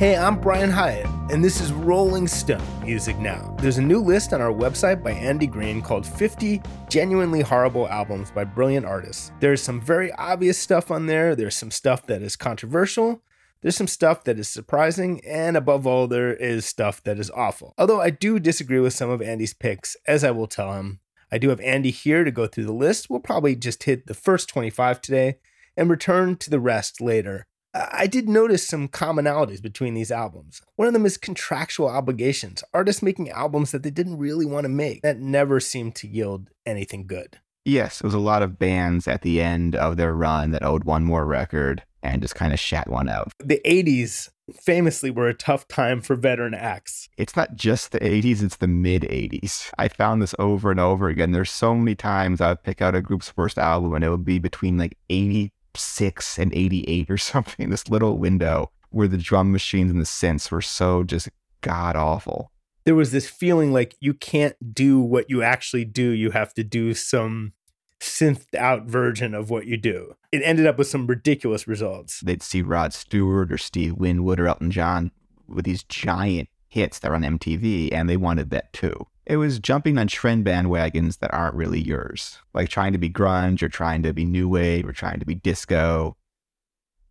Hey, 0.00 0.16
I'm 0.16 0.40
Brian 0.40 0.70
Hiatt, 0.70 1.30
and 1.30 1.44
this 1.44 1.60
is 1.60 1.74
Rolling 1.74 2.26
Stone 2.26 2.62
Music 2.82 3.18
Now. 3.18 3.54
There's 3.60 3.76
a 3.76 3.82
new 3.82 4.00
list 4.00 4.32
on 4.32 4.40
our 4.40 4.50
website 4.50 5.02
by 5.02 5.10
Andy 5.10 5.46
Greene 5.46 5.82
called 5.82 6.06
50 6.06 6.62
Genuinely 6.88 7.42
Horrible 7.42 7.86
Albums 7.86 8.30
by 8.30 8.44
Brilliant 8.44 8.86
Artists. 8.86 9.30
There's 9.40 9.60
some 9.60 9.78
very 9.78 10.10
obvious 10.12 10.56
stuff 10.56 10.90
on 10.90 11.04
there, 11.04 11.36
there's 11.36 11.54
some 11.54 11.70
stuff 11.70 12.06
that 12.06 12.22
is 12.22 12.34
controversial, 12.34 13.22
there's 13.60 13.76
some 13.76 13.86
stuff 13.86 14.24
that 14.24 14.38
is 14.38 14.48
surprising, 14.48 15.20
and 15.26 15.54
above 15.54 15.86
all, 15.86 16.06
there 16.06 16.32
is 16.32 16.64
stuff 16.64 17.02
that 17.02 17.18
is 17.18 17.30
awful. 17.32 17.74
Although 17.76 18.00
I 18.00 18.08
do 18.08 18.38
disagree 18.38 18.80
with 18.80 18.94
some 18.94 19.10
of 19.10 19.20
Andy's 19.20 19.52
picks, 19.52 19.98
as 20.06 20.24
I 20.24 20.30
will 20.30 20.46
tell 20.46 20.72
him. 20.72 21.00
I 21.30 21.36
do 21.36 21.50
have 21.50 21.60
Andy 21.60 21.90
here 21.90 22.24
to 22.24 22.30
go 22.30 22.46
through 22.46 22.64
the 22.64 22.72
list. 22.72 23.10
We'll 23.10 23.20
probably 23.20 23.54
just 23.54 23.82
hit 23.82 24.06
the 24.06 24.14
first 24.14 24.48
25 24.48 25.02
today 25.02 25.40
and 25.76 25.90
return 25.90 26.36
to 26.36 26.48
the 26.48 26.58
rest 26.58 27.02
later. 27.02 27.48
I 27.72 28.06
did 28.06 28.28
notice 28.28 28.66
some 28.66 28.88
commonalities 28.88 29.62
between 29.62 29.94
these 29.94 30.10
albums. 30.10 30.60
One 30.76 30.88
of 30.88 30.94
them 30.94 31.06
is 31.06 31.16
contractual 31.16 31.88
obligations, 31.88 32.64
artists 32.74 33.02
making 33.02 33.30
albums 33.30 33.70
that 33.70 33.82
they 33.82 33.90
didn't 33.90 34.18
really 34.18 34.46
want 34.46 34.64
to 34.64 34.68
make, 34.68 35.02
that 35.02 35.20
never 35.20 35.60
seemed 35.60 35.94
to 35.96 36.08
yield 36.08 36.50
anything 36.66 37.06
good. 37.06 37.38
Yes, 37.64 38.00
it 38.00 38.04
was 38.04 38.14
a 38.14 38.18
lot 38.18 38.42
of 38.42 38.58
bands 38.58 39.06
at 39.06 39.22
the 39.22 39.40
end 39.40 39.76
of 39.76 39.96
their 39.96 40.14
run 40.14 40.50
that 40.52 40.64
owed 40.64 40.84
one 40.84 41.04
more 41.04 41.24
record 41.24 41.84
and 42.02 42.22
just 42.22 42.34
kind 42.34 42.52
of 42.52 42.58
shat 42.58 42.88
one 42.88 43.08
out. 43.08 43.32
The 43.38 43.60
80s 43.64 44.30
famously 44.52 45.10
were 45.10 45.28
a 45.28 45.34
tough 45.34 45.68
time 45.68 46.00
for 46.00 46.16
veteran 46.16 46.54
acts. 46.54 47.08
It's 47.16 47.36
not 47.36 47.54
just 47.54 47.92
the 47.92 48.00
80s, 48.00 48.42
it's 48.42 48.56
the 48.56 48.66
mid 48.66 49.02
80s. 49.02 49.70
I 49.78 49.88
found 49.88 50.22
this 50.22 50.34
over 50.38 50.70
and 50.70 50.80
over 50.80 51.08
again. 51.08 51.32
There's 51.32 51.52
so 51.52 51.74
many 51.74 51.94
times 51.94 52.40
I 52.40 52.48
would 52.48 52.64
pick 52.64 52.82
out 52.82 52.94
a 52.94 53.02
group's 53.02 53.28
first 53.28 53.58
album 53.58 53.94
and 53.94 54.02
it 54.02 54.10
would 54.10 54.24
be 54.24 54.38
between 54.38 54.78
like 54.78 54.96
80 55.08 55.52
six 55.76 56.38
and 56.38 56.52
88 56.54 57.10
or 57.10 57.16
something, 57.18 57.70
this 57.70 57.88
little 57.88 58.18
window 58.18 58.70
where 58.90 59.08
the 59.08 59.18
drum 59.18 59.52
machines 59.52 59.90
and 59.90 60.00
the 60.00 60.04
synths 60.04 60.50
were 60.50 60.62
so 60.62 61.02
just 61.02 61.28
god 61.60 61.96
awful. 61.96 62.50
There 62.84 62.94
was 62.94 63.12
this 63.12 63.28
feeling 63.28 63.72
like 63.72 63.94
you 64.00 64.14
can't 64.14 64.74
do 64.74 64.98
what 64.98 65.28
you 65.28 65.42
actually 65.42 65.84
do. 65.84 66.10
You 66.10 66.30
have 66.30 66.54
to 66.54 66.64
do 66.64 66.94
some 66.94 67.52
synthed 68.00 68.54
out 68.54 68.86
version 68.86 69.34
of 69.34 69.50
what 69.50 69.66
you 69.66 69.76
do. 69.76 70.14
It 70.32 70.42
ended 70.42 70.66
up 70.66 70.78
with 70.78 70.86
some 70.86 71.06
ridiculous 71.06 71.68
results. 71.68 72.20
They'd 72.20 72.42
see 72.42 72.62
Rod 72.62 72.92
Stewart 72.92 73.52
or 73.52 73.58
Steve 73.58 73.94
Winwood 73.94 74.40
or 74.40 74.48
Elton 74.48 74.70
John 74.70 75.12
with 75.46 75.66
these 75.66 75.82
giant 75.82 76.48
hits 76.70 76.98
that 77.00 77.10
are 77.10 77.14
on 77.14 77.22
MTV, 77.22 77.92
and 77.92 78.08
they 78.08 78.16
wanted 78.16 78.50
that 78.50 78.72
too. 78.72 79.06
It 79.26 79.36
was 79.36 79.58
jumping 79.58 79.98
on 79.98 80.06
trend 80.06 80.44
bandwagons 80.44 81.18
that 81.18 81.32
aren't 81.34 81.54
really 81.54 81.80
yours, 81.80 82.38
like 82.54 82.68
trying 82.68 82.92
to 82.92 82.98
be 82.98 83.10
grunge 83.10 83.62
or 83.62 83.68
trying 83.68 84.02
to 84.02 84.12
be 84.12 84.24
new 84.24 84.48
wave 84.48 84.88
or 84.88 84.92
trying 84.92 85.20
to 85.20 85.26
be 85.26 85.34
disco 85.34 86.16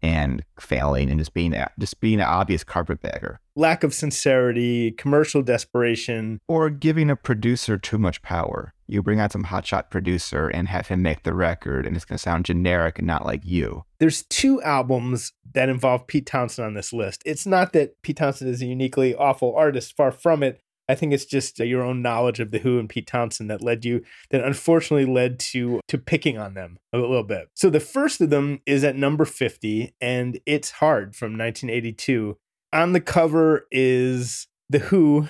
and 0.02 0.44
failing 0.60 1.10
and 1.10 1.20
just 1.20 1.34
being 1.34 1.54
a, 1.54 1.70
just 1.80 2.00
being 2.00 2.20
an 2.20 2.26
obvious 2.26 2.64
carpetbagger. 2.64 3.40
Lack 3.56 3.84
of 3.84 3.94
sincerity, 3.94 4.92
commercial 4.92 5.42
desperation, 5.42 6.40
or 6.48 6.70
giving 6.70 7.10
a 7.10 7.16
producer 7.16 7.78
too 7.78 7.98
much 7.98 8.22
power. 8.22 8.74
You 8.88 9.04
bring 9.04 9.20
out 9.20 9.32
some 9.34 9.44
hotshot 9.44 9.90
producer 9.90 10.48
and 10.48 10.68
have 10.68 10.88
him 10.88 11.02
make 11.02 11.24
the 11.24 11.34
record, 11.34 11.86
and 11.86 11.96
it's 11.96 12.06
going 12.06 12.18
to 12.18 12.22
sound 12.22 12.46
generic 12.46 12.98
and 12.98 13.08
not 13.08 13.26
like 13.26 13.46
you. 13.46 13.84
There's 14.00 14.24
two 14.24 14.62
albums 14.64 15.34
that 15.54 15.70
involve 15.70 16.08
Pete 16.08 16.26
Townshend 16.26 16.66
on 16.66 16.74
this 16.74 16.94
list. 16.94 17.22
It's 17.26 17.46
not 17.46 17.74
that 17.74 18.02
Pete 18.02 18.18
Townshend 18.18 18.50
is 18.50 18.62
a 18.62 18.66
uniquely 18.66 19.14
awful 19.14 19.54
artist, 19.56 19.96
far 19.96 20.12
from 20.12 20.42
it. 20.42 20.62
I 20.90 20.96
think 20.96 21.14
it's 21.14 21.26
just 21.26 21.60
your 21.60 21.84
own 21.84 22.02
knowledge 22.02 22.40
of 22.40 22.50
the 22.50 22.58
Who 22.58 22.80
and 22.80 22.90
Pete 22.90 23.06
Townshend 23.06 23.52
that 23.52 23.62
led 23.62 23.86
you 23.86 24.02
that 24.32 24.44
unfortunately 24.44 25.06
led 25.06 25.40
to 25.40 25.80
to 25.88 25.98
picking 26.00 26.40
on 26.40 26.56
them 26.56 26.80
a 26.92 26.98
little 26.98 27.24
bit. 27.24 27.50
So 27.54 27.70
the 27.70 27.80
first 27.80 28.20
of 28.22 28.32
them 28.32 28.60
is 28.66 28.84
at 28.84 28.96
number 28.96 29.24
50 29.24 29.94
and 30.02 30.40
it's 30.48 30.72
hard 30.72 31.16
from 31.16 31.38
1982. 31.38 32.38
On 32.74 32.94
the 32.94 33.02
cover 33.02 33.68
is 33.72 34.48
the 34.68 34.80
Who 34.80 35.28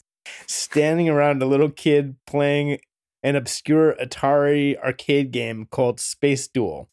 standing 0.46 1.10
around 1.10 1.42
a 1.42 1.46
little 1.46 1.70
kid 1.70 2.16
playing 2.26 2.78
an 3.22 3.36
obscure 3.36 3.94
Atari 4.02 4.78
arcade 4.82 5.30
game 5.30 5.66
called 5.70 6.00
Space 6.00 6.48
Duel. 6.48 6.88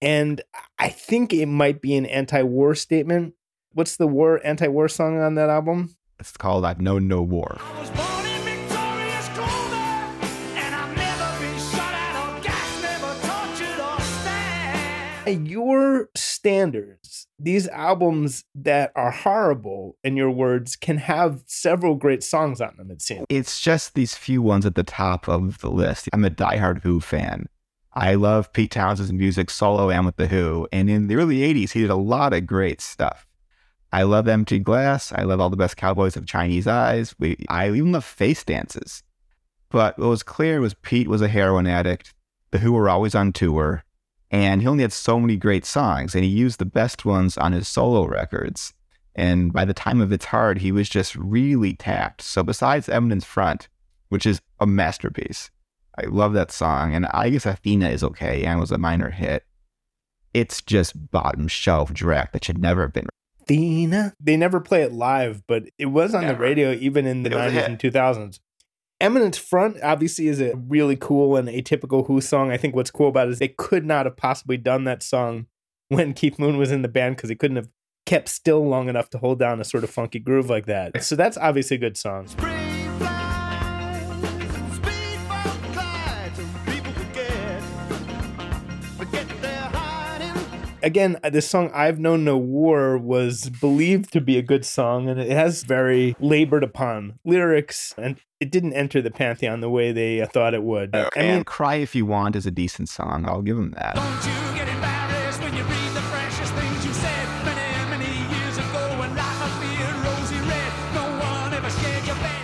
And 0.00 0.42
I 0.80 0.88
think 0.88 1.32
it 1.32 1.46
might 1.46 1.80
be 1.80 1.94
an 1.94 2.06
anti-war 2.06 2.74
statement. 2.74 3.34
What's 3.72 3.96
the 3.96 4.08
war 4.08 4.40
anti-war 4.44 4.88
song 4.88 5.20
on 5.20 5.36
that 5.36 5.48
album? 5.48 5.94
It's 6.22 6.36
called 6.36 6.64
I've 6.64 6.80
Known 6.80 7.08
No 7.08 7.20
War. 7.20 7.58
Your 15.26 16.10
standards, 16.14 17.26
these 17.40 17.66
albums 17.66 18.44
that 18.54 18.92
are 18.94 19.10
horrible, 19.10 19.96
in 20.04 20.16
your 20.16 20.30
words, 20.30 20.76
can 20.76 20.98
have 20.98 21.42
several 21.46 21.96
great 21.96 22.22
songs 22.22 22.60
on 22.60 22.76
them, 22.76 22.92
it 22.92 23.02
seems. 23.02 23.26
It's 23.28 23.60
just 23.60 23.94
these 23.94 24.14
few 24.14 24.40
ones 24.42 24.64
at 24.64 24.76
the 24.76 24.84
top 24.84 25.28
of 25.28 25.58
the 25.58 25.70
list. 25.70 26.08
I'm 26.12 26.24
a 26.24 26.30
diehard 26.30 26.84
Who 26.84 27.00
fan. 27.00 27.48
I 27.94 28.14
love 28.14 28.52
Pete 28.52 28.70
Townshend's 28.70 29.12
music 29.12 29.50
solo 29.50 29.90
and 29.90 30.06
with 30.06 30.14
The 30.14 30.28
Who. 30.28 30.68
And 30.70 30.88
in 30.88 31.08
the 31.08 31.16
early 31.16 31.38
80s, 31.38 31.72
he 31.72 31.80
did 31.80 31.90
a 31.90 31.96
lot 31.96 32.32
of 32.32 32.46
great 32.46 32.80
stuff. 32.80 33.26
I 33.92 34.04
love 34.04 34.26
Empty 34.26 34.58
Glass. 34.58 35.12
I 35.12 35.22
love 35.22 35.38
All 35.38 35.50
the 35.50 35.56
Best 35.56 35.76
Cowboys 35.76 36.14
Have 36.14 36.24
Chinese 36.24 36.66
Eyes. 36.66 37.14
We, 37.18 37.36
I 37.48 37.68
even 37.68 37.92
love 37.92 38.04
Face 38.04 38.42
Dances. 38.42 39.02
But 39.68 39.98
what 39.98 40.08
was 40.08 40.22
clear 40.22 40.60
was 40.60 40.74
Pete 40.74 41.08
was 41.08 41.20
a 41.20 41.28
heroin 41.28 41.66
addict. 41.66 42.14
The 42.52 42.58
Who 42.58 42.72
were 42.72 42.88
always 42.88 43.14
on 43.14 43.32
tour. 43.32 43.84
And 44.30 44.62
he 44.62 44.66
only 44.66 44.82
had 44.82 44.94
so 44.94 45.20
many 45.20 45.36
great 45.36 45.66
songs, 45.66 46.14
and 46.14 46.24
he 46.24 46.30
used 46.30 46.58
the 46.58 46.64
best 46.64 47.04
ones 47.04 47.36
on 47.36 47.52
his 47.52 47.68
solo 47.68 48.06
records. 48.06 48.72
And 49.14 49.52
by 49.52 49.66
the 49.66 49.74
time 49.74 50.00
of 50.00 50.10
It's 50.10 50.24
Hard, 50.26 50.58
he 50.58 50.72
was 50.72 50.88
just 50.88 51.14
really 51.14 51.74
tapped. 51.74 52.22
So 52.22 52.42
besides 52.42 52.88
Eminence 52.88 53.26
Front, 53.26 53.68
which 54.08 54.24
is 54.24 54.40
a 54.58 54.66
masterpiece, 54.66 55.50
I 55.98 56.06
love 56.06 56.32
that 56.32 56.50
song. 56.50 56.94
And 56.94 57.04
I 57.06 57.28
guess 57.28 57.44
Athena 57.44 57.90
is 57.90 58.02
okay 58.02 58.44
and 58.44 58.58
was 58.58 58.70
a 58.70 58.78
minor 58.78 59.10
hit. 59.10 59.44
It's 60.32 60.62
just 60.62 61.10
bottom 61.10 61.46
shelf 61.46 61.92
dreck 61.92 62.32
that 62.32 62.44
should 62.44 62.58
never 62.58 62.80
have 62.80 62.94
been 62.94 63.08
Athena. 63.42 64.14
They 64.20 64.36
never 64.36 64.60
play 64.60 64.82
it 64.82 64.92
live, 64.92 65.42
but 65.46 65.64
it 65.78 65.86
was 65.86 66.14
on 66.14 66.22
never. 66.22 66.34
the 66.34 66.40
radio 66.40 66.72
even 66.72 67.06
in 67.06 67.22
the 67.22 67.30
it 67.30 67.52
90s 67.52 67.66
and 67.66 67.78
2000s. 67.78 68.40
Eminence 69.00 69.36
Front 69.36 69.78
obviously 69.82 70.28
is 70.28 70.40
a 70.40 70.54
really 70.54 70.96
cool 70.96 71.36
and 71.36 71.48
atypical 71.48 72.06
Who 72.06 72.20
song. 72.20 72.52
I 72.52 72.56
think 72.56 72.76
what's 72.76 72.90
cool 72.90 73.08
about 73.08 73.28
it 73.28 73.32
is 73.32 73.38
they 73.40 73.48
could 73.48 73.84
not 73.84 74.06
have 74.06 74.16
possibly 74.16 74.56
done 74.56 74.84
that 74.84 75.02
song 75.02 75.46
when 75.88 76.14
Keith 76.14 76.38
Moon 76.38 76.56
was 76.56 76.70
in 76.70 76.82
the 76.82 76.88
band 76.88 77.16
because 77.16 77.28
he 77.28 77.36
couldn't 77.36 77.56
have 77.56 77.68
kept 78.06 78.28
still 78.28 78.66
long 78.66 78.88
enough 78.88 79.10
to 79.10 79.18
hold 79.18 79.38
down 79.38 79.60
a 79.60 79.64
sort 79.64 79.84
of 79.84 79.90
funky 79.90 80.18
groove 80.18 80.48
like 80.48 80.66
that. 80.66 81.02
So 81.02 81.16
that's 81.16 81.36
obviously 81.36 81.76
a 81.76 81.80
good 81.80 81.96
song. 81.96 82.28
Again, 90.82 91.18
uh, 91.22 91.30
this 91.30 91.48
song 91.48 91.70
"I've 91.72 91.98
Known 91.98 92.24
No 92.24 92.36
War" 92.36 92.98
was 92.98 93.48
believed 93.48 94.12
to 94.12 94.20
be 94.20 94.38
a 94.38 94.42
good 94.42 94.64
song, 94.64 95.08
and 95.08 95.20
it 95.20 95.30
has 95.30 95.62
very 95.62 96.16
labored 96.20 96.64
upon 96.64 97.18
lyrics, 97.24 97.94
and 97.96 98.16
it 98.40 98.50
didn't 98.50 98.74
enter 98.74 99.00
the 99.00 99.10
pantheon 99.10 99.60
the 99.60 99.70
way 99.70 99.92
they 99.92 100.20
uh, 100.20 100.26
thought 100.26 100.54
it 100.54 100.62
would. 100.62 100.94
I 100.94 101.08
mean, 101.16 101.44
"Cry 101.44 101.76
If 101.76 101.94
You 101.94 102.06
Want" 102.06 102.36
is 102.36 102.46
a 102.46 102.50
decent 102.50 102.88
song. 102.88 103.24
I'll 103.26 103.42
give 103.42 103.56
them 103.56 103.72
that. 103.72 103.96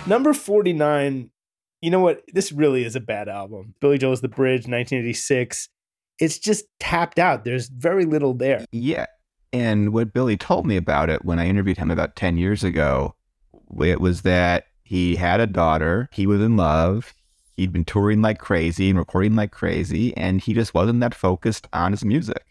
Number 0.07 0.33
49, 0.33 1.29
you 1.83 1.91
know 1.91 1.99
what? 1.99 2.23
This 2.33 2.51
really 2.51 2.83
is 2.83 2.95
a 2.95 2.99
bad 2.99 3.29
album. 3.29 3.75
Billy 3.79 3.99
Joel's 3.99 4.21
The 4.21 4.27
Bridge, 4.27 4.65
1986 4.65 5.69
it's 6.19 6.37
just 6.37 6.65
tapped 6.79 7.19
out. 7.19 7.43
There's 7.43 7.69
very 7.69 8.05
little 8.05 8.33
there. 8.33 8.65
Yeah. 8.71 9.05
And 9.51 9.93
what 9.93 10.13
Billy 10.13 10.37
told 10.37 10.67
me 10.67 10.77
about 10.77 11.09
it 11.09 11.25
when 11.25 11.39
I 11.39 11.47
interviewed 11.47 11.77
him 11.77 11.89
about 11.89 12.15
10 12.15 12.37
years 12.37 12.63
ago, 12.63 13.15
it 13.81 13.99
was 13.99 14.21
that 14.21 14.65
he 14.83 15.15
had 15.15 15.39
a 15.39 15.47
daughter, 15.47 16.09
he 16.11 16.27
was 16.27 16.41
in 16.41 16.57
love, 16.57 17.13
he'd 17.57 17.73
been 17.73 17.85
touring 17.85 18.21
like 18.21 18.39
crazy 18.39 18.89
and 18.89 18.99
recording 18.99 19.35
like 19.35 19.51
crazy, 19.51 20.15
and 20.15 20.41
he 20.41 20.53
just 20.53 20.73
wasn't 20.73 20.99
that 20.99 21.15
focused 21.15 21.67
on 21.73 21.91
his 21.91 22.05
music. 22.05 22.45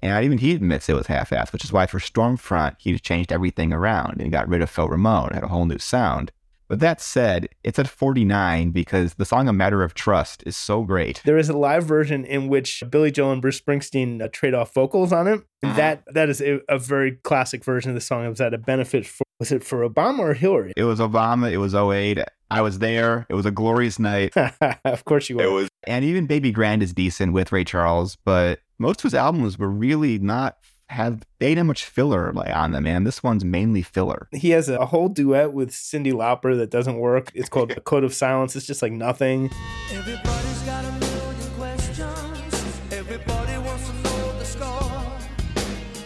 And 0.00 0.24
even 0.24 0.38
he 0.38 0.52
admits 0.52 0.88
it 0.88 0.94
was 0.94 1.06
half-assed, 1.06 1.52
which 1.52 1.64
is 1.64 1.72
why 1.72 1.86
for 1.86 2.00
Storm 2.00 2.36
Front, 2.36 2.76
he 2.78 2.92
just 2.92 3.04
changed 3.04 3.30
everything 3.30 3.72
around 3.72 4.20
and 4.20 4.32
got 4.32 4.48
rid 4.48 4.60
of 4.60 4.68
Phil 4.68 4.88
Ramone, 4.88 5.30
had 5.32 5.44
a 5.44 5.48
whole 5.48 5.64
new 5.64 5.78
sound. 5.78 6.32
But 6.72 6.80
that 6.80 7.02
said, 7.02 7.50
it's 7.62 7.78
at 7.78 7.86
49 7.86 8.70
because 8.70 9.12
the 9.16 9.26
song 9.26 9.46
A 9.46 9.52
Matter 9.52 9.82
of 9.82 9.92
Trust 9.92 10.42
is 10.46 10.56
so 10.56 10.84
great. 10.84 11.20
There 11.22 11.36
is 11.36 11.50
a 11.50 11.52
live 11.52 11.84
version 11.84 12.24
in 12.24 12.48
which 12.48 12.82
Billy 12.88 13.10
Joel 13.10 13.32
and 13.32 13.42
Bruce 13.42 13.60
Springsteen 13.60 14.22
uh, 14.22 14.28
trade 14.32 14.54
off 14.54 14.72
vocals 14.72 15.12
on 15.12 15.28
it. 15.28 15.42
And 15.62 15.76
that 15.76 16.02
that 16.14 16.30
is 16.30 16.40
a, 16.40 16.60
a 16.70 16.78
very 16.78 17.16
classic 17.24 17.62
version 17.62 17.90
of 17.90 17.94
the 17.94 18.00
song. 18.00 18.24
It 18.24 18.30
was 18.30 18.40
at 18.40 18.54
a 18.54 18.58
benefit 18.58 19.04
for 19.04 19.24
was 19.38 19.52
it 19.52 19.62
for 19.62 19.86
Obama 19.86 20.20
or 20.20 20.32
Hillary? 20.32 20.72
It 20.74 20.84
was 20.84 20.98
Obama, 20.98 21.52
it 21.52 21.58
was 21.58 21.74
08. 21.74 22.20
I 22.50 22.62
was 22.62 22.78
there. 22.78 23.26
It 23.28 23.34
was 23.34 23.44
a 23.44 23.50
glorious 23.50 23.98
night. 23.98 24.32
of 24.86 25.04
course 25.04 25.28
you 25.28 25.36
were. 25.36 25.42
It 25.42 25.50
was 25.50 25.68
and 25.86 26.06
even 26.06 26.26
Baby 26.26 26.52
Grand 26.52 26.82
is 26.82 26.94
decent 26.94 27.34
with 27.34 27.52
Ray 27.52 27.64
Charles, 27.64 28.16
but 28.24 28.60
most 28.78 29.00
of 29.00 29.02
his 29.02 29.14
albums 29.14 29.58
were 29.58 29.68
really 29.68 30.18
not 30.18 30.56
have 30.88 31.22
they 31.38 31.54
didn't 31.54 31.66
much 31.68 31.84
filler 31.84 32.32
like 32.32 32.54
on 32.54 32.72
them, 32.72 32.84
man. 32.84 33.04
This 33.04 33.22
one's 33.22 33.44
mainly 33.44 33.82
filler. 33.82 34.28
He 34.32 34.50
has 34.50 34.68
a 34.68 34.86
whole 34.86 35.08
duet 35.08 35.52
with 35.52 35.70
Cyndi 35.70 36.12
Lauper 36.12 36.56
that 36.58 36.70
doesn't 36.70 36.98
work. 36.98 37.30
It's 37.34 37.48
called 37.48 37.70
A 37.72 37.80
Code 37.80 38.04
of 38.04 38.12
Silence. 38.12 38.54
It's 38.56 38.66
just 38.66 38.82
like 38.82 38.92
nothing. 38.92 39.50
Everybody's 39.90 40.62
got 40.62 40.84
a 40.84 40.92
million 40.92 41.50
questions. 41.56 42.80
Everybody 42.92 43.58
wants 43.58 43.88
to 43.88 43.94
know 43.94 44.38
the 44.38 44.44
score. 44.44 44.82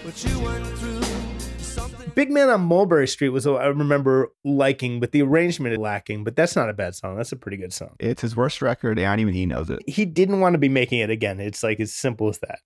What 0.04 0.24
you 0.24 0.40
went 0.40 0.66
through. 0.78 1.02
Big 2.14 2.30
Man 2.30 2.48
on 2.48 2.62
Mulberry 2.62 3.06
Street 3.06 3.28
was 3.28 3.46
I 3.46 3.66
remember 3.66 4.32
liking, 4.42 5.00
but 5.00 5.12
the 5.12 5.20
arrangement 5.20 5.74
is 5.74 5.78
lacking. 5.78 6.24
But 6.24 6.34
that's 6.34 6.56
not 6.56 6.70
a 6.70 6.72
bad 6.72 6.94
song. 6.94 7.16
That's 7.16 7.32
a 7.32 7.36
pretty 7.36 7.58
good 7.58 7.74
song. 7.74 7.90
It's 8.00 8.22
his 8.22 8.34
worst 8.34 8.62
record, 8.62 8.98
and 8.98 9.20
even 9.20 9.34
he 9.34 9.44
knows 9.44 9.68
it. 9.68 9.80
He 9.86 10.06
didn't 10.06 10.40
want 10.40 10.54
to 10.54 10.58
be 10.58 10.70
making 10.70 11.00
it 11.00 11.10
again. 11.10 11.40
It's 11.40 11.62
like 11.62 11.78
as 11.78 11.92
simple 11.92 12.28
as 12.28 12.38
that. 12.38 12.60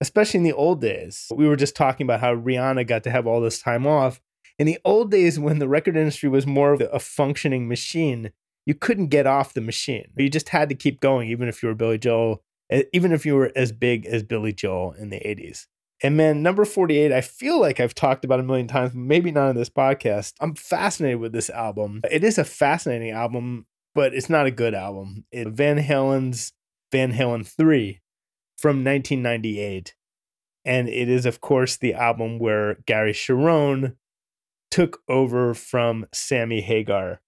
Especially 0.00 0.38
in 0.38 0.44
the 0.44 0.52
old 0.52 0.80
days. 0.80 1.30
We 1.34 1.48
were 1.48 1.56
just 1.56 1.74
talking 1.74 2.06
about 2.06 2.20
how 2.20 2.34
Rihanna 2.34 2.86
got 2.86 3.04
to 3.04 3.10
have 3.10 3.26
all 3.26 3.40
this 3.40 3.60
time 3.60 3.86
off. 3.86 4.20
In 4.58 4.66
the 4.66 4.78
old 4.84 5.10
days, 5.10 5.38
when 5.38 5.58
the 5.58 5.68
record 5.68 5.96
industry 5.96 6.28
was 6.28 6.46
more 6.46 6.72
of 6.72 6.80
a 6.80 6.98
functioning 6.98 7.68
machine, 7.68 8.30
you 8.66 8.74
couldn't 8.74 9.08
get 9.08 9.26
off 9.26 9.54
the 9.54 9.60
machine. 9.60 10.08
You 10.16 10.28
just 10.28 10.50
had 10.50 10.68
to 10.68 10.74
keep 10.74 11.00
going, 11.00 11.30
even 11.30 11.48
if 11.48 11.62
you 11.62 11.68
were 11.68 11.74
Billy 11.74 11.98
Joel, 11.98 12.42
eh, 12.70 12.82
even 12.92 13.12
if 13.12 13.24
you 13.24 13.36
were 13.36 13.52
as 13.54 13.72
big 13.72 14.06
as 14.06 14.22
Billy 14.22 14.52
Joel 14.52 14.92
in 14.92 15.10
the 15.10 15.20
80s. 15.20 15.66
And 16.02 16.16
man, 16.16 16.42
number 16.42 16.64
48, 16.64 17.10
I 17.12 17.22
feel 17.22 17.58
like 17.58 17.80
I've 17.80 17.94
talked 17.94 18.24
about 18.24 18.40
a 18.40 18.42
million 18.42 18.66
times, 18.66 18.92
maybe 18.94 19.30
not 19.30 19.50
in 19.50 19.56
this 19.56 19.70
podcast. 19.70 20.34
I'm 20.40 20.54
fascinated 20.54 21.20
with 21.20 21.32
this 21.32 21.48
album. 21.48 22.02
It 22.10 22.22
is 22.22 22.36
a 22.36 22.44
fascinating 22.44 23.10
album, 23.10 23.66
but 23.94 24.12
it's 24.12 24.28
not 24.28 24.46
a 24.46 24.50
good 24.50 24.74
album. 24.74 25.24
It, 25.30 25.48
Van 25.48 25.78
Halen's 25.78 26.52
Van 26.92 27.12
Halen 27.12 27.46
3 27.46 28.00
from 28.56 28.84
1998. 28.84 29.94
And 30.64 30.88
it 30.88 31.08
is, 31.08 31.26
of 31.26 31.40
course, 31.40 31.76
the 31.76 31.94
album 31.94 32.38
where 32.38 32.78
Gary 32.86 33.12
Cherone 33.12 33.96
took 34.70 35.00
over 35.08 35.54
from 35.54 36.06
Sammy 36.12 36.60
Hagar. 36.60 37.20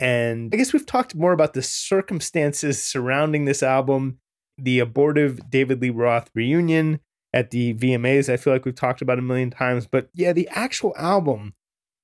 And 0.00 0.50
I 0.52 0.56
guess 0.56 0.72
we've 0.72 0.84
talked 0.84 1.14
more 1.14 1.32
about 1.32 1.54
the 1.54 1.62
circumstances 1.62 2.82
surrounding 2.82 3.44
this 3.44 3.62
album, 3.62 4.18
the 4.58 4.80
abortive 4.80 5.48
David 5.48 5.80
Lee 5.80 5.90
Roth 5.90 6.30
reunion 6.34 7.00
at 7.32 7.50
the 7.50 7.74
VMAs. 7.74 8.32
I 8.32 8.36
feel 8.36 8.52
like 8.52 8.64
we've 8.64 8.74
talked 8.74 9.02
about 9.02 9.18
a 9.18 9.22
million 9.22 9.50
times. 9.50 9.86
But 9.86 10.08
yeah, 10.14 10.32
the 10.32 10.48
actual 10.50 10.94
album, 10.96 11.54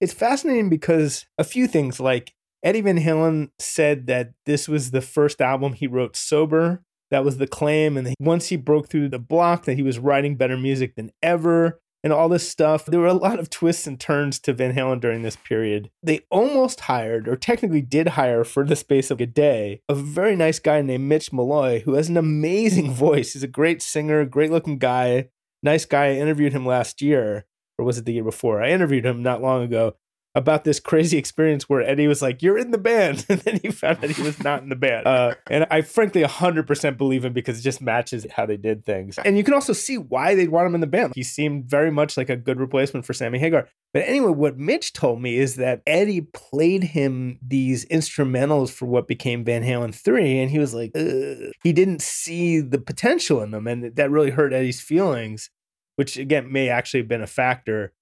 it's 0.00 0.14
fascinating 0.14 0.68
because 0.68 1.26
a 1.36 1.44
few 1.44 1.66
things 1.66 1.98
like 1.98 2.34
Eddie 2.62 2.82
Van 2.82 2.98
Halen 2.98 3.50
said 3.58 4.06
that 4.06 4.32
this 4.46 4.68
was 4.68 4.90
the 4.90 5.00
first 5.00 5.40
album 5.40 5.72
he 5.72 5.86
wrote 5.86 6.16
sober. 6.16 6.82
That 7.10 7.24
was 7.24 7.38
the 7.38 7.46
claim. 7.46 7.96
And 7.96 8.14
once 8.18 8.48
he 8.48 8.56
broke 8.56 8.88
through 8.88 9.08
the 9.08 9.18
block, 9.18 9.64
that 9.64 9.74
he 9.74 9.82
was 9.82 9.98
writing 9.98 10.36
better 10.36 10.56
music 10.56 10.94
than 10.94 11.10
ever 11.22 11.80
and 12.02 12.12
all 12.12 12.28
this 12.28 12.48
stuff. 12.48 12.86
There 12.86 13.00
were 13.00 13.06
a 13.06 13.12
lot 13.12 13.38
of 13.38 13.50
twists 13.50 13.86
and 13.86 13.98
turns 13.98 14.38
to 14.40 14.52
Van 14.52 14.74
Halen 14.74 15.00
during 15.00 15.22
this 15.22 15.36
period. 15.36 15.90
They 16.02 16.20
almost 16.30 16.80
hired, 16.80 17.28
or 17.28 17.36
technically 17.36 17.82
did 17.82 18.08
hire 18.08 18.44
for 18.44 18.64
the 18.64 18.76
space 18.76 19.10
of 19.10 19.20
a 19.20 19.26
day, 19.26 19.82
a 19.88 19.94
very 19.94 20.36
nice 20.36 20.58
guy 20.58 20.80
named 20.82 21.08
Mitch 21.08 21.32
Malloy, 21.32 21.80
who 21.80 21.94
has 21.94 22.08
an 22.08 22.16
amazing 22.16 22.90
voice. 22.92 23.34
He's 23.34 23.42
a 23.42 23.48
great 23.48 23.82
singer, 23.82 24.24
great 24.24 24.50
looking 24.50 24.78
guy, 24.78 25.28
nice 25.62 25.84
guy. 25.84 26.06
I 26.06 26.12
interviewed 26.14 26.52
him 26.52 26.66
last 26.66 27.02
year, 27.02 27.46
or 27.78 27.84
was 27.84 27.98
it 27.98 28.04
the 28.04 28.12
year 28.12 28.24
before? 28.24 28.62
I 28.62 28.70
interviewed 28.70 29.04
him 29.04 29.22
not 29.22 29.42
long 29.42 29.62
ago 29.62 29.96
about 30.34 30.64
this 30.64 30.78
crazy 30.78 31.18
experience 31.18 31.68
where 31.68 31.82
Eddie 31.82 32.06
was 32.06 32.22
like, 32.22 32.42
"You're 32.42 32.58
in 32.58 32.70
the 32.70 32.78
band," 32.78 33.26
and 33.28 33.40
then 33.40 33.60
he 33.62 33.70
found 33.70 34.00
that 34.00 34.10
he 34.10 34.22
was 34.22 34.42
not 34.42 34.62
in 34.62 34.68
the 34.68 34.76
band. 34.76 35.06
Uh, 35.06 35.34
and 35.48 35.66
I 35.70 35.82
frankly 35.82 36.22
100% 36.22 36.96
believe 36.96 37.24
him 37.24 37.32
because 37.32 37.58
it 37.58 37.62
just 37.62 37.80
matches 37.80 38.26
how 38.32 38.46
they 38.46 38.56
did 38.56 38.84
things. 38.84 39.18
And 39.18 39.36
you 39.36 39.44
can 39.44 39.54
also 39.54 39.72
see 39.72 39.98
why 39.98 40.34
they'd 40.34 40.50
want 40.50 40.66
him 40.66 40.74
in 40.74 40.80
the 40.80 40.86
band. 40.86 41.12
He 41.14 41.22
seemed 41.22 41.64
very 41.68 41.90
much 41.90 42.16
like 42.16 42.30
a 42.30 42.36
good 42.36 42.60
replacement 42.60 43.06
for 43.06 43.12
Sammy 43.12 43.38
Hagar. 43.38 43.68
But 43.92 44.04
anyway, 44.06 44.30
what 44.30 44.56
Mitch 44.56 44.92
told 44.92 45.20
me 45.20 45.36
is 45.36 45.56
that 45.56 45.82
Eddie 45.86 46.20
played 46.32 46.84
him 46.84 47.38
these 47.42 47.84
instrumentals 47.86 48.70
for 48.70 48.86
what 48.86 49.08
became 49.08 49.44
Van 49.44 49.64
Halen 49.64 49.94
3, 49.94 50.40
and 50.40 50.50
he 50.50 50.58
was 50.58 50.74
like, 50.74 50.92
Ugh. 50.94 51.52
he 51.62 51.72
didn't 51.72 52.02
see 52.02 52.60
the 52.60 52.78
potential 52.78 53.42
in 53.42 53.50
them, 53.50 53.66
and 53.66 53.96
that 53.96 54.10
really 54.10 54.30
hurt 54.30 54.52
Eddie's 54.52 54.80
feelings, 54.80 55.50
which 55.96 56.16
again 56.16 56.52
may 56.52 56.68
actually 56.68 57.00
have 57.00 57.08
been 57.08 57.22
a 57.22 57.26
factor 57.26 57.92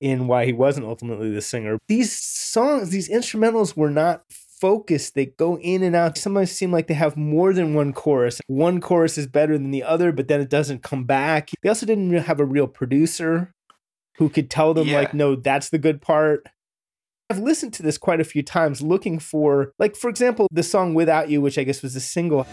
in 0.00 0.26
why 0.26 0.46
he 0.46 0.52
wasn't 0.52 0.86
ultimately 0.86 1.30
the 1.30 1.40
singer. 1.40 1.78
These 1.88 2.12
songs, 2.12 2.90
these 2.90 3.08
instrumentals 3.08 3.76
were 3.76 3.90
not 3.90 4.22
focused. 4.30 5.14
They 5.14 5.26
go 5.26 5.58
in 5.58 5.82
and 5.82 5.96
out. 5.96 6.18
Sometimes 6.18 6.50
seem 6.52 6.72
like 6.72 6.86
they 6.86 6.94
have 6.94 7.16
more 7.16 7.52
than 7.52 7.74
one 7.74 7.92
chorus. 7.92 8.40
One 8.46 8.80
chorus 8.80 9.16
is 9.18 9.26
better 9.26 9.56
than 9.56 9.70
the 9.70 9.82
other, 9.82 10.12
but 10.12 10.28
then 10.28 10.40
it 10.40 10.50
doesn't 10.50 10.82
come 10.82 11.04
back. 11.04 11.50
They 11.62 11.68
also 11.68 11.86
didn't 11.86 12.12
have 12.12 12.40
a 12.40 12.44
real 12.44 12.66
producer 12.66 13.52
who 14.18 14.28
could 14.28 14.50
tell 14.50 14.74
them, 14.74 14.88
Yeah. 14.88 14.98
like, 14.98 15.14
no, 15.14 15.34
that's 15.34 15.70
the 15.70 15.78
good 15.78 16.02
part. 16.02 16.46
I've 17.30 17.38
listened 17.38 17.72
to 17.74 17.82
this 17.82 17.96
quite 17.96 18.20
a 18.20 18.24
few 18.24 18.42
times 18.42 18.82
looking 18.82 19.18
for, 19.18 19.72
like, 19.78 19.96
for 19.96 20.10
example, 20.10 20.46
the 20.50 20.62
song 20.64 20.94
Without 20.94 21.30
You, 21.30 21.40
which 21.40 21.58
I 21.58 21.62
guess 21.64 21.80
was 21.80 21.94
a 21.96 22.00
single, 22.00 22.46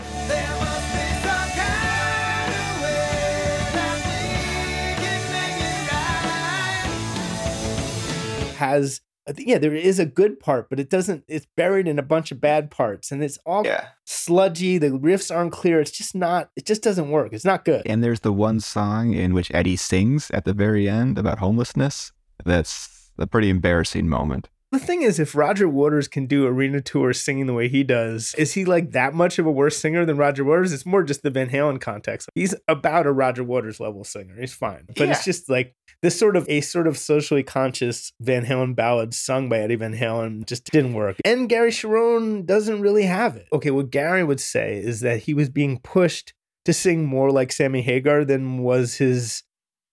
has 8.57 9.01
uh, 9.27 9.33
yeah 9.37 9.57
there 9.57 9.73
is 9.75 9.99
a 9.99 10.05
good 10.05 10.39
part 10.39 10.69
but 10.69 10.79
it 10.79 10.89
doesn't 10.89 11.23
it's 11.27 11.47
buried 11.57 11.87
in 11.87 11.97
a 11.99 12.03
bunch 12.03 12.31
of 12.31 12.39
bad 12.39 12.69
parts 12.71 13.11
and 13.11 13.23
it's 13.23 13.37
all 13.45 13.65
Yeah. 13.65 13.87
sludgy 14.05 14.77
the 14.77 14.89
riffs 14.91 15.33
aren't 15.35 15.51
clear 15.51 15.81
it's 15.81 15.91
just 15.91 16.13
not 16.15 16.49
it 16.55 16.65
just 16.65 16.81
doesn't 16.83 17.09
work 17.09 17.33
it's 17.33 17.45
not 17.45 17.65
good 17.65 17.83
And 17.85 18.03
there's 18.03 18.21
the 18.21 18.33
one 18.33 18.59
song 18.59 19.13
in 19.13 19.33
which 19.33 19.49
Eddie 19.53 19.75
sings 19.77 20.29
at 20.31 20.45
the 20.45 20.53
very 20.53 20.87
end 20.87 21.17
about 21.17 21.39
homelessness. 21.39 22.11
That's 22.45 23.11
a 23.17 23.25
pretty 23.27 23.49
embarrassing 23.49 24.07
moment. 24.07 24.47
The 24.77 24.85
thing 24.85 25.01
is 25.01 25.19
if 25.19 25.33
roger 25.33 25.67
waters 25.67 26.07
can 26.07 26.27
do 26.27 26.45
arena 26.45 26.81
tours 26.81 27.19
singing 27.19 27.47
the 27.47 27.53
way 27.53 27.67
he 27.67 27.83
does 27.83 28.35
is 28.37 28.53
he 28.53 28.63
like 28.63 28.91
that 28.91 29.15
much 29.15 29.39
of 29.39 29.47
a 29.47 29.51
worse 29.51 29.75
singer 29.75 30.05
than 30.05 30.17
roger 30.17 30.43
waters? 30.45 30.71
It's 30.71 30.85
more 30.85 31.01
just 31.01 31.23
the 31.23 31.31
van 31.31 31.49
halen 31.49 31.81
context. 31.81 32.29
He's 32.35 32.53
about 32.67 33.07
a 33.07 33.11
roger 33.11 33.43
waters 33.43 33.79
level 33.79 34.03
singer. 34.03 34.39
He's 34.39 34.53
fine. 34.53 34.85
But 34.95 35.09
it's 35.09 35.25
just 35.25 35.49
like 35.49 35.73
this 36.03 36.17
sort 36.19 36.35
of 36.35 36.45
a 36.47 36.61
sort 36.61 36.85
of 36.85 36.95
socially 36.95 37.41
conscious 37.41 38.13
van 38.21 38.45
halen 38.45 38.75
ballad 38.75 39.15
sung 39.15 39.49
by 39.49 39.57
eddie 39.57 39.77
van 39.77 39.95
halen 39.95 40.45
just 40.45 40.65
didn't 40.65 40.93
work. 40.93 41.17
And 41.25 41.49
gary 41.49 41.71
cherone 41.71 42.45
doesn't 42.45 42.79
really 42.79 43.05
have 43.05 43.35
it. 43.35 43.47
Okay 43.51 43.71
what 43.71 43.89
gary 43.89 44.23
would 44.23 44.39
say 44.39 44.77
is 44.77 44.99
that 44.99 45.23
he 45.23 45.33
was 45.33 45.49
being 45.49 45.79
pushed 45.79 46.35
to 46.65 46.73
sing 46.73 47.03
more 47.03 47.31
like 47.31 47.51
sammy 47.51 47.81
hagar 47.81 48.23
than 48.23 48.59
was 48.59 48.97
his 48.97 49.41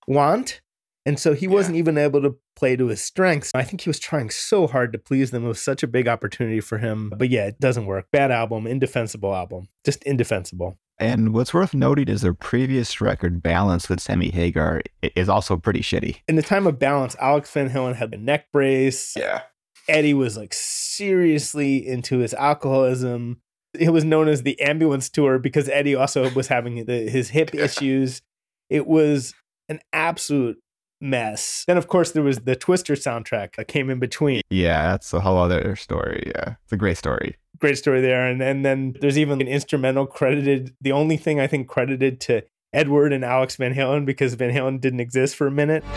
want. 0.06 0.60
And 1.06 1.18
so 1.18 1.32
he 1.32 1.48
wasn't 1.48 1.76
even 1.76 1.96
able 1.96 2.20
to 2.20 2.36
play 2.64 2.76
to 2.76 2.86
his 2.86 3.02
strengths. 3.02 3.50
I 3.54 3.62
think 3.62 3.82
he 3.82 3.90
was 3.90 3.98
trying 3.98 4.30
so 4.30 4.66
hard 4.66 4.90
to 4.94 4.98
please 4.98 5.30
them. 5.30 5.44
It 5.44 5.48
was 5.48 5.60
such 5.60 5.82
a 5.82 5.86
big 5.86 6.08
opportunity 6.08 6.62
for 6.62 6.78
him. 6.78 7.12
But 7.14 7.28
yeah, 7.28 7.44
it 7.48 7.60
doesn't 7.60 7.84
work. 7.84 8.06
Bad 8.10 8.30
album, 8.30 8.66
indefensible 8.66 9.34
album. 9.34 9.68
Just 9.84 10.02
indefensible. 10.04 10.78
And 10.98 11.34
what's 11.34 11.52
worth 11.52 11.74
noting 11.74 12.08
is 12.08 12.22
their 12.22 12.32
previous 12.32 13.02
record, 13.02 13.42
Balance 13.42 13.90
with 13.90 14.00
Sammy 14.00 14.30
Hagar, 14.30 14.80
is 15.14 15.28
also 15.28 15.58
pretty 15.58 15.80
shitty. 15.80 16.20
In 16.26 16.36
the 16.36 16.42
time 16.42 16.66
of 16.66 16.78
balance, 16.78 17.14
Alex 17.20 17.50
Van 17.50 17.68
Halen 17.68 17.96
had 17.96 18.10
the 18.10 18.16
neck 18.16 18.50
brace. 18.50 19.14
Yeah. 19.14 19.42
Eddie 19.86 20.14
was 20.14 20.38
like 20.38 20.54
seriously 20.54 21.86
into 21.86 22.20
his 22.20 22.32
alcoholism. 22.32 23.42
It 23.78 23.90
was 23.90 24.04
known 24.04 24.28
as 24.28 24.42
the 24.42 24.58
ambulance 24.58 25.10
tour 25.10 25.38
because 25.38 25.68
Eddie 25.68 25.96
also 25.96 26.30
was 26.30 26.48
having 26.48 26.86
the, 26.86 27.10
his 27.10 27.28
hip 27.28 27.54
issues. 27.54 28.22
It 28.70 28.86
was 28.86 29.34
an 29.68 29.80
absolute 29.92 30.56
mess. 31.00 31.64
Then, 31.66 31.76
of 31.76 31.88
course, 31.88 32.12
there 32.12 32.22
was 32.22 32.38
the 32.40 32.56
Twister 32.56 32.94
soundtrack 32.94 33.56
that 33.56 33.68
came 33.68 33.90
in 33.90 33.98
between. 33.98 34.40
Yeah, 34.50 34.90
that's 34.92 35.12
a 35.12 35.20
whole 35.20 35.38
other 35.38 35.76
story. 35.76 36.24
Yeah. 36.34 36.54
It's 36.64 36.72
a 36.72 36.76
great 36.76 36.96
story. 36.98 37.36
great 37.58 37.78
story 37.78 38.00
there. 38.00 38.26
And 38.26 38.42
and 38.42 38.64
then 38.64 38.94
there's 39.00 39.18
even 39.18 39.40
an 39.40 39.48
instrumental 39.48 40.06
credited. 40.06 40.74
The 40.80 40.92
only 40.92 41.16
thing 41.16 41.40
I 41.40 41.46
think 41.46 41.68
credited 41.68 42.20
to 42.22 42.42
Edward 42.72 43.12
and 43.12 43.24
Alex 43.24 43.56
Van 43.56 43.74
Halen 43.74 44.04
because 44.04 44.34
Van 44.34 44.50
Halen 44.52 44.80
didn't 44.80 45.00
exist 45.00 45.36
for 45.36 45.46
a 45.46 45.50
minute. 45.50 45.84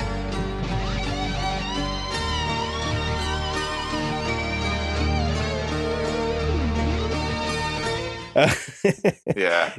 Yeah. 9.35 9.73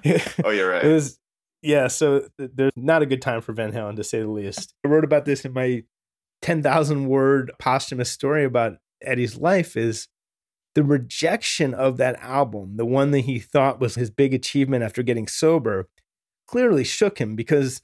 Oh, 0.44 0.50
you're 0.50 0.70
right. 0.72 0.84
It 0.84 0.92
was 0.92 1.18
Yeah, 1.62 1.88
so 1.88 2.28
th- 2.38 2.50
there's 2.54 2.72
not 2.76 3.02
a 3.02 3.06
good 3.06 3.22
time 3.22 3.40
for 3.40 3.52
Van 3.52 3.72
Halen 3.72 3.96
to 3.96 4.04
say 4.04 4.20
the 4.20 4.28
least. 4.28 4.74
I 4.84 4.88
wrote 4.88 5.04
about 5.04 5.24
this 5.24 5.44
in 5.44 5.52
my 5.52 5.82
10,000 6.42 7.08
word 7.08 7.52
posthumous 7.58 8.10
story 8.10 8.44
about 8.44 8.78
Eddie's 9.02 9.36
life 9.36 9.76
is 9.76 10.08
the 10.74 10.84
rejection 10.84 11.74
of 11.74 11.96
that 11.96 12.20
album, 12.20 12.76
the 12.76 12.86
one 12.86 13.10
that 13.10 13.20
he 13.20 13.38
thought 13.40 13.80
was 13.80 13.96
his 13.96 14.10
big 14.10 14.32
achievement 14.32 14.84
after 14.84 15.02
getting 15.02 15.26
sober, 15.26 15.88
clearly 16.46 16.84
shook 16.84 17.18
him 17.18 17.34
because 17.34 17.82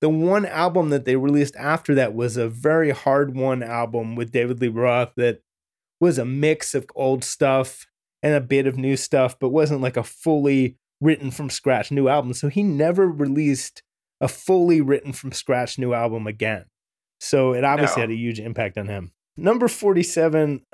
the 0.00 0.08
one 0.08 0.44
album 0.44 0.90
that 0.90 1.04
they 1.04 1.14
released 1.14 1.54
after 1.56 1.94
that 1.94 2.14
was 2.14 2.36
a 2.36 2.48
very 2.48 2.90
hard 2.90 3.36
one 3.36 3.62
album 3.62 4.16
with 4.16 4.32
David 4.32 4.60
Lee 4.60 4.68
Roth 4.68 5.12
that 5.16 5.42
was 6.00 6.18
a 6.18 6.24
mix 6.24 6.74
of 6.74 6.86
old 6.96 7.22
stuff 7.22 7.86
and 8.20 8.34
a 8.34 8.40
bit 8.40 8.66
of 8.66 8.76
new 8.76 8.96
stuff, 8.96 9.38
but 9.38 9.50
wasn't 9.50 9.80
like 9.80 9.96
a 9.96 10.02
fully 10.02 10.76
written 11.02 11.30
from 11.30 11.50
scratch 11.50 11.90
new 11.90 12.08
album. 12.08 12.32
So 12.32 12.48
he 12.48 12.62
never 12.62 13.08
released 13.08 13.82
a 14.20 14.28
fully 14.28 14.80
written 14.80 15.12
from 15.12 15.32
scratch 15.32 15.78
new 15.78 15.92
album 15.92 16.26
again. 16.26 16.66
So 17.20 17.52
it 17.52 17.64
obviously 17.64 18.00
No. 18.00 18.02
had 18.04 18.10
a 18.10 18.16
huge 18.18 18.38
impact 18.40 18.78
on 18.78 18.86
him. 18.86 19.12
Number 19.36 19.66
47, 19.68 20.64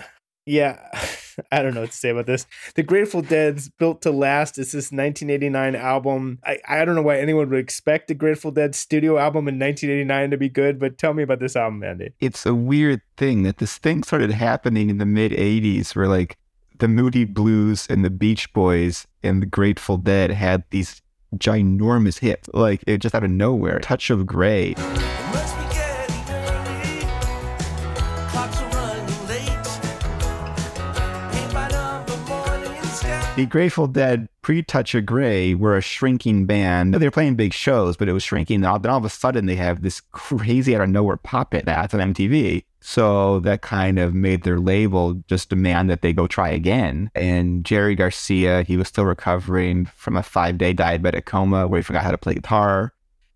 yeah, 0.46 0.78
I 1.52 1.62
don't 1.62 1.72
know 1.74 1.82
what 1.82 1.92
to 1.92 1.96
say 1.96 2.08
about 2.10 2.26
this. 2.26 2.46
The 2.74 2.82
Grateful 2.82 3.22
Dead's 3.22 3.68
Built 3.68 4.02
to 4.02 4.10
Last 4.10 4.58
is 4.58 4.72
this 4.72 4.90
1989 4.90 5.76
album. 5.76 6.38
I, 6.44 6.58
I 6.68 6.84
don't 6.84 6.94
know 6.96 7.02
why 7.02 7.18
anyone 7.18 7.48
would 7.50 7.58
expect 7.58 8.10
a 8.10 8.14
Grateful 8.14 8.50
Dead 8.50 8.74
studio 8.74 9.18
album 9.18 9.46
in 9.48 9.58
1989 9.58 10.30
to 10.32 10.36
be 10.36 10.48
good, 10.48 10.78
but 10.80 10.98
tell 10.98 11.14
me 11.14 11.22
about 11.22 11.38
this 11.38 11.54
album, 11.54 11.82
Andy. 11.84 12.10
It's 12.20 12.44
a 12.44 12.54
weird 12.54 13.02
thing 13.16 13.44
that 13.44 13.58
this 13.58 13.78
thing 13.78 14.02
started 14.02 14.32
happening 14.32 14.90
in 14.90 14.98
the 14.98 15.06
mid 15.06 15.32
80s 15.32 15.94
where 15.94 16.08
like 16.08 16.36
the 16.78 16.88
Moody 16.88 17.24
Blues 17.24 17.86
and 17.90 18.04
the 18.04 18.10
Beach 18.10 18.52
Boys 18.52 19.06
and 19.22 19.42
the 19.42 19.46
Grateful 19.46 19.96
Dead 19.96 20.30
had 20.30 20.64
these 20.70 21.02
ginormous 21.36 22.18
hits. 22.18 22.48
Like 22.52 22.82
it 22.86 22.98
just 22.98 23.14
out 23.14 23.24
of 23.24 23.30
nowhere. 23.30 23.80
Touch 23.80 24.10
of 24.10 24.26
Grey. 24.26 24.70
It 24.70 24.78
must 24.78 25.56
be 25.56 25.64
getting 25.74 26.30
early. 26.30 27.00
Clocks 28.30 28.60
are 28.60 28.70
running 28.70 29.28
late. 29.28 29.48
Paint 31.32 31.52
by 31.52 31.68
number 31.68 32.16
morning 32.28 32.82
sky. 32.84 33.34
The 33.36 33.46
Grateful 33.46 33.86
Dead 33.86 34.28
pre 34.42 34.62
Touch 34.62 34.94
of 34.94 35.04
Grey 35.04 35.54
were 35.54 35.76
a 35.76 35.82
shrinking 35.82 36.46
band. 36.46 36.94
They 36.94 37.06
were 37.06 37.10
playing 37.10 37.36
big 37.36 37.52
shows, 37.52 37.96
but 37.96 38.08
it 38.08 38.12
was 38.12 38.22
shrinking. 38.22 38.60
Then 38.62 38.70
all 38.70 38.96
of 38.98 39.04
a 39.04 39.10
sudden 39.10 39.46
they 39.46 39.56
have 39.56 39.82
this 39.82 40.00
crazy 40.12 40.74
out 40.74 40.82
of 40.82 40.88
nowhere 40.88 41.16
pop 41.16 41.52
hit 41.52 41.66
that's 41.66 41.94
on 41.94 42.14
MTV. 42.14 42.64
So 42.88 43.40
that 43.40 43.60
kind 43.60 43.98
of 43.98 44.14
made 44.14 44.44
their 44.44 44.58
label 44.58 45.22
just 45.28 45.50
demand 45.50 45.90
that 45.90 46.00
they 46.00 46.14
go 46.14 46.26
try 46.26 46.48
again. 46.48 47.10
And 47.14 47.62
Jerry 47.62 47.94
Garcia, 47.94 48.62
he 48.62 48.78
was 48.78 48.88
still 48.88 49.04
recovering 49.04 49.84
from 49.84 50.16
a 50.16 50.22
five 50.22 50.56
day 50.56 50.72
diabetic 50.72 51.26
coma 51.26 51.68
where 51.68 51.80
he 51.80 51.82
forgot 51.82 52.02
how 52.02 52.12
to 52.12 52.16
play 52.16 52.32
guitar. 52.32 52.94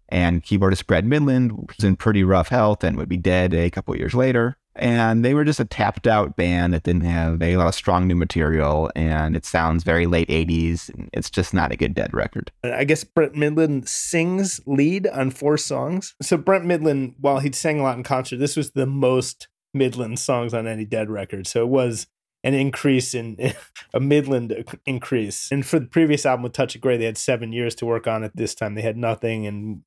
And 0.09 0.43
keyboardist 0.43 0.87
Brad 0.87 1.05
Mydland 1.05 1.69
was 1.69 1.85
in 1.85 1.97
pretty 1.97 2.25
rough 2.25 2.49
health 2.49 2.83
and 2.83 2.97
would 2.97 3.11
be 3.11 3.19
dead 3.19 3.53
a 3.53 3.69
couple 3.69 3.95
years 3.95 4.15
later. 4.15 4.57
And 4.75 5.25
they 5.25 5.35
were 5.35 5.45
just 5.45 5.61
a 5.61 5.65
tapped 5.65 6.07
out 6.07 6.37
band 6.37 6.73
that 6.73 6.83
didn't 6.83 7.03
have 7.03 7.43
a 7.43 7.57
lot 7.57 7.69
of 7.69 7.75
strong 7.75 8.07
new 8.07 8.15
material. 8.15 8.91
And 8.97 9.37
it 9.37 9.45
sounds 9.45 9.85
very 9.85 10.07
late 10.07 10.29
80s. 10.29 10.91
It's 11.13 11.31
just 11.31 11.53
not 11.53 11.73
a 11.73 11.77
good 11.77 11.95
dead 11.95 12.15
record. 12.15 12.51
I 12.65 12.85
guess 12.85 13.05
Brent 13.05 13.35
Mydland 13.35 13.89
sings 13.89 14.61
lead 14.67 15.07
on 15.07 15.31
four 15.31 15.59
songs. 15.59 16.15
So 16.23 16.37
Brent 16.37 16.65
Mydland, 16.65 17.15
while 17.21 17.41
he'd 17.41 17.55
sang 17.55 17.81
a 17.81 17.83
lot 17.83 17.97
in 17.97 18.03
concert, 18.03 18.39
this 18.39 18.57
was 18.57 18.71
the 18.71 18.87
most 18.87 19.49
Mydland 19.77 20.19
songs 20.19 20.55
on 20.55 20.67
any 20.67 20.85
Dead 20.85 21.11
record. 21.11 21.47
So 21.47 21.63
it 21.63 21.69
was 21.69 22.07
an 22.45 22.55
increase 22.55 23.15
in 23.15 23.37
a 23.95 24.01
Mydland 24.01 24.77
increase. 24.87 25.51
And 25.51 25.65
for 25.65 25.79
the 25.79 25.87
previous 25.87 26.27
album 26.27 26.43
with 26.43 26.53
Touch 26.53 26.75
of 26.75 26.81
Grey, 26.81 26.97
they 26.97 27.05
had 27.05 27.19
seven 27.19 27.53
years 27.53 27.75
to 27.77 27.87
work 27.87 28.07
on 28.07 28.25
it. 28.25 28.33
This 28.35 28.55
time 28.55 28.75
they 28.75 28.83
had 28.83 28.97
nothing, 28.97 29.47
and 29.47 29.83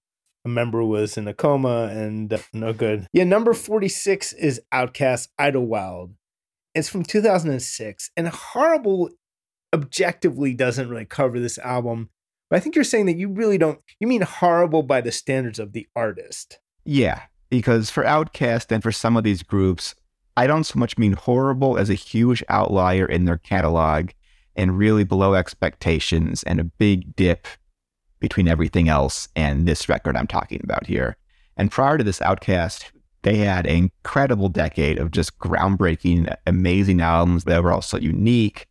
a 0.45 0.49
member 0.49 0.85
was 0.85 1.17
in 1.17 1.27
a 1.27 1.33
coma 1.33 1.89
and 1.91 2.39
no 2.53 2.71
good. 2.71 3.07
Yeah, 3.11 3.23
number 3.23 3.53
46 3.53 4.33
is 4.33 4.61
OutKast 4.71 5.29
Idlewild. 5.39 6.13
It's 6.75 6.87
from 6.87 7.03
2006 7.03 8.11
and 8.15 8.27
horrible 8.27 9.09
objectively 9.73 10.53
doesn't 10.53 10.87
really 10.87 11.05
cover 11.05 11.39
this 11.39 11.57
album. 11.57 12.09
But 12.49 12.57
I 12.57 12.59
think 12.59 12.75
you're 12.75 12.83
saying 12.83 13.07
that 13.07 13.17
you 13.17 13.29
really 13.29 13.57
don't, 13.57 13.79
you 13.99 14.07
mean 14.07 14.21
horrible 14.21 14.83
by 14.83 15.01
the 15.01 15.11
standards 15.11 15.57
of 15.57 15.73
the 15.73 15.87
artist. 15.95 16.59
Yeah, 16.85 17.23
because 17.49 17.89
for 17.89 18.03
OutKast 18.03 18.71
and 18.71 18.83
for 18.83 18.91
some 18.91 19.17
of 19.17 19.23
these 19.23 19.41
groups, 19.41 19.95
I 20.37 20.45
don't 20.45 20.63
so 20.65 20.77
much 20.77 20.97
mean 20.97 21.13
horrible 21.13 21.77
as 21.77 21.89
a 21.89 21.95
huge 21.95 22.43
outlier 22.49 23.05
in 23.05 23.25
their 23.25 23.37
catalog 23.37 24.11
and 24.55 24.77
really 24.77 25.03
below 25.03 25.33
expectations 25.33 26.43
and 26.43 26.59
a 26.59 26.65
big 26.65 27.15
dip 27.15 27.47
between 28.19 28.47
everything 28.47 28.89
else 28.89 29.27
and 29.35 29.67
this 29.67 29.89
record 29.89 30.15
I'm 30.15 30.27
talking 30.27 30.61
about 30.63 30.87
here. 30.87 31.17
And 31.57 31.71
prior 31.71 31.97
to 31.97 32.03
this 32.03 32.19
OutKast, 32.19 32.91
they 33.23 33.37
had 33.37 33.65
an 33.65 33.75
incredible 33.75 34.49
decade 34.49 34.99
of 34.99 35.11
just 35.11 35.39
groundbreaking, 35.39 36.33
amazing 36.45 37.01
albums 37.01 37.45
that 37.45 37.63
were 37.63 37.71
also 37.71 37.97
unique. 37.97 38.67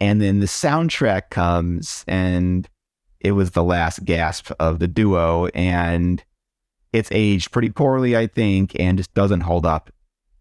And 0.00 0.20
then 0.20 0.40
the 0.40 0.46
soundtrack 0.46 1.30
comes 1.30 2.04
and 2.06 2.68
it 3.20 3.32
was 3.32 3.52
the 3.52 3.62
last 3.62 4.04
gasp 4.04 4.50
of 4.58 4.78
the 4.78 4.88
duo 4.88 5.46
and 5.46 6.22
it's 6.92 7.10
aged 7.12 7.52
pretty 7.52 7.70
poorly, 7.70 8.16
I 8.16 8.26
think, 8.26 8.78
and 8.78 8.98
just 8.98 9.12
doesn't 9.14 9.42
hold 9.42 9.66
up 9.66 9.90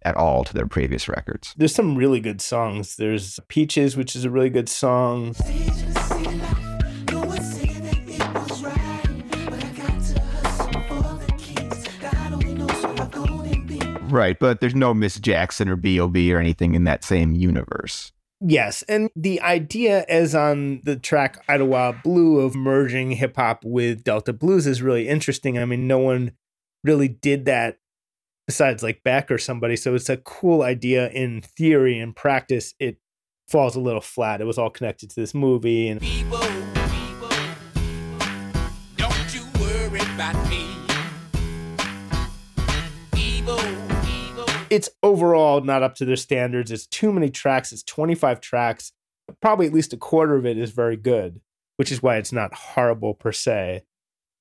at 0.04 0.15
all 0.15 0.44
to 0.44 0.54
their 0.54 0.68
previous 0.68 1.10
records. 1.10 1.54
There's 1.58 1.74
some 1.74 1.96
really 1.96 2.20
good 2.20 2.39
songs. 2.39 2.96
There's 2.96 3.39
Peaches, 3.48 3.98
which 3.98 4.15
is 4.15 4.24
a 4.24 4.30
really 4.30 4.50
good 4.50 4.70
song. 4.70 5.36
No 5.39 6.55
Right, 14.10 14.38
but 14.40 14.60
there's 14.60 14.76
no 14.76 14.94
Miss 14.94 15.20
Jackson 15.20 15.68
or 15.68 15.76
B.O.B. 15.76 16.32
or 16.34 16.40
anything 16.40 16.76
in 16.76 16.84
that 16.86 17.04
same 17.04 17.34
universe. 17.34 18.12
Yes, 18.42 18.84
and 18.84 19.10
the 19.16 19.42
idea, 19.42 20.06
as 20.10 20.36
on 20.36 20.82
the 20.84 20.98
track 20.98 21.44
Idlewild 21.48 22.04
Blue, 22.04 22.40
of 22.40 22.54
merging 22.54 23.12
hip 23.12 23.38
hop 23.38 23.64
with 23.64 24.04
Delta 24.04 24.34
blues 24.34 24.68
is 24.68 24.82
really 24.82 25.08
interesting. 25.08 25.58
I 25.58 25.66
mean, 25.66 25.88
no 25.88 26.00
one 26.00 26.34
really 26.84 27.08
did 27.08 27.46
that 27.46 27.78
besides 28.46 28.84
like 28.84 29.04
Beck 29.04 29.32
or 29.32 29.38
somebody. 29.38 29.76
So 29.76 29.96
it's 29.96 30.10
a 30.10 30.18
cool 30.18 30.62
idea 30.62 31.10
in 31.10 31.42
theory. 31.42 31.98
In 31.98 32.14
practice, 32.14 32.74
it 32.80 32.98
falls 33.48 33.76
a 33.76 33.80
little 33.80 34.02
flat. 34.02 34.42
It 34.42 34.46
was 34.46 34.58
all 34.58 34.70
connected 34.70 35.10
to 35.10 35.16
this 35.16 35.34
movie, 35.34 35.88
and 35.88 36.02
People, 36.02 36.40
people, 36.40 36.75
it's 44.70 44.90
overall 45.04 45.62
not 45.62 45.84
up 45.84 45.96
to 45.96 46.06
their 46.06 46.16
standards. 46.16 46.72
It's 46.72 46.88
too 46.88 47.12
many 47.12 47.30
tracks. 47.30 47.72
It's 47.72 47.84
25 47.84 48.42
tracks. 48.42 48.92
Probably 49.42 49.68
at 49.68 49.74
least 49.74 49.94
a 49.94 49.98
quarter 49.98 50.36
of 50.36 50.46
it 50.46 50.58
is 50.58 50.72
very 50.72 50.98
good, 50.98 51.42
which 51.78 51.92
is 51.92 52.02
why 52.04 52.18
it's 52.18 52.32
not 52.32 52.54
horrible 52.54 53.14
per 53.14 53.32
se. 53.32 53.84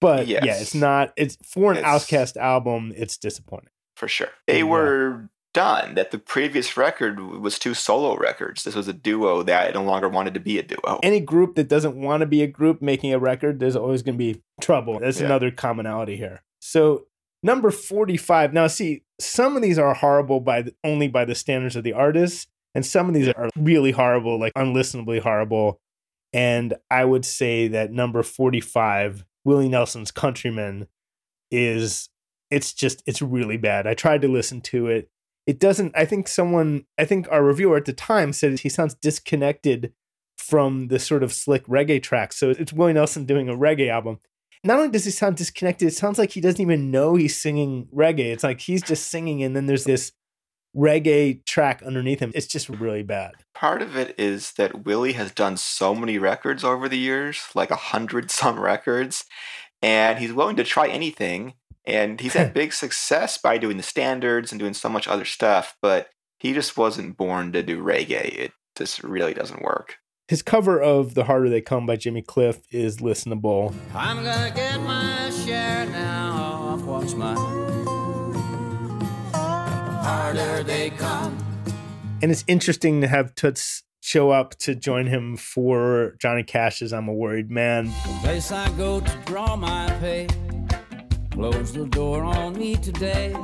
But 0.00 0.26
yeah, 0.26 0.44
it's 0.44 0.74
not. 0.74 1.12
It's 1.16 1.36
for 1.44 1.72
an 1.72 1.78
It's- 1.78 2.04
OutKast 2.10 2.36
album. 2.36 2.92
It's 2.96 3.16
disappointing. 3.16 3.70
For 3.96 4.08
sure. 4.08 4.28
They 4.46 4.58
Yeah. 4.58 4.64
Uh, 4.64 4.68
were 4.68 5.28
done. 5.54 5.94
That 5.94 6.10
the 6.10 6.18
previous 6.18 6.76
record 6.76 7.20
was 7.20 7.58
two 7.58 7.72
solo 7.74 8.16
records. 8.16 8.64
This 8.64 8.74
was 8.74 8.88
a 8.88 8.92
duo 8.92 9.42
that 9.44 9.72
no 9.72 9.84
longer 9.84 10.08
wanted 10.08 10.34
to 10.34 10.40
be 10.40 10.58
a 10.58 10.62
duo. 10.62 10.98
Any 11.02 11.20
group 11.20 11.54
that 11.54 11.68
doesn't 11.68 11.94
want 11.96 12.20
to 12.22 12.26
be 12.26 12.42
a 12.42 12.46
group 12.48 12.82
making 12.82 13.14
a 13.14 13.18
record, 13.18 13.60
there's 13.60 13.76
always 13.76 14.02
going 14.02 14.16
to 14.16 14.18
be 14.18 14.42
trouble. 14.60 14.98
That's 14.98 15.20
Yeah. 15.20 15.26
another 15.26 15.50
commonality 15.52 16.16
here. 16.16 16.42
So 16.60 17.06
number 17.44 17.70
45. 17.70 18.52
Now, 18.52 18.66
see, 18.66 19.04
some 19.20 19.54
of 19.54 19.62
these 19.62 19.78
are 19.78 19.94
horrible 19.94 20.40
by 20.40 20.62
the, 20.62 20.74
only 20.82 21.06
by 21.06 21.24
the 21.24 21.34
standards 21.34 21.76
of 21.76 21.84
the 21.84 21.92
artist, 21.92 22.48
and 22.74 22.84
some 22.84 23.06
of 23.06 23.14
these 23.14 23.28
are 23.28 23.50
really 23.56 23.92
horrible, 23.92 24.40
like 24.40 24.52
unlistenably 24.54 25.20
horrible. 25.20 25.80
And 26.32 26.74
I 26.90 27.04
would 27.04 27.24
say 27.24 27.68
that 27.68 27.92
number 27.92 28.24
45, 28.24 29.24
Willie 29.44 29.68
Nelson's 29.68 30.10
Countryman, 30.10 30.88
is 31.52 32.08
it's 32.50 32.72
just 32.72 33.02
it's 33.06 33.22
really 33.22 33.56
bad. 33.56 33.86
I 33.86 33.94
tried 33.94 34.22
to 34.22 34.28
listen 34.28 34.60
to 34.62 34.88
it. 34.88 35.08
It 35.46 35.60
doesn't 35.60 35.92
I 35.96 36.04
think 36.04 36.26
someone 36.26 36.86
I 36.98 37.04
think 37.04 37.28
our 37.30 37.44
reviewer 37.44 37.76
at 37.76 37.84
the 37.84 37.92
time 37.92 38.32
said 38.32 38.58
he 38.58 38.68
sounds 38.68 38.94
disconnected 38.94 39.92
from 40.36 40.88
the 40.88 40.98
sort 40.98 41.22
of 41.22 41.32
slick 41.32 41.64
reggae 41.66 42.02
tracks. 42.02 42.36
So 42.36 42.50
it's 42.50 42.72
Willie 42.72 42.92
Nelson 42.94 43.24
doing 43.24 43.48
a 43.48 43.54
reggae 43.54 43.88
album. 43.88 44.18
Not 44.64 44.78
only 44.78 44.90
does 44.90 45.04
he 45.04 45.10
sound 45.10 45.36
disconnected, 45.36 45.88
it 45.88 45.94
sounds 45.94 46.18
like 46.18 46.30
he 46.30 46.40
doesn't 46.40 46.60
even 46.60 46.90
know 46.90 47.14
he's 47.16 47.40
singing 47.40 47.86
reggae. 47.94 48.32
It's 48.32 48.42
like 48.42 48.60
he's 48.60 48.82
just 48.82 49.10
singing 49.10 49.42
and 49.42 49.54
then 49.54 49.66
there's 49.66 49.84
this 49.84 50.12
reggae 50.74 51.44
track 51.44 51.82
underneath 51.82 52.20
him. 52.20 52.32
It's 52.34 52.46
just 52.46 52.68
really 52.68 53.02
bad. 53.02 53.32
Part 53.54 53.82
of 53.82 53.96
it 53.96 54.14
is 54.18 54.52
that 54.52 54.84
Willie 54.84 55.12
has 55.12 55.30
done 55.30 55.56
so 55.56 55.94
many 55.94 56.18
records 56.18 56.64
over 56.64 56.88
the 56.88 56.98
years, 56.98 57.42
like 57.54 57.70
a 57.70 57.76
hundred 57.76 58.30
some 58.30 58.58
records, 58.58 59.24
and 59.82 60.18
he's 60.18 60.32
willing 60.32 60.56
to 60.56 60.64
try 60.64 60.88
anything. 60.88 61.54
And 61.86 62.20
he's 62.20 62.32
had 62.32 62.54
big 62.54 62.72
success 62.72 63.38
by 63.38 63.58
doing 63.58 63.76
the 63.76 63.82
standards 63.82 64.50
and 64.50 64.58
doing 64.58 64.74
so 64.74 64.88
much 64.88 65.06
other 65.06 65.26
stuff, 65.26 65.76
but 65.82 66.08
he 66.38 66.52
just 66.52 66.76
wasn't 66.76 67.16
born 67.16 67.52
to 67.52 67.62
do 67.62 67.82
reggae. 67.82 68.34
It 68.34 68.52
just 68.76 69.02
really 69.04 69.34
doesn't 69.34 69.62
work. 69.62 69.98
His 70.26 70.40
cover 70.40 70.80
of 70.80 71.12
The 71.12 71.24
Harder 71.24 71.50
They 71.50 71.60
Come 71.60 71.84
by 71.84 71.96
Jimmy 71.96 72.22
Cliff 72.22 72.62
is 72.70 72.96
listenable. 72.96 73.74
I'm 73.94 74.24
gonna 74.24 74.50
get 74.54 74.80
my 74.80 75.28
share 75.44 75.84
now 75.84 76.70
of 76.72 76.86
what's 76.86 77.12
mine. 77.12 77.36
Harder 79.34 80.62
they 80.62 80.88
come. 80.90 81.36
And 82.22 82.32
it's 82.32 82.42
interesting 82.46 83.02
to 83.02 83.06
have 83.06 83.34
Toots 83.34 83.82
show 84.00 84.30
up 84.30 84.56
to 84.60 84.74
join 84.74 85.08
him 85.08 85.36
for 85.36 86.14
Johnny 86.18 86.42
Cash's 86.42 86.94
I'm 86.94 87.06
a 87.06 87.12
Worried 87.12 87.50
Man. 87.50 87.90
Place 88.22 88.50
I 88.50 88.70
go 88.78 89.00
to 89.00 89.18
draw 89.26 89.56
my 89.56 89.94
pay. 90.00 90.26
Close 91.32 91.74
the 91.74 91.84
door 91.84 92.24
on 92.24 92.58
me 92.58 92.76
today. 92.76 93.36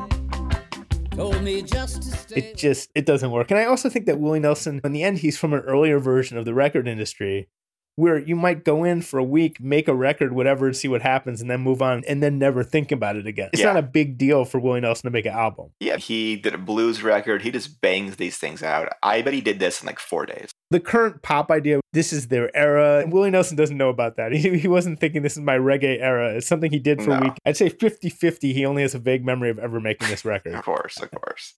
It 2.32 2.56
just 2.56 2.90
it 2.94 3.06
doesn't 3.06 3.30
work. 3.30 3.50
And 3.50 3.60
I 3.60 3.64
also 3.64 3.88
think 3.88 4.06
that 4.06 4.18
Willie 4.18 4.40
Nelson, 4.40 4.80
in 4.82 4.92
the 4.92 5.02
end, 5.02 5.18
he's 5.18 5.36
from 5.36 5.52
an 5.52 5.60
earlier 5.60 5.98
version 5.98 6.38
of 6.38 6.44
the 6.44 6.54
record 6.54 6.88
industry 6.88 7.48
where 7.96 8.18
you 8.18 8.34
might 8.36 8.64
go 8.64 8.84
in 8.84 9.02
for 9.02 9.18
a 9.18 9.24
week, 9.24 9.60
make 9.60 9.86
a 9.88 9.94
record, 9.94 10.32
whatever, 10.32 10.66
and 10.66 10.76
see 10.76 10.88
what 10.88 11.02
happens, 11.02 11.40
and 11.40 11.50
then 11.50 11.60
move 11.60 11.82
on, 11.82 12.02
and 12.08 12.22
then 12.22 12.38
never 12.38 12.62
think 12.64 12.90
about 12.92 13.16
it 13.16 13.26
again. 13.26 13.50
It's 13.52 13.60
Yeah. 13.60 13.72
not 13.72 13.76
a 13.76 13.82
big 13.82 14.16
deal 14.16 14.44
for 14.44 14.58
Willie 14.58 14.80
Nelson 14.80 15.04
to 15.04 15.10
make 15.10 15.26
an 15.26 15.32
album. 15.34 15.70
Yeah, 15.80 15.96
he 15.96 16.36
did 16.36 16.54
a 16.54 16.58
blues 16.58 17.02
record. 17.02 17.42
He 17.42 17.50
just 17.50 17.80
bangs 17.80 18.16
these 18.16 18.38
things 18.38 18.62
out. 18.62 18.88
I 19.02 19.22
bet 19.22 19.34
he 19.34 19.40
did 19.40 19.58
this 19.58 19.82
in 19.82 19.86
like 19.86 19.98
four 19.98 20.24
days. 20.26 20.50
The 20.70 20.80
current 20.80 21.22
pop 21.22 21.50
idea, 21.50 21.80
this 21.92 22.12
is 22.12 22.28
their 22.28 22.54
era. 22.56 23.00
And 23.00 23.12
Willie 23.12 23.30
Nelson 23.30 23.56
doesn't 23.56 23.76
know 23.76 23.88
about 23.88 24.16
that. 24.16 24.32
He, 24.40 24.58
he 24.58 24.68
wasn't 24.68 25.00
thinking 25.00 25.22
this 25.22 25.32
is 25.36 25.42
my 25.42 25.58
reggae 25.58 26.00
era. 26.00 26.34
It's 26.36 26.46
something 26.46 26.70
he 26.70 26.78
did 26.78 27.02
for 27.02 27.16
a 27.16 27.20
week. 27.20 27.32
I'd 27.44 27.56
say 27.56 27.68
50 27.68 28.08
50. 28.08 28.52
He 28.54 28.64
only 28.64 28.82
has 28.82 28.94
a 28.94 28.98
vague 28.98 29.24
memory 29.24 29.50
of 29.50 29.58
ever 29.58 29.80
making 29.80 30.08
this 30.08 30.24
record. 30.24 30.54
Of 30.54 30.64
course, 30.64 30.98
of 31.02 31.10
course. 31.10 31.54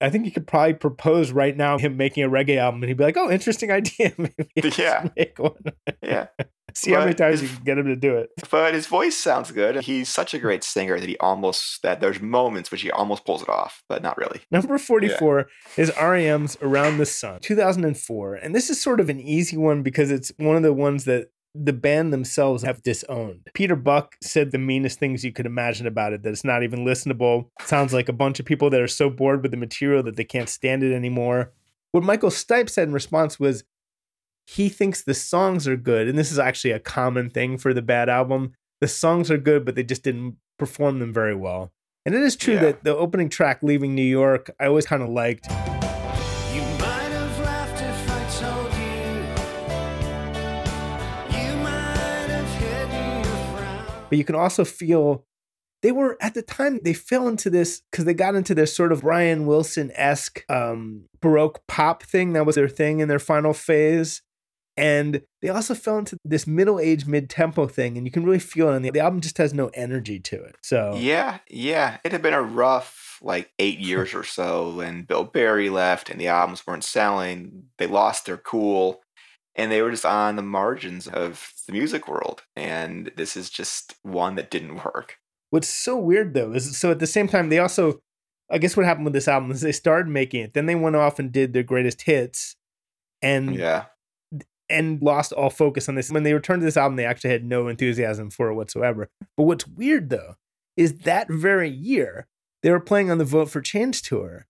I 0.00 0.10
think 0.10 0.24
you 0.26 0.30
could 0.32 0.46
probably 0.46 0.74
propose 0.74 1.32
right 1.32 1.56
now 1.56 1.78
him 1.78 1.96
making 1.96 2.22
a 2.24 2.28
reggae 2.28 2.58
album, 2.58 2.82
and 2.82 2.88
he'd 2.90 2.98
be 2.98 3.04
like, 3.04 3.16
"Oh, 3.16 3.30
interesting 3.30 3.70
idea. 3.72 4.12
Maybe 4.18 4.34
I 4.58 4.60
should 4.68 4.78
Yeah. 4.78 5.08
make 5.16 5.38
one. 5.38 5.52
Yeah. 6.02 6.26
See 6.74 6.92
how 6.92 7.00
many 7.00 7.14
times 7.14 7.40
if- 7.40 7.50
you 7.50 7.56
can 7.56 7.64
get 7.64 7.78
him 7.78 7.86
to 7.86 7.96
do 7.96 8.16
it." 8.16 8.28
But 8.50 8.74
his 8.74 8.86
voice 8.86 9.16
sounds 9.16 9.50
good. 9.50 9.76
He's 9.84 10.08
such 10.10 10.34
a 10.34 10.38
great 10.38 10.62
singer 10.62 11.00
that 11.00 11.08
he 11.08 11.16
almost 11.18 11.82
that 11.82 12.00
there's 12.00 12.20
moments 12.20 12.70
which 12.70 12.82
he 12.82 12.90
almost 12.90 13.24
pulls 13.24 13.42
it 13.42 13.48
off, 13.48 13.82
but 13.88 14.02
not 14.02 14.18
really. 14.18 14.42
Number 14.50 14.76
44 14.76 15.46
is 15.78 15.90
REM's 16.00 16.58
Around 16.60 16.98
the 16.98 17.06
Sun, 17.06 17.40
2004. 17.40 18.34
And 18.34 18.54
this 18.54 18.68
is 18.68 18.80
sort 18.80 19.00
of 19.00 19.08
an 19.08 19.20
easy 19.20 19.56
one 19.56 19.82
because 19.82 20.10
it's 20.10 20.30
one 20.36 20.56
of 20.56 20.62
the 20.62 20.72
ones 20.74 21.04
that 21.06 21.28
the 21.64 21.72
band 21.72 22.12
themselves 22.12 22.62
have 22.62 22.82
disowned. 22.82 23.48
Peter 23.54 23.76
Buck 23.76 24.16
said 24.22 24.50
the 24.50 24.58
meanest 24.58 24.98
things 24.98 25.24
you 25.24 25.32
could 25.32 25.46
imagine 25.46 25.86
about 25.86 26.12
it, 26.12 26.22
that 26.22 26.30
it's 26.30 26.44
not 26.44 26.62
even 26.62 26.80
listenable. 26.84 27.46
Sounds 27.62 27.92
like 27.94 28.08
a 28.08 28.12
bunch 28.12 28.38
of 28.40 28.46
people 28.46 28.68
that 28.70 28.80
are 28.80 28.86
so 28.88 29.08
bored 29.10 29.42
with 29.42 29.50
the 29.52 29.56
material 29.56 30.02
that 30.02 30.16
they 30.16 30.24
can't 30.24 30.48
stand 30.48 30.82
it 30.82 30.94
anymore. 30.94 31.52
What 31.92 32.04
Michael 32.04 32.30
Stipe 32.30 32.68
said 32.68 32.88
in 32.88 32.94
response 32.94 33.40
was 33.40 33.64
he 34.46 34.68
thinks 34.68 35.02
the 35.02 35.14
songs 35.14 35.66
are 35.66 35.76
good. 35.76 36.06
And 36.08 36.18
this 36.18 36.30
is 36.30 36.38
actually 36.38 36.70
a 36.72 36.78
common 36.78 37.30
thing 37.30 37.58
for 37.58 37.72
the 37.74 37.82
bad 37.82 38.08
album. 38.08 38.52
The 38.80 38.88
songs 38.88 39.30
are 39.30 39.38
good, 39.38 39.64
but 39.64 39.74
they 39.74 39.82
just 39.82 40.02
didn't 40.02 40.36
perform 40.58 40.98
them 40.98 41.12
very 41.12 41.34
well. 41.34 41.72
And 42.04 42.14
it 42.14 42.22
is 42.22 42.36
true 42.36 42.54
Yeah. 42.54 42.60
that 42.60 42.84
the 42.84 42.94
opening 42.94 43.28
track, 43.28 43.62
Leaving 43.62 43.94
New 43.94 44.02
York, 44.02 44.50
I 44.60 44.66
always 44.66 44.86
kind 44.86 45.02
of 45.02 45.08
liked. 45.08 45.48
But 54.16 54.18
you 54.18 54.24
can 54.24 54.34
also 54.34 54.64
feel 54.64 55.26
they 55.82 55.92
were 55.92 56.16
at 56.22 56.32
the 56.32 56.40
time 56.40 56.80
they 56.82 56.94
fell 56.94 57.28
into 57.28 57.50
this 57.50 57.82
because 57.90 58.06
they 58.06 58.14
got 58.14 58.34
into 58.34 58.54
this 58.54 58.74
sort 58.74 58.92
of 58.92 59.02
Brian 59.02 59.44
Wilson 59.44 59.92
esque 59.94 60.42
um, 60.48 61.04
baroque 61.20 61.66
pop 61.66 62.02
thing 62.02 62.32
that 62.32 62.46
was 62.46 62.54
their 62.54 62.66
thing 62.66 63.00
in 63.00 63.08
their 63.08 63.18
final 63.18 63.52
phase. 63.52 64.22
And 64.78 65.20
they 65.42 65.50
also 65.50 65.74
fell 65.74 65.98
into 65.98 66.16
this 66.24 66.46
middle 66.46 66.80
age, 66.80 67.04
mid 67.04 67.28
tempo 67.28 67.66
thing, 67.66 67.98
and 67.98 68.06
you 68.06 68.10
can 68.10 68.24
really 68.24 68.38
feel 68.38 68.70
it. 68.70 68.76
And 68.76 68.84
the, 68.86 68.90
the 68.90 69.00
album 69.00 69.20
just 69.20 69.36
has 69.36 69.52
no 69.52 69.70
energy 69.74 70.18
to 70.20 70.42
it. 70.42 70.56
So 70.62 70.94
Yeah, 70.96 71.40
yeah. 71.50 71.98
It 72.02 72.12
had 72.12 72.22
been 72.22 72.32
a 72.32 72.42
rough 72.42 73.18
like 73.20 73.50
eight 73.58 73.78
years 73.78 74.14
or 74.14 74.24
so 74.24 74.70
when 74.70 75.02
Bill 75.02 75.24
Berry 75.24 75.68
left 75.68 76.08
and 76.08 76.18
the 76.18 76.28
albums 76.28 76.66
weren't 76.66 76.84
selling. 76.84 77.64
They 77.76 77.86
lost 77.86 78.24
their 78.24 78.38
cool 78.38 79.02
and 79.56 79.72
they 79.72 79.82
were 79.82 79.90
just 79.90 80.06
on 80.06 80.36
the 80.36 80.42
margins 80.42 81.08
of 81.08 81.52
the 81.66 81.72
music 81.72 82.06
world. 82.06 82.42
And 82.54 83.10
this 83.16 83.36
is 83.36 83.50
just 83.50 83.94
one 84.02 84.36
that 84.36 84.50
didn't 84.50 84.76
work. 84.76 85.16
What's 85.50 85.68
so 85.68 85.96
weird 85.96 86.34
though 86.34 86.52
is 86.52 86.76
so 86.78 86.90
at 86.90 86.98
the 86.98 87.06
same 87.06 87.26
time 87.28 87.48
they 87.48 87.58
also 87.58 88.00
I 88.50 88.58
guess 88.58 88.76
what 88.76 88.86
happened 88.86 89.06
with 89.06 89.14
this 89.14 89.26
album 89.26 89.50
is 89.50 89.60
they 89.60 89.72
started 89.72 90.08
making 90.08 90.42
it, 90.44 90.54
then 90.54 90.66
they 90.66 90.76
went 90.76 90.94
off 90.94 91.18
and 91.18 91.32
did 91.32 91.52
their 91.52 91.64
greatest 91.64 92.02
hits 92.02 92.54
and 93.20 93.56
Yeah. 93.56 93.86
and 94.68 95.00
lost 95.02 95.32
all 95.32 95.50
focus 95.50 95.88
on 95.88 95.94
this. 95.96 96.10
When 96.12 96.22
they 96.22 96.34
returned 96.34 96.60
to 96.60 96.64
this 96.64 96.76
album, 96.76 96.96
they 96.96 97.06
actually 97.06 97.30
had 97.30 97.44
no 97.44 97.66
enthusiasm 97.68 98.30
for 98.30 98.48
it 98.50 98.54
whatsoever. 98.54 99.08
But 99.36 99.44
what's 99.44 99.66
weird 99.66 100.10
though 100.10 100.36
is 100.76 100.98
that 101.00 101.28
very 101.30 101.70
year 101.70 102.26
they 102.62 102.70
were 102.70 102.80
playing 102.80 103.10
on 103.10 103.18
the 103.18 103.24
Vote 103.24 103.50
for 103.50 103.60
Change 103.60 104.02
tour. 104.02 104.46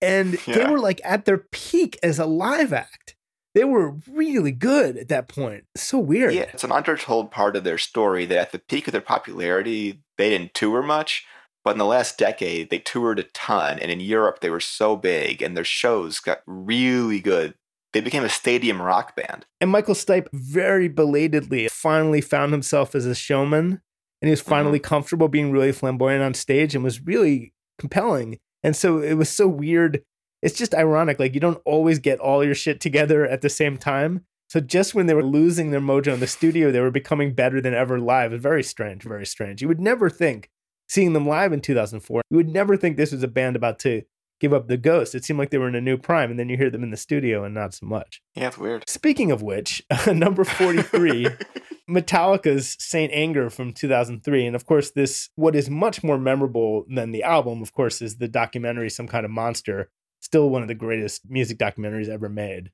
And 0.00 0.34
they 0.46 0.64
were 0.66 0.78
like 0.78 1.00
at 1.04 1.24
their 1.24 1.38
peak 1.38 1.98
as 2.02 2.18
a 2.18 2.26
live 2.26 2.72
act. 2.72 3.15
They 3.56 3.64
were 3.64 3.96
really 4.06 4.52
good 4.52 4.98
at 4.98 5.08
that 5.08 5.28
point. 5.28 5.64
So 5.74 5.98
weird. 5.98 6.34
Yeah, 6.34 6.42
it's 6.42 6.62
an 6.62 6.70
undertold 6.70 7.30
part 7.30 7.56
of 7.56 7.64
their 7.64 7.78
story 7.78 8.26
that 8.26 8.38
at 8.38 8.52
the 8.52 8.58
peak 8.58 8.86
of 8.86 8.92
their 8.92 9.00
popularity, 9.00 10.02
they 10.18 10.28
didn't 10.28 10.52
tour 10.52 10.82
much. 10.82 11.24
But 11.64 11.70
in 11.70 11.78
the 11.78 11.86
last 11.86 12.18
decade, 12.18 12.68
they 12.68 12.78
toured 12.78 13.18
a 13.18 13.22
ton. 13.22 13.78
And 13.78 13.90
in 13.90 13.98
Europe, 13.98 14.40
they 14.40 14.50
were 14.50 14.60
so 14.60 14.94
big 14.94 15.40
and 15.40 15.56
their 15.56 15.64
shows 15.64 16.20
got 16.20 16.42
really 16.46 17.18
good. 17.18 17.54
They 17.94 18.02
became 18.02 18.24
a 18.24 18.28
stadium 18.28 18.82
rock 18.82 19.16
band. 19.16 19.46
And 19.58 19.70
Michael 19.70 19.94
Stipe 19.94 20.28
very 20.34 20.88
belatedly 20.88 21.68
finally 21.68 22.20
found 22.20 22.52
himself 22.52 22.94
as 22.94 23.06
a 23.06 23.14
showman. 23.14 23.80
And 24.20 24.28
he 24.28 24.30
was 24.32 24.42
mm-hmm. 24.42 24.50
finally 24.50 24.78
comfortable 24.80 25.28
being 25.28 25.50
really 25.50 25.72
flamboyant 25.72 26.22
on 26.22 26.34
stage 26.34 26.74
and 26.74 26.84
was 26.84 27.00
really 27.00 27.54
compelling. 27.78 28.38
And 28.62 28.76
so 28.76 28.98
it 28.98 29.14
was 29.14 29.30
so 29.30 29.48
weird. 29.48 30.02
It's 30.42 30.56
just 30.56 30.74
ironic. 30.74 31.18
Like 31.18 31.34
you 31.34 31.40
don't 31.40 31.60
always 31.64 31.98
get 31.98 32.20
all 32.20 32.44
your 32.44 32.54
shit 32.54 32.80
together 32.80 33.26
at 33.26 33.42
the 33.42 33.48
same 33.48 33.78
time. 33.78 34.24
So 34.48 34.60
just 34.60 34.94
when 34.94 35.06
they 35.06 35.14
were 35.14 35.24
losing 35.24 35.70
their 35.70 35.80
mojo 35.80 36.14
in 36.14 36.20
the 36.20 36.26
studio, 36.26 36.70
they 36.70 36.80
were 36.80 36.90
becoming 36.90 37.34
better 37.34 37.60
than 37.60 37.74
ever 37.74 37.98
live. 37.98 38.32
It's 38.32 38.42
very 38.42 38.62
strange, 38.62 39.02
very 39.02 39.26
strange. 39.26 39.60
You 39.60 39.68
would 39.68 39.80
never 39.80 40.08
think, 40.08 40.50
seeing 40.88 41.14
them 41.14 41.26
live 41.26 41.52
in 41.52 41.60
2004, 41.60 42.22
you 42.30 42.36
would 42.36 42.48
never 42.48 42.76
think 42.76 42.96
this 42.96 43.10
was 43.12 43.24
a 43.24 43.28
band 43.28 43.56
about 43.56 43.80
to 43.80 44.02
give 44.40 44.52
up 44.52 44.68
the 44.68 44.76
ghost. 44.76 45.14
It 45.14 45.24
seemed 45.24 45.38
like 45.38 45.50
they 45.50 45.58
were 45.58 45.68
in 45.68 45.74
a 45.74 45.80
new 45.80 45.96
prime, 45.96 46.30
and 46.30 46.38
then 46.38 46.48
you 46.48 46.56
hear 46.56 46.70
them 46.70 46.82
in 46.82 46.90
the 46.90 46.96
studio 46.96 47.44
and 47.44 47.54
not 47.54 47.74
so 47.74 47.86
much. 47.86 48.22
Yeah, 48.34 48.48
it's 48.48 48.58
weird. 48.58 48.88
Speaking 48.88 49.32
of 49.32 49.42
which, 49.42 49.82
number 50.06 50.44
43, 50.44 51.28
Metallica's 51.90 52.76
Saint 52.78 53.12
Anger 53.12 53.50
from 53.50 53.72
2003. 53.72 54.46
And 54.46 54.56
of 54.56 54.66
course, 54.66 54.90
this, 54.90 55.30
what 55.36 55.56
is 55.56 55.70
much 55.70 56.02
more 56.02 56.18
memorable 56.18 56.84
than 56.88 57.12
the 57.12 57.22
album, 57.22 57.62
of 57.62 57.72
course, 57.72 58.02
is 58.02 58.16
the 58.16 58.28
documentary, 58.28 58.90
Some 58.90 59.08
Kind 59.08 59.24
of 59.24 59.30
Monster. 59.30 59.90
Still 60.26 60.50
one 60.50 60.62
of 60.62 60.66
the 60.66 60.74
greatest 60.74 61.22
music 61.30 61.56
documentaries 61.56 62.08
ever 62.08 62.28
made. 62.28 62.72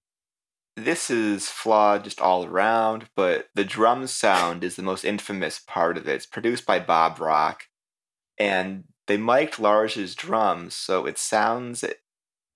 this 0.74 1.10
is 1.10 1.50
flawed 1.50 2.02
just 2.02 2.18
all 2.18 2.46
around, 2.46 3.10
but 3.14 3.48
the 3.54 3.62
drum 3.62 4.06
sound 4.06 4.64
is 4.64 4.76
the 4.76 4.82
most 4.82 5.04
infamous 5.04 5.60
part 5.60 5.98
of 5.98 6.08
it. 6.08 6.14
It's 6.14 6.24
produced 6.24 6.64
by 6.64 6.80
Bob 6.80 7.20
Rock, 7.20 7.64
and 8.38 8.84
they 9.06 9.18
mic'd 9.18 9.58
Lars's 9.58 10.14
drums, 10.14 10.72
so 10.72 11.04
it 11.04 11.18
sounds 11.18 11.84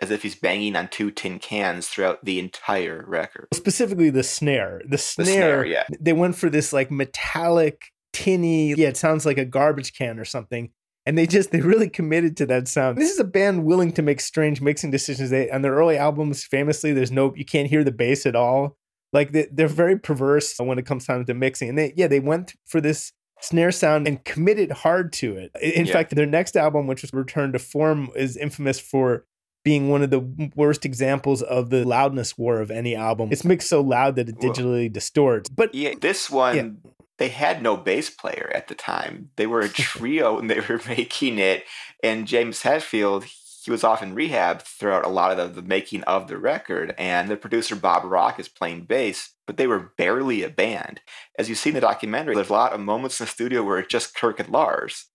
as 0.00 0.10
if 0.10 0.22
he's 0.22 0.34
banging 0.34 0.74
on 0.76 0.88
two 0.88 1.10
tin 1.10 1.38
cans 1.38 1.88
throughout 1.88 2.24
the 2.24 2.38
entire 2.38 3.04
record. 3.06 3.48
Specifically, 3.52 4.08
the 4.08 4.22
snare. 4.22 4.80
The 4.88 4.96
snare, 4.96 5.26
snare, 5.26 5.66
yeah. 5.66 5.84
they 6.00 6.14
went 6.14 6.36
for 6.36 6.48
this 6.48 6.72
like 6.72 6.90
metallic, 6.90 7.92
tinny, 8.14 8.72
yeah, 8.72 8.88
it 8.88 8.96
sounds 8.96 9.26
like 9.26 9.36
a 9.36 9.44
garbage 9.44 9.92
can 9.92 10.18
or 10.18 10.24
something. 10.24 10.70
And 11.06 11.16
they 11.16 11.26
just, 11.26 11.52
they 11.52 11.60
really 11.60 11.88
committed 11.88 12.36
to 12.38 12.46
that 12.46 12.66
sound. 12.66 12.98
This 12.98 13.12
is 13.12 13.20
a 13.20 13.24
band 13.24 13.64
willing 13.64 13.92
to 13.92 14.02
make 14.02 14.20
strange 14.20 14.60
mixing 14.60 14.90
decisions. 14.90 15.30
They, 15.30 15.48
on 15.50 15.62
their 15.62 15.74
early 15.74 15.96
albums, 15.96 16.44
famously, 16.44 16.92
there's 16.92 17.12
no, 17.12 17.32
you 17.36 17.44
can't 17.44 17.68
hear 17.68 17.84
the 17.84 17.92
bass 17.92 18.26
at 18.26 18.34
all. 18.34 18.76
Like 19.12 19.30
they, 19.30 19.46
they're 19.52 19.68
very 19.68 19.96
perverse 19.98 20.56
when 20.58 20.78
it 20.78 20.84
comes 20.86 21.06
time 21.06 21.24
to 21.24 21.34
mixing. 21.34 21.68
And 21.68 21.78
they, 21.78 21.92
yeah, 21.96 22.08
they 22.08 22.18
went 22.20 22.54
for 22.66 22.80
this 22.80 23.12
snare 23.40 23.70
sound 23.70 24.08
and 24.08 24.24
committed 24.24 24.72
hard 24.72 25.12
to 25.12 25.36
it. 25.36 25.52
In 25.62 25.86
Yeah. 25.86 25.92
fact, 25.92 26.14
their 26.14 26.26
next 26.26 26.56
album, 26.56 26.86
which 26.88 27.02
was 27.02 27.12
Return 27.12 27.52
to 27.52 27.58
Form, 27.60 28.10
is 28.16 28.36
infamous 28.36 28.80
for 28.80 29.24
being 29.62 29.88
one 29.88 30.02
of 30.02 30.10
the 30.10 30.50
worst 30.56 30.84
examples 30.84 31.42
of 31.42 31.70
the 31.70 31.84
loudness 31.84 32.36
war 32.38 32.60
of 32.60 32.70
any 32.70 32.96
album. 32.96 33.28
It's 33.30 33.44
mixed 33.44 33.68
so 33.68 33.80
loud 33.80 34.16
that 34.16 34.28
it 34.28 34.36
Whoa. 34.36 34.50
digitally 34.52 34.92
distorts. 34.92 35.48
But 35.50 35.74
Yeah, 35.74 35.94
this 36.00 36.30
one 36.30 36.78
they 37.18 37.28
had 37.28 37.62
no 37.62 37.76
bass 37.76 38.10
player 38.10 38.50
at 38.54 38.68
the 38.68 38.74
time. 38.74 39.30
They 39.36 39.46
were 39.46 39.60
a 39.60 39.68
trio 39.70 40.38
and 40.38 40.50
they 40.50 40.60
were 40.60 40.80
making 40.88 41.38
it. 41.38 41.64
And 42.02 42.26
James 42.26 42.62
Hetfield, 42.62 43.24
he 43.64 43.70
was 43.70 43.82
off 43.82 44.02
in 44.02 44.14
rehab 44.14 44.62
throughout 44.62 45.04
a 45.04 45.08
lot 45.08 45.32
of 45.32 45.54
the, 45.54 45.60
the 45.60 45.66
making 45.66 46.04
of 46.04 46.28
the 46.28 46.38
record. 46.38 46.94
And 46.98 47.28
the 47.28 47.36
producer 47.36 47.74
Bob 47.74 48.04
Rock 48.04 48.38
is 48.38 48.48
playing 48.48 48.82
bass, 48.82 49.32
but 49.46 49.56
they 49.56 49.66
were 49.66 49.92
barely 49.96 50.42
a 50.42 50.48
band. 50.48 51.00
As 51.38 51.48
you 51.48 51.54
see 51.54 51.70
in 51.70 51.74
the 51.74 51.80
documentary, 51.80 52.34
there's 52.34 52.50
a 52.50 52.54
lot 52.54 52.72
of 52.72 52.80
moments 52.80 53.18
in 53.18 53.24
the 53.24 53.30
studio 53.30 53.64
where 53.64 53.78
it's 53.78 53.90
just 53.90 54.14
Kirk 54.14 54.38
and 54.38 54.50
Lars. 54.50 55.06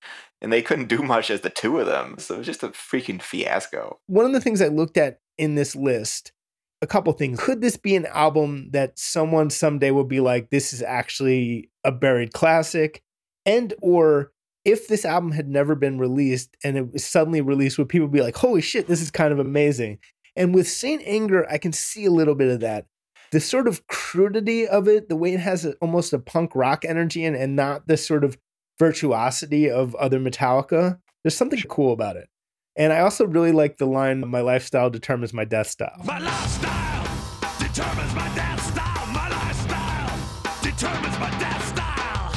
And 0.41 0.51
they 0.51 0.61
couldn't 0.61 0.89
do 0.89 1.01
much 1.03 1.29
as 1.29 1.41
the 1.41 1.49
two 1.49 1.79
of 1.79 1.85
them. 1.85 2.15
So 2.17 2.35
it 2.35 2.39
was 2.39 2.47
just 2.47 2.63
a 2.63 2.69
freaking 2.69 3.21
fiasco. 3.21 3.99
one 4.07 4.25
of 4.25 4.33
the 4.33 4.41
things 4.41 4.61
I 4.61 4.67
looked 4.67 4.97
at 4.97 5.19
in 5.37 5.55
this 5.55 5.75
list 5.75 6.33
a 6.81 6.87
couple 6.87 7.13
things. 7.13 7.39
Could 7.39 7.61
this 7.61 7.77
be 7.77 7.95
an 7.95 8.07
album 8.07 8.69
that 8.71 8.97
someone 8.97 9.49
someday 9.49 9.91
will 9.91 10.03
be 10.03 10.19
like, 10.19 10.49
this 10.49 10.73
is 10.73 10.81
actually 10.81 11.69
a 11.83 11.91
buried 11.91 12.33
classic? 12.33 13.03
And 13.45 13.73
or 13.81 14.31
if 14.65 14.87
this 14.87 15.05
album 15.05 15.31
had 15.31 15.47
never 15.47 15.75
been 15.75 15.99
released 15.99 16.55
and 16.63 16.77
it 16.77 16.91
was 16.93 17.05
suddenly 17.05 17.41
released, 17.41 17.77
would 17.77 17.89
people 17.89 18.07
be 18.07 18.21
like, 18.21 18.35
holy 18.35 18.61
shit, 18.61 18.87
this 18.87 19.01
is 19.01 19.11
kind 19.11 19.31
of 19.31 19.39
amazing? 19.39 19.99
And 20.35 20.55
with 20.55 20.67
Saint 20.67 21.01
Anger, 21.05 21.49
I 21.49 21.57
can 21.57 21.73
see 21.73 22.05
a 22.05 22.11
little 22.11 22.35
bit 22.35 22.49
of 22.49 22.59
that. 22.61 22.85
The 23.31 23.39
sort 23.39 23.67
of 23.67 23.87
crudity 23.87 24.67
of 24.67 24.87
it, 24.87 25.07
the 25.07 25.15
way 25.15 25.33
it 25.33 25.39
has 25.39 25.65
a, 25.65 25.73
almost 25.75 26.13
a 26.13 26.19
punk 26.19 26.55
rock 26.55 26.83
energy 26.85 27.23
and, 27.25 27.35
and 27.35 27.55
not 27.55 27.87
the 27.87 27.97
sort 27.97 28.23
of 28.23 28.37
virtuosity 28.77 29.69
of 29.69 29.95
other 29.95 30.19
Metallica, 30.19 30.99
there's 31.23 31.37
something 31.37 31.61
cool 31.69 31.93
about 31.93 32.17
it. 32.17 32.27
And 32.77 32.93
I 32.93 33.01
also 33.01 33.25
really 33.25 33.51
like 33.51 33.77
the 33.77 33.85
line, 33.85 34.25
my 34.27 34.39
lifestyle 34.39 34.89
determines 34.89 35.33
my 35.33 35.43
death 35.43 35.67
style. 35.67 36.01
My 36.05 36.19
lifestyle 36.19 37.03
determines 37.59 38.15
my 38.15 38.33
death 38.33 38.71
style. 38.71 39.07
My 39.07 39.27
lifestyle 39.27 40.17
determines 40.61 41.19
my 41.19 41.29
death 41.37 41.67
style. 41.67 42.31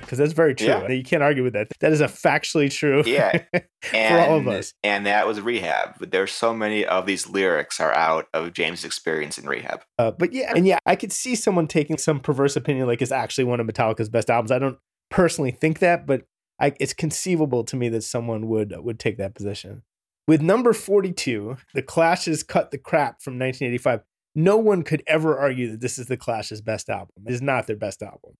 Because 0.00 0.18
that's 0.18 0.32
very 0.32 0.54
true. 0.54 0.68
Yeah. 0.68 0.88
You 0.88 1.02
can't 1.02 1.24
argue 1.24 1.42
with 1.42 1.54
that. 1.54 1.66
That 1.80 1.90
is 1.90 2.00
a 2.00 2.06
factually 2.06 2.70
true 2.70 3.02
Yeah. 3.04 3.38
for 3.52 3.96
And, 3.96 4.30
all 4.30 4.38
of 4.38 4.46
us. 4.46 4.74
And 4.84 5.06
that 5.06 5.26
was 5.26 5.40
rehab. 5.40 5.96
But 5.98 6.12
there's 6.12 6.30
so 6.30 6.54
many 6.54 6.84
of 6.86 7.06
these 7.06 7.28
lyrics 7.28 7.80
are 7.80 7.92
out 7.92 8.28
of 8.32 8.52
James' 8.52 8.84
experience 8.84 9.38
in 9.38 9.48
rehab. 9.48 9.82
Uh, 9.98 10.12
but 10.12 10.32
yeah, 10.32 10.52
and 10.54 10.68
yeah, 10.68 10.78
I 10.86 10.94
could 10.94 11.10
see 11.10 11.34
someone 11.34 11.66
taking 11.66 11.98
some 11.98 12.20
perverse 12.20 12.54
opinion 12.54 12.86
like 12.86 13.02
it's 13.02 13.10
actually 13.10 13.44
one 13.44 13.58
of 13.58 13.66
Metallica's 13.66 14.08
best 14.08 14.30
albums. 14.30 14.52
I 14.52 14.60
don't 14.60 14.78
personally 15.10 15.50
think 15.50 15.80
that, 15.80 16.06
but 16.06 16.22
I, 16.60 16.72
it's 16.78 16.92
conceivable 16.92 17.64
to 17.64 17.76
me 17.76 17.88
that 17.90 18.02
someone 18.02 18.48
would 18.48 18.72
uh, 18.72 18.82
would 18.82 18.98
take 18.98 19.18
that 19.18 19.34
position. 19.34 19.82
With 20.26 20.40
number 20.40 20.72
42, 20.72 21.56
The 21.74 21.82
Clash's 21.82 22.42
Cut 22.42 22.70
the 22.70 22.78
Crap 22.78 23.20
from 23.20 23.34
1985, 23.34 24.00
no 24.34 24.56
one 24.56 24.82
could 24.82 25.02
ever 25.06 25.38
argue 25.38 25.70
that 25.70 25.80
this 25.80 25.98
is 25.98 26.06
The 26.06 26.16
Clash's 26.16 26.62
best 26.62 26.88
album. 26.88 27.24
It 27.26 27.32
is 27.32 27.42
not 27.42 27.66
their 27.66 27.76
best 27.76 28.02
album. 28.02 28.36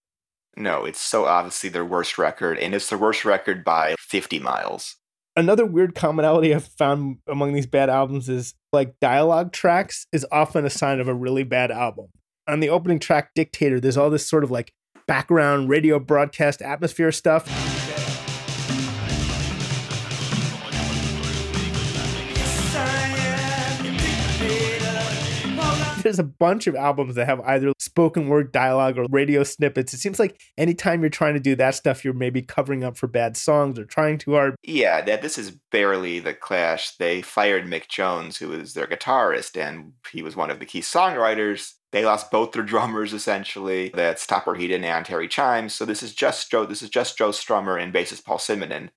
No, 0.56 0.84
it's 0.84 1.00
so 1.00 1.24
obviously 1.26 1.68
their 1.68 1.84
worst 1.84 2.16
record, 2.16 2.58
and 2.58 2.74
it's 2.74 2.88
their 2.88 2.98
worst 2.98 3.24
record 3.24 3.64
by 3.64 3.96
50 3.98 4.38
miles. 4.38 4.96
Another 5.36 5.66
weird 5.66 5.96
commonality 5.96 6.54
I've 6.54 6.64
found 6.64 7.18
among 7.26 7.54
these 7.54 7.66
bad 7.66 7.90
albums 7.90 8.28
is 8.28 8.54
like 8.72 8.94
dialogue 9.00 9.52
tracks 9.52 10.06
is 10.12 10.24
often 10.30 10.64
a 10.64 10.70
sign 10.70 11.00
of 11.00 11.08
a 11.08 11.14
really 11.14 11.42
bad 11.42 11.72
album. 11.72 12.06
On 12.46 12.60
the 12.60 12.68
opening 12.68 13.00
track, 13.00 13.30
Dictator, 13.34 13.80
there's 13.80 13.96
all 13.96 14.10
this 14.10 14.26
sort 14.26 14.44
of 14.44 14.50
like 14.50 14.72
background 15.08 15.68
radio 15.68 15.98
broadcast 15.98 16.62
atmosphere 16.62 17.10
stuff. 17.10 17.73
There's 26.04 26.18
a 26.18 26.24
bunch 26.24 26.66
of 26.66 26.76
albums 26.76 27.16
that 27.16 27.26
have 27.26 27.40
either 27.40 27.72
spoken 27.78 28.28
word 28.28 28.52
dialogue 28.52 28.98
or 28.98 29.06
radio 29.10 29.42
snippets. 29.42 29.92
It 29.92 29.98
seems 29.98 30.18
like 30.18 30.40
anytime 30.56 31.00
you're 31.00 31.10
trying 31.10 31.34
to 31.34 31.40
do 31.40 31.56
that 31.56 31.74
stuff, 31.74 32.04
you're 32.04 32.14
maybe 32.14 32.42
covering 32.42 32.84
up 32.84 32.96
for 32.96 33.06
bad 33.06 33.36
songs 33.36 33.78
or 33.78 33.84
trying 33.84 34.18
too 34.18 34.34
hard. 34.34 34.54
Yeah, 34.62 35.00
that 35.02 35.22
this 35.22 35.38
is 35.38 35.50
barely 35.72 36.20
the 36.20 36.34
Clash. 36.34 36.96
They 36.96 37.22
fired 37.22 37.64
Mick 37.64 37.88
Jones, 37.88 38.36
who 38.36 38.48
was 38.48 38.74
their 38.74 38.86
guitarist, 38.86 39.60
and 39.60 39.92
he 40.12 40.22
was 40.22 40.36
one 40.36 40.50
of 40.50 40.60
the 40.60 40.66
key 40.66 40.80
songwriters. 40.80 41.72
They 41.92 42.04
lost 42.04 42.30
both 42.30 42.52
their 42.52 42.62
drummers 42.64 43.12
essentially. 43.12 43.90
That's 43.94 44.26
Topper 44.26 44.54
Headon 44.54 44.82
and 44.82 45.06
Terry 45.06 45.28
Chimes. 45.28 45.74
So 45.74 45.84
this 45.84 46.02
is 46.02 46.14
just 46.14 46.50
Joe. 46.50 46.66
This 46.66 46.82
is 46.82 46.90
just 46.90 47.16
Joe 47.16 47.30
Strummer 47.30 47.80
and 47.80 47.94
bassist 47.94 48.24
Paul 48.24 48.38
Simonon. 48.38 48.90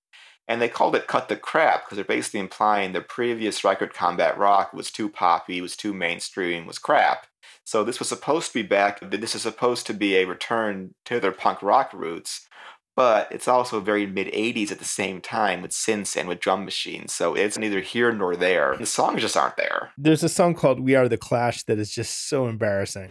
And 0.47 0.61
they 0.61 0.69
called 0.69 0.95
it 0.95 1.07
"Cut 1.07 1.27
the 1.27 1.35
Crap" 1.35 1.85
because 1.85 1.97
they're 1.97 2.05
basically 2.05 2.39
implying 2.39 2.93
their 2.93 3.01
previous 3.01 3.63
record, 3.63 3.93
Combat 3.93 4.37
Rock, 4.37 4.73
was 4.73 4.91
too 4.91 5.09
poppy, 5.09 5.59
was 5.59 5.75
too 5.75 5.93
mainstream, 5.93 6.65
was 6.65 6.79
crap. 6.79 7.27
So 7.65 7.83
this 7.83 7.99
was 7.99 8.07
supposed 8.07 8.47
to 8.47 8.63
be 8.63 8.67
back. 8.67 8.99
This 9.01 9.35
is 9.35 9.41
supposed 9.41 9.85
to 9.87 9.93
be 9.93 10.15
a 10.15 10.25
return 10.25 10.95
to 11.05 11.19
their 11.19 11.33
punk 11.33 11.61
rock 11.61 11.91
roots, 11.91 12.47
but 12.95 13.29
it's 13.29 13.47
also 13.47 13.81
very 13.81 14.05
mid 14.05 14.27
80s 14.27 14.71
at 14.71 14.79
the 14.79 14.85
same 14.85 15.19
time 15.19 15.61
with 15.61 15.71
synths 15.71 16.15
and 16.15 16.29
with 16.29 16.39
drum 16.39 16.63
machines. 16.63 17.13
So 17.13 17.35
it's 17.35 17.57
neither 17.57 17.81
here 17.81 18.13
nor 18.13 18.37
there. 18.37 18.77
The 18.79 18.85
songs 18.85 19.21
just 19.21 19.35
aren't 19.35 19.57
there. 19.57 19.91
There's 19.97 20.23
a 20.23 20.29
song 20.29 20.55
called 20.55 20.79
We 20.79 20.95
Are 20.95 21.09
the 21.09 21.17
Clash 21.17 21.63
that 21.63 21.77
is 21.77 21.91
just 21.91 22.29
so 22.29 22.47
embarrassing. 22.47 23.09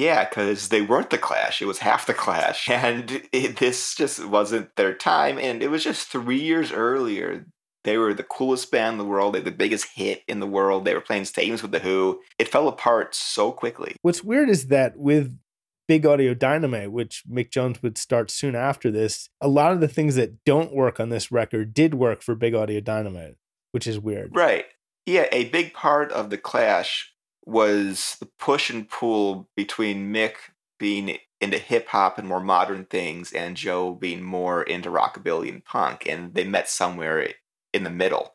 Yeah, 0.00 0.26
because 0.26 0.70
they 0.70 0.80
weren't 0.80 1.10
the 1.10 1.18
Clash. 1.18 1.60
It 1.60 1.66
was 1.66 1.80
half 1.80 2.06
the 2.06 2.14
Clash. 2.14 2.68
And 2.80 3.22
it, 3.32 3.58
this 3.58 3.94
just 3.94 4.24
wasn't 4.24 4.74
their 4.76 4.94
time. 4.94 5.38
And 5.38 5.62
it 5.62 5.70
was 5.70 5.84
just 5.84 6.08
three 6.08 6.40
years 6.40 6.72
earlier. 6.72 7.44
They 7.84 7.98
were 7.98 8.14
the 8.14 8.22
coolest 8.22 8.70
band 8.70 8.94
in 8.94 8.98
the 8.98 9.04
world. 9.04 9.34
They 9.34 9.38
had 9.38 9.44
the 9.44 9.50
biggest 9.50 9.88
hit 9.94 10.22
in 10.26 10.40
the 10.40 10.46
world. 10.46 10.84
They 10.84 10.94
were 10.94 11.02
playing 11.02 11.24
stadiums 11.24 11.60
with 11.60 11.72
The 11.72 11.80
Who. 11.80 12.20
It 12.38 12.48
fell 12.48 12.68
apart 12.68 13.14
so 13.14 13.52
quickly. 13.52 13.96
What's 14.00 14.24
weird 14.24 14.48
is 14.48 14.68
that 14.68 14.96
with 14.96 15.38
Big 15.86 16.06
Audio 16.06 16.32
Dynamite, 16.32 16.92
which 16.92 17.22
Mick 17.30 17.50
Jones 17.50 17.82
would 17.82 17.98
start 17.98 18.30
soon 18.30 18.54
after 18.54 18.90
this, 18.90 19.28
a 19.40 19.48
lot 19.48 19.72
of 19.72 19.80
the 19.80 19.88
things 19.88 20.14
that 20.14 20.42
don't 20.44 20.74
work 20.74 20.98
on 20.98 21.10
this 21.10 21.30
record 21.30 21.74
did 21.74 21.94
work 21.94 22.22
for 22.22 22.34
Big 22.34 22.54
Audio 22.54 22.80
Dynamite, 22.80 23.36
which 23.72 23.86
is 23.86 23.98
weird. 23.98 24.34
Right. 24.34 24.64
Yeah, 25.04 25.26
a 25.32 25.46
big 25.50 25.74
part 25.74 26.10
of 26.12 26.30
the 26.30 26.38
Clash 26.38 27.12
was 27.44 28.16
the 28.20 28.28
push 28.38 28.70
and 28.70 28.88
pull 28.88 29.48
between 29.56 30.12
Mick 30.12 30.34
being 30.78 31.18
into 31.40 31.58
hip 31.58 31.88
hop 31.88 32.18
and 32.18 32.28
more 32.28 32.40
modern 32.40 32.84
things 32.84 33.32
and 33.32 33.56
Joe 33.56 33.94
being 33.94 34.22
more 34.22 34.62
into 34.62 34.90
rockabilly 34.90 35.48
and 35.48 35.64
punk. 35.64 36.06
And 36.06 36.34
they 36.34 36.44
met 36.44 36.68
somewhere 36.68 37.28
in 37.72 37.84
the 37.84 37.90
middle. 37.90 38.34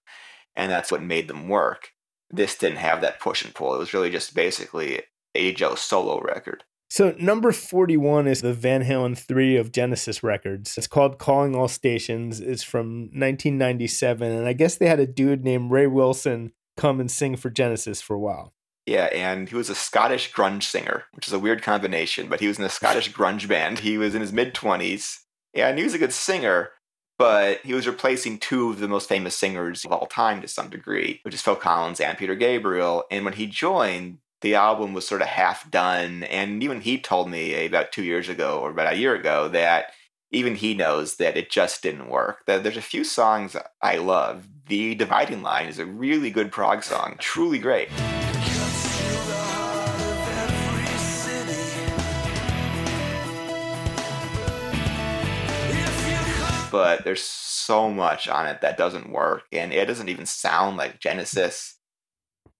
And 0.55 0.71
that's 0.71 0.91
what 0.91 1.03
made 1.03 1.27
them 1.27 1.47
work. 1.47 1.91
This 2.31 2.57
didn't 2.57 2.77
have 2.77 3.01
that 3.01 3.19
push 3.19 3.43
and 3.43 3.53
pull. 3.53 3.75
It 3.75 3.79
was 3.79 3.93
really 3.93 4.09
just 4.09 4.33
basically 4.33 5.03
a 5.35 5.53
Joe 5.53 5.75
solo 5.75 6.19
record. 6.21 6.63
So 6.89 7.15
number 7.19 7.51
41 7.51 8.27
is 8.27 8.41
the 8.41 8.53
Van 8.53 8.83
Halen 8.83 9.17
3 9.17 9.57
of 9.57 9.71
Genesis 9.71 10.23
Records. 10.23 10.77
It's 10.77 10.87
called 10.87 11.19
Calling 11.19 11.55
All 11.55 11.67
Stations. 11.67 12.39
It's 12.39 12.63
from 12.63 13.09
1997 13.11 14.31
and 14.31 14.47
I 14.47 14.53
guess 14.53 14.75
they 14.75 14.87
had 14.87 14.99
a 14.99 15.07
dude 15.07 15.43
named 15.43 15.71
Ray 15.71 15.87
Wilson 15.87 16.53
come 16.77 16.99
and 16.99 17.11
sing 17.11 17.35
for 17.35 17.49
Genesis 17.49 18.01
for 18.01 18.15
a 18.15 18.19
while. 18.19 18.54
Yeah, 18.85 19.05
and 19.05 19.49
he 19.49 19.55
was 19.55 19.69
a 19.69 19.75
Scottish 19.75 20.31
grunge 20.31 20.63
singer, 20.63 21.05
which 21.13 21.27
is 21.27 21.33
a 21.33 21.39
weird 21.39 21.63
combination, 21.63 22.27
but 22.27 22.39
he 22.39 22.47
was 22.47 22.59
in 22.59 22.65
a 22.65 22.69
Scottish 22.69 23.11
grunge 23.13 23.47
band. 23.47 23.79
He 23.79 23.97
was 23.97 24.13
in 24.13 24.21
his 24.21 24.31
mid 24.31 24.53
20s, 24.53 25.17
and 25.53 25.77
he 25.77 25.83
was 25.83 25.95
a 25.95 25.99
good 25.99 26.13
singer, 26.13 26.71
but 27.17 27.61
he 27.61 27.73
was 27.73 27.87
replacing 27.87 28.37
two 28.37 28.69
of 28.69 28.79
the 28.79 28.87
most 28.87 29.09
famous 29.09 29.35
singers 29.35 29.85
of 29.85 29.91
all 29.91 30.05
time 30.05 30.41
to 30.41 30.47
some 30.47 30.69
degree, 30.69 31.19
which 31.23 31.33
is 31.33 31.41
Phil 31.41 31.55
Collins 31.55 31.99
and 31.99 32.17
Peter 32.17 32.35
Gabriel. 32.35 33.05
And 33.09 33.25
when 33.25 33.33
he 33.33 33.47
joined, 33.47 34.19
the 34.41 34.55
album 34.55 34.93
was 34.93 35.07
sort 35.07 35.21
of 35.21 35.27
half 35.27 35.69
done, 35.71 36.23
and 36.23 36.61
even 36.61 36.81
he 36.81 36.99
told 36.99 37.29
me 37.29 37.65
about 37.65 37.91
two 37.91 38.03
years 38.03 38.29
ago 38.29 38.59
or 38.59 38.69
about 38.69 38.93
a 38.93 38.97
year 38.97 39.15
ago 39.15 39.47
that 39.47 39.93
even 40.31 40.55
he 40.55 40.75
knows 40.75 41.15
that 41.15 41.37
it 41.37 41.49
just 41.49 41.81
didn't 41.81 42.09
work. 42.09 42.45
That 42.45 42.61
there's 42.61 42.77
a 42.77 42.81
few 42.81 43.03
songs 43.03 43.55
I 43.81 43.97
love. 43.97 44.47
The 44.67 44.93
Dividing 44.93 45.41
Line 45.41 45.67
is 45.67 45.79
a 45.79 45.85
really 45.85 46.29
good 46.29 46.51
prog 46.51 46.83
song, 46.83 47.15
truly 47.19 47.57
great. 47.57 47.89
But 56.75 57.05
there's 57.05 57.23
so 57.23 57.89
much 57.89 58.27
on 58.27 58.45
it 58.47 58.59
that 58.59 58.77
doesn't 58.77 59.09
work 59.09 59.43
and 59.53 59.71
it 59.71 59.85
doesn't 59.85 60.09
even 60.09 60.25
sound 60.25 60.75
like 60.75 60.99
genesis 60.99 61.77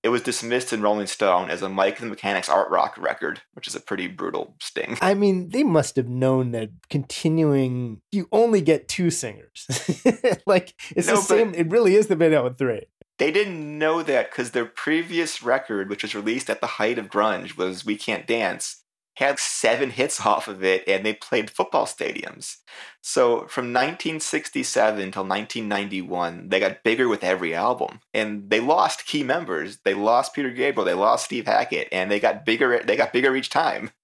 it 0.04 0.10
was 0.10 0.22
dismissed 0.22 0.72
in 0.72 0.82
rolling 0.82 1.08
stone 1.08 1.50
as 1.50 1.62
a 1.62 1.68
mike 1.68 2.00
and 2.00 2.06
the 2.08 2.10
mechanics 2.12 2.48
art 2.48 2.70
rock 2.70 2.96
record 2.98 3.42
which 3.56 3.68
is 3.68 3.76
a 3.76 3.80
pretty 3.82 4.08
brutal 4.08 4.56
sting 4.62 4.98
I 5.02 5.14
mean, 5.16 5.50
they 5.50 5.64
must 5.64 5.98
have 5.98 6.08
known 6.08 6.52
that 6.52 6.70
continuing, 6.90 8.02
you 8.12 8.28
only 8.32 8.62
get 8.62 8.88
two 8.88 9.10
singers. 9.10 9.66
like, 10.46 10.74
it's 10.96 11.08
No, 11.08 11.16
the 11.16 11.22
same, 11.22 11.54
it 11.54 11.70
really 11.70 11.96
is 11.96 12.08
the 12.08 12.16
Van 12.16 12.32
Halen 12.32 12.58
3. 12.58 12.82
they 13.18 13.32
didn't 13.32 13.78
know 13.78 14.02
that 14.04 14.32
because 14.32 14.52
their 14.52 14.66
previous 14.66 15.44
record 15.44 15.90
which 15.90 16.04
was 16.04 16.16
released 16.16 16.50
at 16.50 16.62
the 16.62 16.68
height 16.80 16.98
of 16.98 17.10
grunge 17.10 17.58
was 17.58 17.86
we 17.86 17.98
can't 17.98 18.26
dance 18.28 18.84
had 19.16 19.40
seven 19.40 19.90
hits 19.90 20.26
off 20.26 20.48
of 20.48 20.64
it 20.64 20.84
and 20.88 21.06
they 21.06 21.14
played 21.14 21.50
football 21.50 21.86
stadiums. 21.86 22.58
So 23.02 23.48
from 23.48 23.74
1967 23.74 25.12
till 25.12 25.24
1991 25.24 26.50
they 26.50 26.60
got 26.60 26.84
bigger 26.84 27.08
with 27.08 27.24
every 27.24 27.56
album. 27.56 28.02
And 28.14 28.50
they 28.50 28.60
lost 28.60 29.06
key 29.06 29.24
members. 29.24 29.80
They 29.84 29.94
lost 29.94 30.34
peter 30.34 30.50
gabriel. 30.50 30.86
They 30.86 30.94
lost 30.94 31.26
steve 31.26 31.48
hackett. 31.48 31.88
And 31.92 32.12
they 32.12 32.20
got 32.20 32.46
bigger 32.46 32.82
they 32.84 32.96
got 32.96 33.14
bigger 33.14 33.36
each 33.36 33.50
time. 33.50 33.92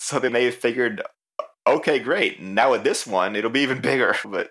So 0.00 0.18
they 0.18 0.50
figured 0.50 1.00
okay 1.66 1.98
great. 1.98 2.42
Now 2.42 2.72
with 2.72 2.84
this 2.84 3.06
one 3.06 3.36
it'll 3.36 3.50
be 3.50 3.60
even 3.60 3.80
bigger. 3.80 4.14
But 4.24 4.50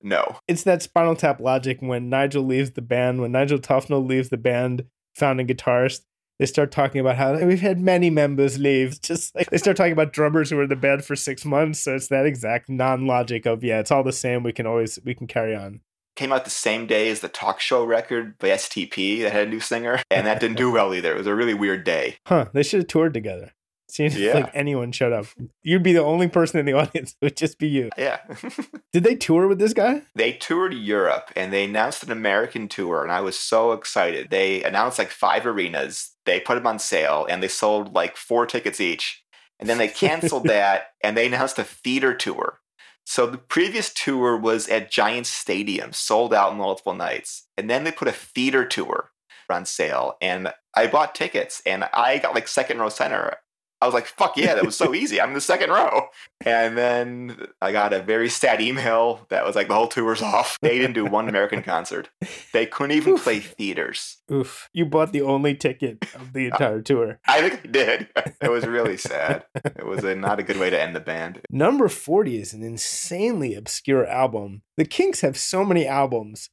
no. 0.00 0.36
It's 0.46 0.62
that 0.62 0.82
Spinal 0.82 1.16
Tap 1.16 1.40
logic 1.40 1.78
when 1.80 2.08
Nigel 2.08 2.44
leaves 2.44 2.70
the 2.72 2.82
band, 2.82 3.20
when 3.20 3.32
Nigel 3.32 3.58
Tufnel 3.58 4.06
leaves 4.06 4.28
the 4.28 4.36
band, 4.36 4.84
founding 5.16 5.48
guitarist, 5.48 6.02
they 6.38 6.46
start 6.46 6.70
talking 6.70 7.00
about 7.00 7.16
how 7.16 7.36
we've 7.44 7.60
had 7.60 7.80
many 7.80 8.10
members 8.10 8.58
leave. 8.58 9.00
Just 9.06 9.34
like 9.34 9.50
they 9.50 9.58
start 9.58 9.76
talking 9.76 9.92
about 9.92 10.12
drummers 10.12 10.50
who 10.50 10.56
were 10.56 10.64
in 10.64 10.68
the 10.68 10.76
band 10.76 11.04
for 11.04 11.16
six 11.16 11.44
months. 11.44 11.80
So 11.80 11.94
it's 11.94 12.08
that 12.08 12.26
exact 12.26 12.68
non-logic 12.68 13.46
of 13.46 13.64
yeah, 13.64 13.80
it's 13.80 13.90
all 13.90 14.02
the 14.02 14.12
same. 14.12 14.42
We 14.42 14.52
can 14.52 14.66
always 14.66 14.98
we 15.04 15.14
can 15.14 15.26
carry 15.26 15.54
on. 15.54 15.80
Came 16.14 16.32
out 16.32 16.44
the 16.44 16.50
same 16.50 16.86
day 16.86 17.10
as 17.10 17.20
the 17.20 17.28
talk 17.28 17.60
show 17.60 17.84
record 17.84 18.38
by 18.38 18.48
STP 18.48 19.20
that 19.22 19.32
had 19.32 19.48
a 19.48 19.50
new 19.50 19.60
singer, 19.60 20.00
and 20.10 20.26
that 20.26 20.40
didn't 20.40 20.56
do 20.56 20.72
well 20.72 20.94
either. 20.94 21.12
It 21.12 21.18
was 21.18 21.26
a 21.26 21.34
really 21.34 21.52
weird 21.52 21.84
day. 21.84 22.16
Huh? 22.26 22.46
They 22.54 22.62
should 22.62 22.80
have 22.80 22.86
toured 22.86 23.12
together. 23.12 23.52
Seems 23.88 24.18
Yeah. 24.18 24.34
like 24.34 24.50
anyone 24.54 24.90
showed 24.92 25.12
up. 25.12 25.26
You'd 25.62 25.82
be 25.82 25.92
the 25.92 26.02
only 26.02 26.28
person 26.28 26.58
in 26.58 26.66
the 26.66 26.72
audience. 26.80 27.14
It 27.20 27.24
would 27.24 27.36
just 27.36 27.58
be 27.58 27.68
you. 27.68 27.90
Yeah. 27.96 28.18
Did 28.92 29.04
they 29.04 29.14
tour 29.14 29.46
with 29.46 29.58
this 29.58 29.72
guy? 29.74 30.02
they 30.14 30.32
toured 30.32 30.74
Europe 30.74 31.30
and 31.36 31.52
they 31.52 31.64
announced 31.64 32.02
an 32.02 32.10
American 32.10 32.68
tour, 32.68 33.02
and 33.02 33.12
I 33.12 33.20
was 33.20 33.38
so 33.38 33.72
excited. 33.72 34.30
They 34.30 34.62
announced 34.62 34.98
like 34.98 35.10
five 35.10 35.46
arenas, 35.46 36.12
they 36.24 36.40
put 36.40 36.56
them 36.56 36.66
on 36.66 36.78
sale, 36.78 37.26
and 37.30 37.42
they 37.42 37.48
sold 37.48 37.94
like 37.94 38.16
four 38.16 38.46
tickets 38.46 38.80
each. 38.80 39.22
And 39.60 39.68
then 39.68 39.78
they 39.78 39.88
canceled 39.88 40.44
that 40.48 40.88
and 41.02 41.16
they 41.16 41.26
announced 41.26 41.58
a 41.58 41.64
theater 41.64 42.12
tour. 42.14 42.60
So 43.04 43.24
the 43.26 43.38
previous 43.38 43.94
tour 43.94 44.36
was 44.36 44.68
at 44.68 44.90
giant 44.90 45.26
Stadium, 45.28 45.92
sold 45.92 46.34
out 46.34 46.56
multiple 46.56 46.92
nights. 46.92 47.46
And 47.56 47.70
then 47.70 47.84
they 47.84 47.92
put 47.92 48.08
a 48.08 48.12
theater 48.12 48.64
tour 48.66 49.12
on 49.48 49.64
sale, 49.64 50.16
and 50.20 50.52
I 50.74 50.88
bought 50.88 51.14
tickets 51.14 51.62
and 51.64 51.84
I 51.94 52.18
got 52.18 52.34
like 52.34 52.48
second 52.48 52.80
row 52.80 52.88
center. 52.88 53.36
I 53.80 53.86
was 53.86 53.94
like, 53.94 54.06
fuck 54.06 54.36
yeah, 54.36 54.54
that 54.54 54.64
was 54.64 54.76
so 54.76 54.94
easy. 54.94 55.20
I'm 55.20 55.28
in 55.28 55.34
the 55.34 55.40
second 55.40 55.70
row. 55.70 56.08
And 56.44 56.78
then 56.78 57.46
I 57.60 57.72
got 57.72 57.92
a 57.92 58.00
very 58.00 58.28
sad 58.30 58.60
email 58.60 59.26
that 59.28 59.44
was 59.44 59.54
like, 59.54 59.68
the 59.68 59.74
whole 59.74 59.88
tour's 59.88 60.22
off. 60.22 60.56
They 60.62 60.78
didn't 60.78 60.94
do 60.94 61.04
one 61.04 61.28
American 61.28 61.62
concert. 61.62 62.08
They 62.52 62.64
couldn't 62.66 62.96
even 62.96 63.18
play 63.18 63.40
theaters. 63.40 64.18
Oof. 64.32 64.68
You 64.72 64.86
bought 64.86 65.12
the 65.12 65.22
only 65.22 65.54
ticket 65.54 66.04
of 66.14 66.32
the 66.32 66.46
entire 66.50 66.80
tour. 66.80 67.20
I 67.26 67.40
think 67.46 67.64
I 67.64 67.68
did. 67.68 68.08
It 68.40 68.50
was 68.50 68.66
really 68.66 68.96
sad. 68.96 69.44
It 69.54 69.86
was 69.86 70.04
a, 70.04 70.14
not 70.14 70.40
a 70.40 70.42
good 70.42 70.58
way 70.58 70.70
to 70.70 70.80
end 70.80 70.96
the 70.96 71.00
band. 71.00 71.40
Number 71.50 71.88
40 71.88 72.40
is 72.40 72.54
an 72.54 72.62
insanely 72.62 73.54
obscure 73.54 74.06
album. 74.06 74.62
The 74.76 74.84
Kinks 74.84 75.20
have 75.20 75.36
so 75.36 75.64
many 75.64 75.86
albums, 75.86 76.50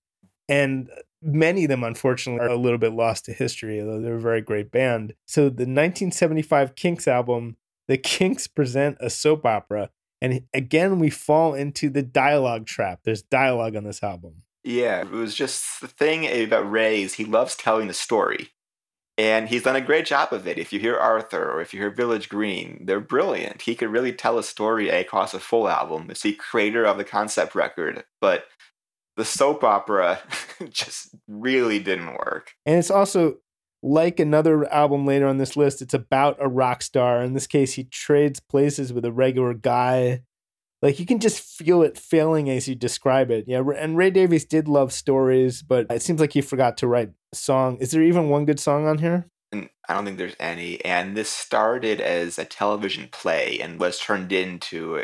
and 0.50 0.90
many 1.24 1.64
of 1.64 1.70
them, 1.70 1.84
unfortunately, 1.84 2.46
are 2.46 2.50
a 2.50 2.58
little 2.58 2.78
bit 2.78 2.94
lost 2.94 3.26
to 3.26 3.34
history, 3.34 3.80
although 3.80 4.02
they're 4.02 4.16
a 4.16 4.22
very 4.22 4.42
great 4.42 4.72
band. 4.72 5.14
So, 5.26 5.44
the 5.44 5.64
1975 5.64 6.76
Kinks 6.76 7.08
album, 7.08 7.58
The 7.88 7.98
Kinks 7.98 8.48
present 8.48 8.98
a 9.00 9.10
soap 9.10 9.46
opera. 9.46 9.90
And 10.22 10.44
again, 10.54 11.00
we 11.00 11.10
fall 11.10 11.54
into 11.54 11.90
the 11.90 12.02
dialogue 12.02 12.66
trap. 12.66 13.02
There's 13.04 13.22
dialogue 13.22 13.76
on 13.76 13.84
this 13.84 14.02
album. 14.02 14.44
Yeah, 14.64 15.02
it 15.02 15.12
was 15.12 15.36
just 15.36 15.82
the 15.82 15.88
thing 15.88 16.26
about 16.44 16.70
Ray 16.72 17.02
is 17.02 17.16
he 17.16 17.26
loves 17.26 17.56
telling 17.56 17.88
the 17.88 17.94
story. 17.94 18.50
And 19.18 19.50
he's 19.50 19.64
done 19.64 19.76
a 19.76 19.82
great 19.82 20.06
job 20.08 20.34
of 20.34 20.48
it. 20.48 20.58
If 20.58 20.74
you 20.74 20.80
hear 20.80 20.98
Arthur 20.98 21.52
or 21.52 21.62
if 21.62 21.74
you 21.74 21.80
hear 21.80 21.92
Village 21.92 22.30
Green, 22.30 22.84
they're 22.86 23.00
brilliant. 23.00 23.64
He 23.64 23.76
could 23.76 23.90
really 23.90 24.14
tell 24.14 24.40
a 24.40 24.44
story 24.44 24.90
across 24.90 25.36
a 25.36 25.40
full 25.40 25.68
album. 25.70 26.10
Is 26.10 26.22
the 26.22 26.34
creator 26.34 26.84
of 26.84 26.98
the 26.98 27.04
concept 27.04 27.54
record? 27.54 28.06
But 28.20 28.46
the 29.16 29.26
soap 29.26 29.64
opera 29.64 30.20
just 30.70 31.16
really 31.28 31.80
didn't 31.80 32.14
work. 32.14 32.54
And 32.66 32.78
it's 32.78 32.92
also 32.92 33.38
like 33.84 34.20
another 34.20 34.72
album 34.74 35.06
later 35.06 35.28
on 35.28 35.38
this 35.38 35.58
list, 35.58 35.82
it's 35.82 35.94
about 35.94 36.38
a 36.40 36.48
rock 36.48 36.82
star. 36.82 37.22
In 37.22 37.34
this 37.34 37.48
case, 37.48 37.74
he 37.74 37.84
trades 37.84 38.40
places 38.40 38.94
with 38.94 39.06
a 39.06 39.12
regular 39.12 39.54
guy. 39.54 40.22
Like 40.82 41.00
you 41.00 41.06
can 41.06 41.20
just 41.20 41.42
feel 41.42 41.82
it 41.82 41.98
failing 41.98 42.50
as 42.50 42.68
you 42.68 42.76
describe 42.76 43.30
it. 43.30 43.46
Yeah, 43.48 43.62
and 43.78 43.98
Ray 43.98 44.10
Davies 44.10 44.46
did 44.46 44.68
love 44.68 44.92
stories, 44.92 45.62
but 45.62 45.88
it 45.90 46.02
seems 46.02 46.20
like 46.20 46.34
he 46.34 46.42
forgot 46.42 46.78
to 46.78 46.88
write 46.88 47.12
a 47.32 47.36
song. 47.36 47.78
Is 47.78 47.92
there 47.92 48.04
even 48.04 48.30
one 48.30 48.46
good 48.46 48.60
song 48.60 48.88
on 48.88 48.98
here? 48.98 49.28
And 49.52 49.70
I 49.88 49.94
don't 49.94 50.06
think 50.06 50.18
there's 50.18 50.36
any. 50.40 50.84
And 50.84 51.16
this 51.16 51.30
started 51.30 52.02
as 52.02 52.40
a 52.40 52.46
television 52.46 53.08
play 53.12 53.60
and 53.62 53.80
was 53.80 54.00
turned 54.00 54.32
into 54.32 54.96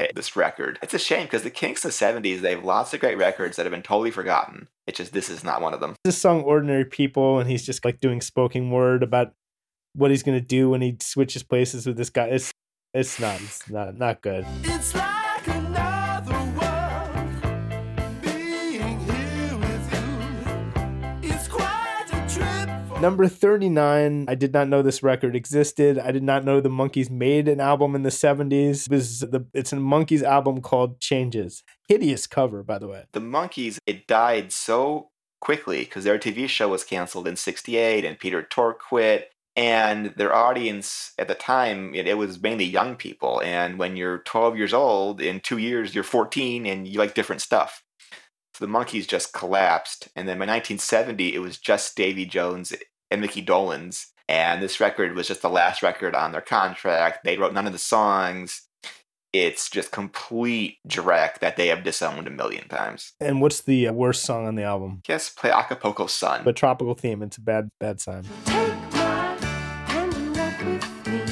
Eh, 0.00 0.06
this 0.14 0.34
record. 0.34 0.78
It's 0.82 0.94
a 0.94 0.98
shame 0.98 1.26
because 1.26 1.42
the 1.42 1.50
Kinks 1.50 1.84
in 1.84 1.88
the 1.88 1.92
70s, 1.92 2.40
they 2.40 2.52
have 2.52 2.64
lots 2.64 2.94
of 2.94 3.00
great 3.00 3.18
records 3.18 3.56
that 3.56 3.66
have 3.66 3.70
been 3.70 3.82
totally 3.82 4.10
forgotten. 4.10 4.68
It's 4.86 4.96
just 4.96 5.12
this 5.12 5.28
is 5.28 5.44
not 5.44 5.60
one 5.60 5.74
of 5.74 5.80
them. 5.80 5.94
This 6.04 6.14
is 6.14 6.20
song 6.22 6.40
"Ordinary 6.40 6.86
People," 6.86 7.38
and 7.38 7.50
he's 7.50 7.66
just 7.66 7.84
like 7.84 8.00
doing 8.00 8.22
spoken 8.22 8.70
word 8.70 9.02
about 9.02 9.34
what 9.94 10.10
he's 10.10 10.22
gonna 10.22 10.40
do 10.40 10.70
when 10.70 10.80
he 10.80 10.96
switches 11.00 11.42
places 11.42 11.86
with 11.86 11.98
this 11.98 12.08
guy. 12.08 12.28
It's 12.28 12.50
it's 12.94 13.20
not 13.20 13.42
it's 13.42 13.68
not 13.68 13.98
not 13.98 14.22
good. 14.22 14.46
It's 14.64 14.94
like 14.94 15.46
another 15.46 16.29
Number 23.00 23.28
39, 23.28 24.26
I 24.28 24.34
did 24.34 24.52
not 24.52 24.68
know 24.68 24.82
this 24.82 25.02
record 25.02 25.34
existed. 25.34 25.98
I 25.98 26.12
did 26.12 26.22
not 26.22 26.44
know 26.44 26.60
the 26.60 26.68
Monkees 26.68 27.08
made 27.08 27.48
an 27.48 27.58
album 27.58 27.94
in 27.94 28.02
the 28.02 28.10
70s. 28.10 28.84
It 28.84 28.90
was 28.90 29.20
the 29.20 29.46
it's 29.54 29.72
a 29.72 29.76
Monkees 29.76 30.22
album 30.22 30.60
called 30.60 31.00
Changes. 31.00 31.62
Hideous 31.88 32.26
cover, 32.26 32.62
by 32.62 32.78
the 32.78 32.88
way. 32.88 33.04
The 33.12 33.20
Monkees, 33.20 33.78
it 33.86 34.06
died 34.06 34.52
so 34.52 35.08
quickly 35.40 35.80
because 35.80 36.04
their 36.04 36.18
TV 36.18 36.46
show 36.46 36.68
was 36.68 36.84
canceled 36.84 37.26
in 37.26 37.36
68 37.36 38.04
and 38.04 38.18
Peter 38.18 38.42
Tork 38.42 38.80
quit. 38.80 39.30
And 39.56 40.12
their 40.18 40.34
audience 40.34 41.12
at 41.18 41.26
the 41.26 41.34
time, 41.34 41.94
it, 41.94 42.06
it 42.06 42.18
was 42.18 42.42
mainly 42.42 42.66
young 42.66 42.96
people. 42.96 43.40
And 43.42 43.78
when 43.78 43.96
you're 43.96 44.18
12 44.18 44.58
years 44.58 44.74
old, 44.74 45.22
in 45.22 45.40
two 45.40 45.58
years, 45.58 45.94
you're 45.94 46.04
14 46.04 46.66
and 46.66 46.86
you 46.86 46.98
like 46.98 47.14
different 47.14 47.40
stuff. 47.40 47.82
So 48.54 48.66
the 48.66 48.70
Monkees 48.70 49.08
just 49.08 49.32
collapsed. 49.32 50.08
And 50.14 50.28
then 50.28 50.36
by 50.36 50.44
1970, 50.44 51.34
it 51.34 51.38
was 51.38 51.56
just 51.56 51.96
Davy 51.96 52.26
Jones 52.26 52.74
and 53.10 53.20
Micky 53.20 53.44
Dolenz. 53.44 54.06
And 54.28 54.62
this 54.62 54.78
record 54.78 55.14
was 55.16 55.26
just 55.26 55.42
the 55.42 55.50
last 55.50 55.82
record 55.82 56.14
on 56.14 56.30
their 56.32 56.40
contract. 56.40 57.24
They 57.24 57.36
wrote 57.36 57.52
none 57.52 57.66
of 57.66 57.72
the 57.72 57.78
songs. 57.78 58.62
It's 59.32 59.68
just 59.70 59.92
complete 59.92 60.78
dreck 60.88 61.38
that 61.40 61.56
they 61.56 61.68
have 61.68 61.84
disowned 61.84 62.26
a 62.26 62.30
million 62.30 62.68
times. 62.68 63.12
And 63.20 63.40
what's 63.40 63.60
the 63.60 63.88
uh, 63.88 63.92
worst 63.92 64.22
song 64.22 64.46
on 64.46 64.56
the 64.56 64.64
album? 64.64 65.02
Yes, 65.08 65.30
play 65.30 65.50
Acapulco 65.50 66.06
Sun. 66.06 66.42
But 66.44 66.56
tropical 66.56 66.94
theme, 66.94 67.22
it's 67.22 67.36
a 67.36 67.40
bad 67.40 67.70
bad 67.78 68.00
sign. 68.00 68.24
Take 68.44 68.72
my 68.92 69.36
hand 69.86 70.14
and 70.14 70.36
walk 70.36 70.58
with 70.64 71.06
me 71.06 71.24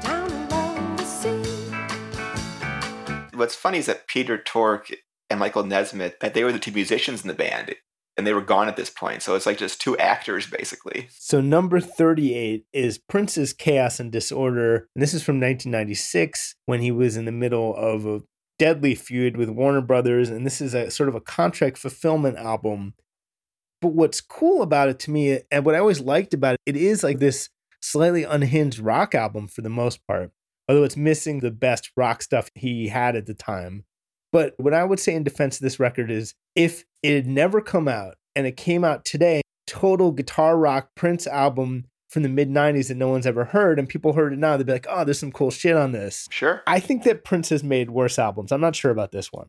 down 0.00 0.30
along 0.30 0.96
the 0.96 1.04
sea. 1.04 1.42
What's 3.36 3.54
funny 3.54 3.78
is 3.78 3.86
that 3.86 4.06
Peter 4.08 4.38
Tork 4.38 4.90
and 5.28 5.40
Michael 5.40 5.64
Nesmith, 5.64 6.20
that 6.20 6.32
they 6.32 6.42
were 6.44 6.52
the 6.52 6.58
two 6.58 6.72
musicians 6.72 7.22
in 7.22 7.28
the 7.28 7.34
band, 7.34 7.74
and 8.16 8.26
they 8.26 8.32
were 8.32 8.40
gone 8.40 8.68
at 8.68 8.76
this 8.76 8.90
point. 8.90 9.22
So 9.22 9.34
it's 9.34 9.46
like 9.46 9.58
just 9.58 9.80
two 9.80 9.96
actors, 9.98 10.46
basically. 10.46 11.08
So 11.10 11.40
number 11.40 11.80
38 11.80 12.64
is 12.72 12.98
Prince's 12.98 13.52
Chaos 13.52 14.00
and 14.00 14.10
Disorder. 14.10 14.88
And 14.94 15.02
this 15.02 15.12
is 15.12 15.22
from 15.22 15.36
1996 15.36 16.54
when 16.64 16.80
he 16.80 16.90
was 16.90 17.16
in 17.16 17.26
the 17.26 17.32
middle 17.32 17.74
of 17.76 18.06
a 18.06 18.22
deadly 18.58 18.94
feud 18.94 19.36
with 19.36 19.50
Warner 19.50 19.82
Brothers. 19.82 20.30
And 20.30 20.46
this 20.46 20.60
is 20.60 20.72
a 20.72 20.90
sort 20.90 21.08
of 21.08 21.14
a 21.14 21.20
contract 21.20 21.76
fulfillment 21.76 22.38
album. 22.38 22.94
But 23.82 23.92
what's 23.92 24.22
cool 24.22 24.62
about 24.62 24.88
it 24.88 24.98
to 25.00 25.10
me, 25.10 25.40
and 25.50 25.64
what 25.66 25.74
I 25.74 25.78
always 25.78 26.00
liked 26.00 26.32
about 26.32 26.54
it, 26.54 26.60
it 26.64 26.76
is 26.76 27.04
like 27.04 27.18
this 27.18 27.50
slightly 27.82 28.24
unhinged 28.24 28.78
rock 28.78 29.14
album 29.14 29.46
for 29.46 29.60
the 29.60 29.68
most 29.68 30.00
part, 30.06 30.30
although 30.68 30.84
it's 30.84 30.96
missing 30.96 31.40
the 31.40 31.50
best 31.50 31.90
rock 31.96 32.22
stuff 32.22 32.50
he 32.54 32.88
had 32.88 33.14
at 33.14 33.26
the 33.26 33.34
time. 33.34 33.84
But 34.32 34.54
what 34.56 34.74
I 34.74 34.84
would 34.84 34.98
say 34.98 35.14
in 35.14 35.22
defense 35.22 35.56
of 35.56 35.62
this 35.62 35.78
record 35.78 36.10
is 36.10 36.34
if 36.54 36.84
it 37.06 37.14
had 37.14 37.26
never 37.26 37.60
come 37.60 37.86
out 37.86 38.16
and 38.34 38.46
it 38.46 38.56
came 38.56 38.84
out 38.84 39.04
today, 39.04 39.42
total 39.66 40.10
guitar 40.10 40.58
rock 40.58 40.90
Prince 40.96 41.26
album 41.26 41.86
from 42.08 42.22
the 42.24 42.28
mid 42.28 42.50
90s 42.50 42.88
that 42.88 42.96
no 42.96 43.08
one's 43.08 43.26
ever 43.26 43.44
heard, 43.44 43.78
and 43.78 43.88
people 43.88 44.12
heard 44.12 44.32
it 44.32 44.38
now, 44.38 44.56
they'd 44.56 44.66
be 44.66 44.72
like, 44.72 44.86
oh, 44.88 45.04
there's 45.04 45.18
some 45.18 45.32
cool 45.32 45.50
shit 45.50 45.76
on 45.76 45.92
this. 45.92 46.26
Sure. 46.30 46.62
I 46.66 46.80
think 46.80 47.04
that 47.04 47.24
Prince 47.24 47.50
has 47.50 47.62
made 47.62 47.90
worse 47.90 48.18
albums. 48.18 48.52
I'm 48.52 48.60
not 48.60 48.76
sure 48.76 48.90
about 48.90 49.12
this 49.12 49.32
one. 49.32 49.48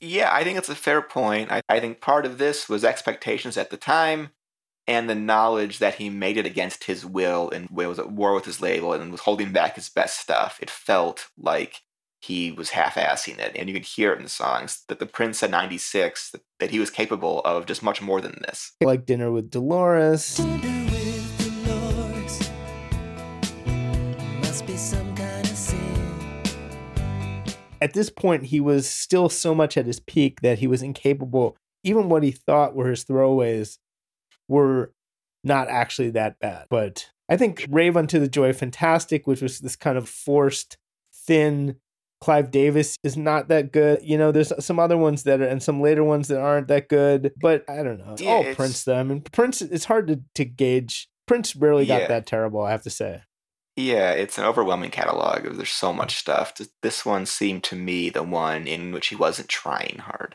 Yeah, 0.00 0.32
I 0.32 0.42
think 0.42 0.58
it's 0.58 0.68
a 0.68 0.74
fair 0.74 1.02
point. 1.02 1.50
I, 1.50 1.60
I 1.68 1.80
think 1.80 2.00
part 2.00 2.24
of 2.24 2.38
this 2.38 2.68
was 2.68 2.84
expectations 2.84 3.56
at 3.56 3.70
the 3.70 3.76
time 3.76 4.30
and 4.86 5.08
the 5.08 5.14
knowledge 5.14 5.78
that 5.78 5.96
he 5.96 6.08
made 6.08 6.36
it 6.36 6.46
against 6.46 6.84
his 6.84 7.04
will 7.04 7.50
and 7.50 7.68
was 7.68 7.98
at 7.98 8.10
war 8.10 8.34
with 8.34 8.44
his 8.44 8.60
label 8.60 8.92
and 8.92 9.12
was 9.12 9.20
holding 9.20 9.52
back 9.52 9.74
his 9.74 9.88
best 9.88 10.18
stuff. 10.18 10.58
It 10.62 10.70
felt 10.70 11.28
like 11.36 11.82
he 12.20 12.50
was 12.50 12.70
half-assing 12.70 13.38
it, 13.38 13.52
and 13.56 13.68
you 13.68 13.74
could 13.74 13.84
hear 13.84 14.12
it 14.12 14.18
in 14.18 14.24
the 14.24 14.28
songs 14.28 14.82
that 14.88 14.98
the 14.98 15.06
Prince 15.06 15.42
at 15.42 15.50
96 15.50 16.30
that, 16.32 16.42
that 16.58 16.70
he 16.70 16.78
was 16.78 16.90
capable 16.90 17.40
of 17.40 17.66
just 17.66 17.82
much 17.82 18.02
more 18.02 18.20
than 18.20 18.42
this. 18.46 18.72
Like 18.80 19.06
Dinner 19.06 19.30
with 19.30 19.50
Dolores. 19.50 20.36
Dinner 20.36 20.90
with 20.90 21.64
Dolores. 21.64 22.50
Must 24.40 24.66
be 24.66 24.76
some 24.76 25.14
kind 25.14 25.46
of. 25.46 25.58
At 27.80 27.92
this 27.92 28.10
point, 28.10 28.46
he 28.46 28.58
was 28.58 28.88
still 28.88 29.28
so 29.28 29.54
much 29.54 29.76
at 29.76 29.86
his 29.86 30.00
peak 30.00 30.40
that 30.40 30.58
he 30.58 30.66
was 30.66 30.82
incapable, 30.82 31.56
even 31.84 32.08
what 32.08 32.24
he 32.24 32.32
thought 32.32 32.74
were 32.74 32.90
his 32.90 33.04
throwaways 33.04 33.78
were 34.48 34.92
not 35.44 35.68
actually 35.68 36.10
that 36.10 36.40
bad. 36.40 36.66
But 36.70 37.10
I 37.28 37.36
think 37.36 37.66
Rave 37.70 37.96
Unto 37.96 38.18
the 38.18 38.28
Joy 38.28 38.52
Fantastic, 38.52 39.28
which 39.28 39.40
was 39.40 39.60
this 39.60 39.76
kind 39.76 39.96
of 39.96 40.08
forced, 40.08 40.76
thin, 41.14 41.76
Clive 42.20 42.50
Davis 42.50 42.96
is 43.04 43.16
not 43.16 43.48
that 43.48 43.72
good. 43.72 44.00
You 44.02 44.18
know, 44.18 44.32
there's 44.32 44.52
some 44.64 44.78
other 44.78 44.96
ones 44.96 45.22
that 45.22 45.40
are, 45.40 45.46
and 45.46 45.62
some 45.62 45.80
later 45.80 46.02
ones 46.02 46.28
that 46.28 46.40
aren't 46.40 46.68
that 46.68 46.88
good. 46.88 47.32
But 47.40 47.64
I 47.68 47.82
don't 47.82 47.98
know. 47.98 48.16
Yeah, 48.18 48.30
all 48.30 48.54
Prince, 48.54 48.84
though. 48.84 48.96
I 48.96 49.02
mean, 49.04 49.20
Prince. 49.20 49.62
It's 49.62 49.84
hard 49.84 50.08
to, 50.08 50.20
to 50.34 50.44
gauge. 50.44 51.08
Prince 51.26 51.54
rarely 51.54 51.86
got 51.86 52.02
Yeah. 52.02 52.08
that 52.08 52.26
terrible. 52.26 52.62
I 52.62 52.70
have 52.72 52.82
to 52.82 52.90
say. 52.90 53.22
Yeah, 53.76 54.10
it's 54.10 54.38
an 54.38 54.44
overwhelming 54.44 54.90
catalog. 54.90 55.44
There's 55.56 55.70
so 55.70 55.92
much 55.92 56.16
stuff. 56.16 56.52
This 56.82 57.06
one 57.06 57.26
seemed 57.26 57.62
to 57.64 57.76
me 57.76 58.10
the 58.10 58.24
one 58.24 58.66
in 58.66 58.90
which 58.90 59.06
he 59.08 59.14
wasn't 59.14 59.48
trying 59.48 59.98
hard. 60.00 60.34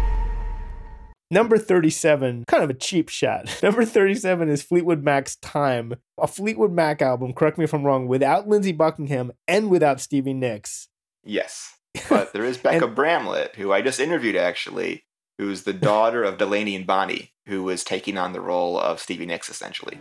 Number 1.33 1.57
37, 1.57 2.43
kind 2.45 2.61
of 2.61 2.69
a 2.69 2.73
cheap 2.73 3.07
shot. 3.07 3.57
Number 3.63 3.85
37 3.85 4.49
is 4.49 4.61
Fleetwood 4.61 5.01
Mac's 5.01 5.37
Time, 5.37 5.95
a 6.19 6.27
Fleetwood 6.27 6.73
Mac 6.73 7.01
album, 7.01 7.31
correct 7.31 7.57
me 7.57 7.63
if 7.63 7.73
I'm 7.73 7.85
wrong, 7.85 8.09
without 8.09 8.49
Lindsey 8.49 8.73
Buckingham 8.73 9.31
and 9.47 9.69
without 9.69 10.01
Stevie 10.01 10.33
Nicks. 10.33 10.89
Yes, 11.23 11.77
but 12.09 12.33
there 12.33 12.43
is 12.43 12.57
Bekka 12.59 12.93
Bramlett, 12.93 13.55
who 13.55 13.71
I 13.71 13.81
just 13.81 14.01
interviewed 14.01 14.35
actually, 14.35 15.05
who's 15.37 15.63
the 15.63 15.71
daughter 15.71 16.21
of 16.21 16.37
Delaney 16.37 16.75
and 16.75 16.85
Bonnie, 16.85 17.31
who 17.47 17.63
was 17.63 17.85
taking 17.85 18.17
on 18.17 18.33
the 18.33 18.41
role 18.41 18.77
of 18.77 18.99
Stevie 18.99 19.25
Nicks 19.25 19.47
essentially. 19.47 19.99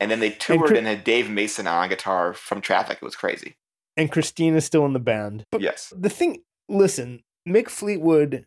And 0.00 0.10
then 0.10 0.20
they 0.20 0.30
toured 0.30 0.70
Chri- 0.72 0.78
and 0.78 0.86
had 0.86 1.04
Dave 1.04 1.30
Mason 1.30 1.66
on 1.66 1.88
guitar 1.88 2.32
from 2.34 2.60
Traffic. 2.60 2.98
It 3.00 3.04
was 3.04 3.16
crazy. 3.16 3.56
And 3.96 4.10
Christina's 4.12 4.64
still 4.64 4.86
in 4.86 4.92
the 4.92 5.00
band. 5.00 5.44
But 5.50 5.60
Yes. 5.60 5.92
the 5.96 6.10
thing, 6.10 6.42
listen, 6.68 7.22
Mick 7.48 7.68
Fleetwood 7.68 8.46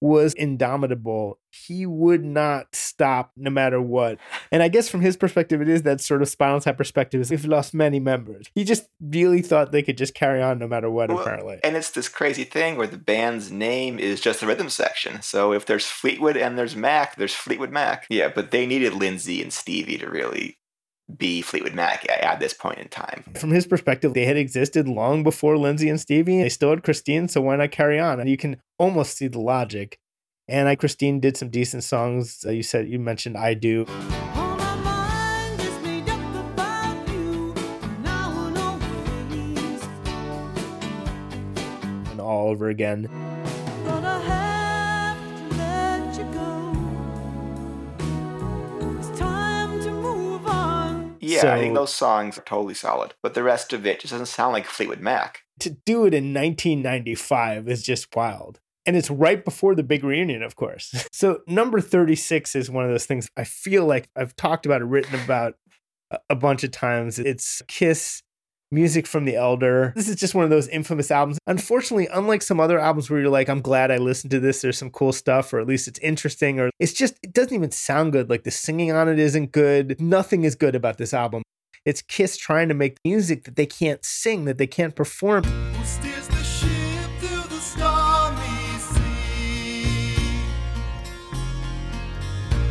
was 0.00 0.34
indomitable. 0.34 1.38
He 1.50 1.86
would 1.86 2.22
not 2.22 2.66
stop 2.74 3.32
no 3.36 3.48
matter 3.50 3.80
what. 3.80 4.18
And 4.52 4.62
I 4.62 4.68
guess 4.68 4.88
from 4.88 5.00
his 5.00 5.16
perspective, 5.16 5.62
it 5.62 5.68
is 5.68 5.82
that 5.82 6.00
sort 6.00 6.20
of 6.20 6.28
spinal 6.28 6.60
tap 6.60 6.76
perspective 6.76 7.20
is 7.22 7.30
we've 7.30 7.44
lost 7.46 7.72
many 7.72 7.98
members. 8.00 8.46
He 8.54 8.64
just 8.64 8.86
really 9.00 9.40
thought 9.40 9.72
they 9.72 9.82
could 9.82 9.96
just 9.96 10.12
carry 10.14 10.42
on 10.42 10.58
no 10.58 10.68
matter 10.68 10.90
what, 10.90 11.08
Well, 11.08 11.20
apparently. 11.20 11.58
And 11.64 11.74
it's 11.74 11.90
this 11.90 12.08
crazy 12.10 12.44
thing 12.44 12.76
where 12.76 12.86
the 12.86 12.98
band's 12.98 13.50
name 13.50 13.98
is 13.98 14.20
just 14.20 14.40
the 14.40 14.46
rhythm 14.46 14.68
section. 14.68 15.22
So 15.22 15.52
if 15.52 15.64
there's 15.64 15.86
Fleetwood 15.86 16.36
and 16.36 16.58
there's 16.58 16.76
Mac, 16.76 17.16
there's 17.16 17.34
Fleetwood 17.34 17.70
Mac. 17.70 18.06
Yeah, 18.10 18.28
but 18.28 18.50
they 18.50 18.66
needed 18.66 18.92
Lindsey 18.92 19.42
and 19.42 19.52
Stevie 19.52 19.98
to 19.98 20.10
really 20.10 20.58
be 21.16 21.42
Fleetwood 21.42 21.74
Mac 21.74 22.08
at, 22.10 22.20
at 22.22 22.40
this 22.40 22.54
point 22.54 22.78
in 22.78 22.88
time. 22.88 23.24
From 23.36 23.50
his 23.50 23.66
perspective, 23.66 24.14
they 24.14 24.24
had 24.24 24.36
existed 24.36 24.88
long 24.88 25.22
before 25.22 25.56
Lindsey 25.58 25.88
and 25.88 26.00
Stevie. 26.00 26.40
They 26.42 26.48
still 26.48 26.70
had 26.70 26.82
Christine, 26.82 27.28
so 27.28 27.42
why 27.42 27.56
not 27.56 27.70
carry 27.70 27.98
on? 28.00 28.20
And 28.20 28.28
you 28.28 28.36
can 28.36 28.56
almost 28.78 29.16
see 29.16 29.28
the 29.28 29.40
logic. 29.40 29.98
And 30.48 30.68
I, 30.68 30.76
Christine 30.76 31.20
did 31.20 31.36
some 31.36 31.48
decent 31.48 31.84
songs. 31.84 32.44
Uh, 32.46 32.50
you 32.50 32.62
said 32.62 32.88
you 32.88 32.98
mentioned 32.98 33.36
"I 33.36 33.54
Do." 33.54 33.86
All 34.34 34.56
my 34.56 34.74
mind 34.76 35.60
is 35.60 35.82
made 35.82 36.08
up 36.08 36.52
about 36.52 37.08
you. 37.08 37.54
Now 38.02 38.50
no 38.50 38.76
ways. 39.30 39.82
and 42.10 42.20
all 42.20 42.48
over 42.50 42.68
again. 42.68 43.08
Yeah, 51.34 51.54
I 51.54 51.60
think 51.60 51.74
those 51.74 51.94
songs 51.94 52.38
are 52.38 52.42
totally 52.42 52.74
solid. 52.74 53.14
But 53.22 53.34
the 53.34 53.42
rest 53.42 53.72
of 53.72 53.86
it 53.86 54.00
just 54.00 54.12
doesn't 54.12 54.26
sound 54.26 54.52
like 54.52 54.66
Fleetwood 54.66 55.00
Mac. 55.00 55.40
To 55.60 55.70
do 55.70 56.04
it 56.06 56.14
in 56.14 56.34
1995 56.34 57.68
is 57.68 57.82
just 57.82 58.14
wild. 58.14 58.60
And 58.86 58.96
it's 58.96 59.10
right 59.10 59.42
before 59.42 59.74
the 59.74 59.82
big 59.82 60.04
reunion, 60.04 60.42
of 60.42 60.56
course. 60.56 61.08
So, 61.12 61.40
number 61.46 61.80
36 61.80 62.54
is 62.54 62.70
one 62.70 62.84
of 62.84 62.90
those 62.90 63.06
things 63.06 63.30
I 63.36 63.44
feel 63.44 63.86
like 63.86 64.10
I've 64.16 64.36
talked 64.36 64.66
about 64.66 64.82
it, 64.82 64.86
written 64.86 65.18
about 65.20 65.54
a 66.28 66.34
bunch 66.34 66.64
of 66.64 66.70
times. 66.70 67.18
It's 67.18 67.62
Kiss, 67.68 68.22
music 68.74 69.06
from 69.06 69.24
the 69.24 69.36
Elder. 69.36 69.92
This 69.94 70.08
is 70.08 70.16
just 70.16 70.34
one 70.34 70.44
of 70.44 70.50
those 70.50 70.66
infamous 70.68 71.10
albums. 71.10 71.38
Unfortunately, 71.46 72.08
unlike 72.12 72.42
some 72.42 72.58
other 72.58 72.78
albums 72.78 73.08
where 73.08 73.20
you're 73.20 73.30
like, 73.30 73.48
I'm 73.48 73.62
glad 73.62 73.90
I 73.90 73.98
listened 73.98 74.32
to 74.32 74.40
this, 74.40 74.60
there's 74.60 74.76
some 74.76 74.90
cool 74.90 75.12
stuff, 75.12 75.52
or 75.52 75.60
at 75.60 75.66
least 75.66 75.86
it's 75.86 76.00
interesting, 76.00 76.58
or 76.58 76.70
it's 76.80 76.92
just, 76.92 77.14
it 77.22 77.32
doesn't 77.32 77.54
even 77.54 77.70
sound 77.70 78.12
good. 78.12 78.28
Like 78.28 78.42
the 78.42 78.50
singing 78.50 78.90
on 78.90 79.08
it 79.08 79.18
isn't 79.18 79.52
good. 79.52 80.00
Nothing 80.00 80.44
is 80.44 80.56
good 80.56 80.74
about 80.74 80.98
this 80.98 81.14
album. 81.14 81.42
It's 81.84 82.02
Kiss 82.02 82.36
trying 82.36 82.68
to 82.68 82.74
make 82.74 82.96
music 83.04 83.44
that 83.44 83.56
they 83.56 83.66
can't 83.66 84.04
sing, 84.04 84.46
that 84.46 84.58
they 84.58 84.66
can't 84.66 84.96
perform. 84.96 85.44
Who 85.44 85.84
steers 85.84 86.26
the 86.28 86.42
ship 86.42 87.10
through 87.20 87.48
the 87.48 87.60
stormy 87.60 88.78
sea? 88.78 89.84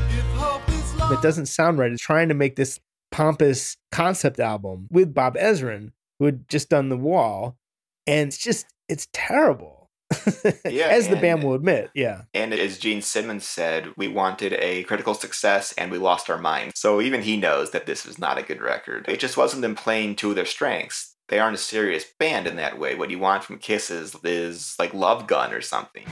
If 0.09 0.25
hope 0.33 0.67
is 0.69 0.95
lost. 0.95 1.13
It 1.13 1.21
doesn't 1.21 1.45
sound 1.45 1.77
right. 1.77 1.91
It's 1.91 2.01
trying 2.01 2.27
to 2.29 2.35
make 2.35 2.55
this 2.55 2.79
pompous 3.13 3.78
concept 3.91 4.39
album 4.39 4.88
with 4.91 5.13
Bob 5.13 5.36
Ezrin, 5.36 5.91
who 6.17 6.26
had 6.26 6.49
just 6.49 6.69
done 6.69 6.89
The 6.89 6.97
Wall. 6.97 7.56
And 8.08 8.28
it's 8.28 8.38
just, 8.38 8.65
it's 8.89 9.08
terrible. 9.13 9.80
Yeah, 10.65 10.88
As 10.88 11.08
the 11.08 11.15
band 11.15 11.43
will 11.43 11.54
admit. 11.54 11.91
Yeah. 11.93 12.23
And 12.34 12.54
as 12.54 12.80
Gene 12.80 13.02
Simmons 13.02 13.45
said, 13.45 13.89
we 13.97 14.08
wanted 14.08 14.54
a 14.54 14.84
critical 14.84 15.13
success 15.13 15.73
and 15.73 15.91
we 15.91 15.97
lost 15.97 16.30
our 16.30 16.38
mind. 16.38 16.71
So 16.76 17.02
even 17.02 17.21
he 17.21 17.38
knows 17.38 17.71
that 17.71 17.86
this 17.86 18.06
is 18.06 18.17
not 18.17 18.38
a 18.38 18.43
good 18.43 18.62
record. 18.62 19.06
It 19.08 19.19
just 19.19 19.38
wasn't 19.38 19.62
them 19.62 19.76
playing 19.76 20.15
to 20.17 20.34
their 20.34 20.45
strengths. 20.45 21.15
They 21.30 21.39
aren't 21.39 21.56
a 21.56 21.60
serious 21.60 22.06
band 22.19 22.47
in 22.47 22.56
that 22.56 22.80
way. 22.80 22.95
What 22.95 23.12
you 23.12 23.19
want 23.19 23.43
from 23.43 23.60
Kiss 23.60 23.91
is, 23.91 24.15
is 24.23 24.76
like 24.80 24.93
Love 24.93 25.28
Gun 25.28 25.54
or 25.54 25.62
something. 25.62 26.06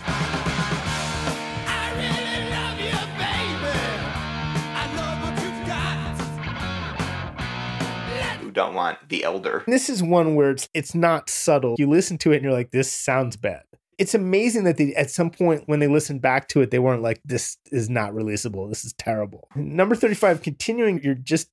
Don't 8.61 8.75
want 8.75 9.09
The 9.09 9.23
Elder. 9.23 9.63
This 9.65 9.89
is 9.89 10.03
one 10.03 10.35
where 10.35 10.51
it's 10.51 10.69
it's 10.75 10.93
not 10.93 11.31
subtle. 11.31 11.75
You 11.79 11.89
listen 11.89 12.19
to 12.19 12.31
it 12.31 12.35
and 12.35 12.43
you're 12.43 12.53
like, 12.53 12.69
this 12.69 12.93
sounds 12.93 13.35
bad. 13.35 13.63
It's 13.97 14.13
amazing 14.13 14.65
that 14.65 14.77
they 14.77 14.93
at 14.93 15.09
some 15.09 15.31
point 15.31 15.63
when 15.65 15.79
they 15.79 15.87
listened 15.87 16.21
back 16.21 16.47
to 16.49 16.61
it, 16.61 16.69
they 16.69 16.77
weren't 16.77 17.01
like, 17.01 17.21
this 17.25 17.57
is 17.71 17.89
not 17.89 18.11
releasable. 18.11 18.69
This 18.69 18.85
is 18.85 18.93
terrible. 18.93 19.47
Number 19.55 19.95
35, 19.95 20.43
continuing 20.43 21.01
your 21.01 21.15
just 21.15 21.49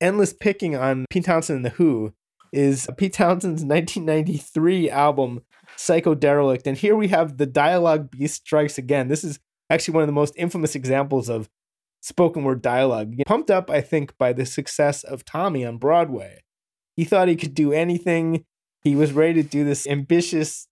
endless 0.00 0.32
picking 0.32 0.76
on 0.76 1.06
Pete 1.10 1.24
Townshend 1.24 1.56
and 1.56 1.64
the 1.64 1.70
Who, 1.70 2.14
is 2.52 2.88
Pete 2.96 3.14
Townshend's 3.14 3.64
1993 3.64 4.88
album, 4.88 5.42
Psychoderelict. 5.76 6.66
And 6.66 6.78
here 6.78 6.94
we 6.94 7.08
have 7.08 7.38
the 7.38 7.46
dialogue 7.46 8.08
beast 8.12 8.42
strikes 8.42 8.78
again. 8.78 9.08
This 9.08 9.24
is 9.24 9.40
actually 9.68 9.94
one 9.94 10.04
of 10.04 10.08
the 10.08 10.12
most 10.12 10.34
infamous 10.36 10.76
examples 10.76 11.28
of 11.28 11.50
spoken 12.02 12.44
word 12.44 12.62
dialogue. 12.62 13.14
Pumped 13.26 13.50
up, 13.50 13.68
I 13.68 13.80
think, 13.80 14.16
by 14.16 14.32
the 14.32 14.46
success 14.46 15.02
of 15.02 15.24
Tommy 15.24 15.64
on 15.64 15.78
Broadway. 15.78 16.42
He 16.96 17.04
thought 17.04 17.28
he 17.28 17.36
could 17.36 17.54
do 17.54 17.72
anything. 17.72 18.44
He 18.82 18.96
was 18.96 19.12
ready 19.12 19.42
to 19.42 19.48
do 19.48 19.64
this 19.64 19.86
ambitious 19.86 20.68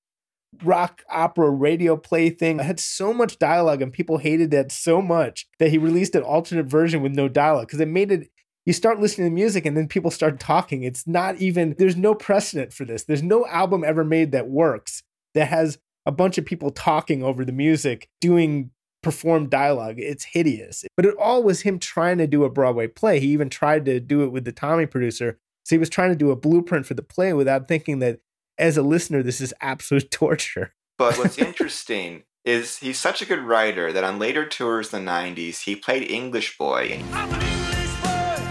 rock 0.64 1.02
opera 1.08 1.50
radio 1.50 1.96
play 1.96 2.30
thing. 2.30 2.58
It 2.58 2.64
had 2.64 2.80
so 2.80 3.12
much 3.12 3.38
dialogue, 3.38 3.82
and 3.82 3.92
people 3.92 4.18
hated 4.18 4.50
that 4.50 4.72
so 4.72 5.00
much 5.00 5.46
that 5.58 5.70
he 5.70 5.78
released 5.78 6.14
an 6.14 6.22
alternate 6.22 6.66
version 6.66 7.02
with 7.02 7.14
no 7.14 7.28
dialogue 7.28 7.68
because 7.68 7.80
it 7.80 7.88
made 7.88 8.10
it. 8.10 8.30
You 8.66 8.74
start 8.74 9.00
listening 9.00 9.30
to 9.30 9.34
music 9.34 9.64
and 9.64 9.74
then 9.76 9.88
people 9.88 10.10
start 10.10 10.38
talking. 10.38 10.82
It's 10.82 11.06
not 11.06 11.36
even, 11.36 11.74
there's 11.78 11.96
no 11.96 12.14
precedent 12.14 12.74
for 12.74 12.84
this. 12.84 13.04
There's 13.04 13.22
no 13.22 13.46
album 13.46 13.82
ever 13.84 14.04
made 14.04 14.32
that 14.32 14.48
works 14.48 15.02
that 15.34 15.48
has 15.48 15.78
a 16.04 16.12
bunch 16.12 16.36
of 16.36 16.44
people 16.44 16.70
talking 16.70 17.22
over 17.22 17.44
the 17.44 17.52
music, 17.52 18.08
doing 18.20 18.70
performed 19.02 19.50
dialogue. 19.50 19.94
It's 19.98 20.24
hideous. 20.24 20.84
But 20.94 21.06
it 21.06 21.14
all 21.18 21.42
was 21.42 21.62
him 21.62 21.78
trying 21.78 22.18
to 22.18 22.26
do 22.26 22.44
a 22.44 22.50
Broadway 22.50 22.86
play. 22.86 23.18
He 23.18 23.28
even 23.28 23.48
tried 23.48 23.86
to 23.86 23.98
do 23.98 24.24
it 24.24 24.28
with 24.30 24.44
the 24.44 24.52
Tommy 24.52 24.86
producer. 24.86 25.38
So 25.64 25.74
he 25.74 25.78
was 25.78 25.90
trying 25.90 26.10
to 26.10 26.16
do 26.16 26.30
a 26.30 26.36
blueprint 26.36 26.86
for 26.86 26.94
the 26.94 27.02
play 27.02 27.32
without 27.32 27.68
thinking 27.68 27.98
that 28.00 28.20
as 28.58 28.76
a 28.76 28.82
listener, 28.82 29.22
this 29.22 29.40
is 29.40 29.54
absolute 29.60 30.10
torture. 30.12 30.74
But 30.98 31.16
what's 31.18 31.38
interesting 31.50 32.24
is 32.44 32.78
he's 32.78 32.98
such 32.98 33.20
a 33.22 33.26
good 33.26 33.40
writer 33.40 33.92
that 33.92 34.02
on 34.04 34.18
later 34.18 34.46
tours 34.46 34.92
in 34.92 35.04
the 35.04 35.10
90s, 35.10 35.60
he 35.62 35.76
played 35.76 36.10
English 36.10 36.56
Boy 36.58 36.90
and 36.92 37.14
I'm 37.14 37.28
English 37.30 37.94
boy. 38.00 38.42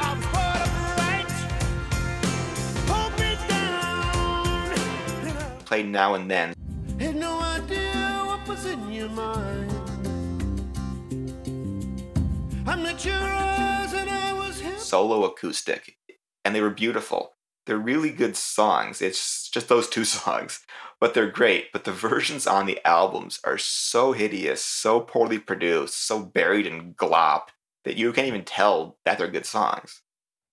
I 0.00 0.14
was 0.16 0.26
brought 0.26 0.60
up 0.62 0.72
right. 0.98 1.30
Hold 2.88 3.12
me 3.20 3.36
down. 3.48 5.28
And 5.28 5.38
I 5.38 5.62
played 5.64 5.86
Now 5.86 6.14
and 6.14 6.30
Then. 6.30 6.54
had 6.98 7.16
no 7.16 7.38
idea 7.40 8.22
what 8.26 8.48
was 8.48 8.64
in 8.66 8.90
your 8.92 9.08
mind. 9.10 9.70
I'm 12.66 12.82
not 12.82 13.04
yours, 13.04 13.92
and 13.94 14.08
I 14.08 14.12
was 14.12 14.29
him. 14.29 14.29
Solo 14.90 15.24
acoustic, 15.24 15.96
and 16.44 16.54
they 16.54 16.60
were 16.60 16.70
beautiful. 16.70 17.34
They're 17.66 17.78
really 17.78 18.10
good 18.10 18.36
songs. 18.36 19.00
It's 19.00 19.48
just 19.48 19.68
those 19.68 19.88
two 19.88 20.04
songs, 20.18 20.60
but 21.00 21.14
they're 21.14 21.30
great. 21.30 21.72
But 21.72 21.84
the 21.84 21.92
versions 21.92 22.46
on 22.46 22.66
the 22.66 22.84
albums 22.84 23.40
are 23.44 23.58
so 23.58 24.12
hideous, 24.12 24.64
so 24.64 25.00
poorly 25.00 25.38
produced, 25.38 26.06
so 26.06 26.20
buried 26.20 26.66
in 26.66 26.94
glop 26.94 27.44
that 27.84 27.96
you 27.96 28.12
can't 28.12 28.26
even 28.26 28.44
tell 28.44 28.98
that 29.04 29.18
they're 29.18 29.28
good 29.28 29.46
songs. 29.46 30.02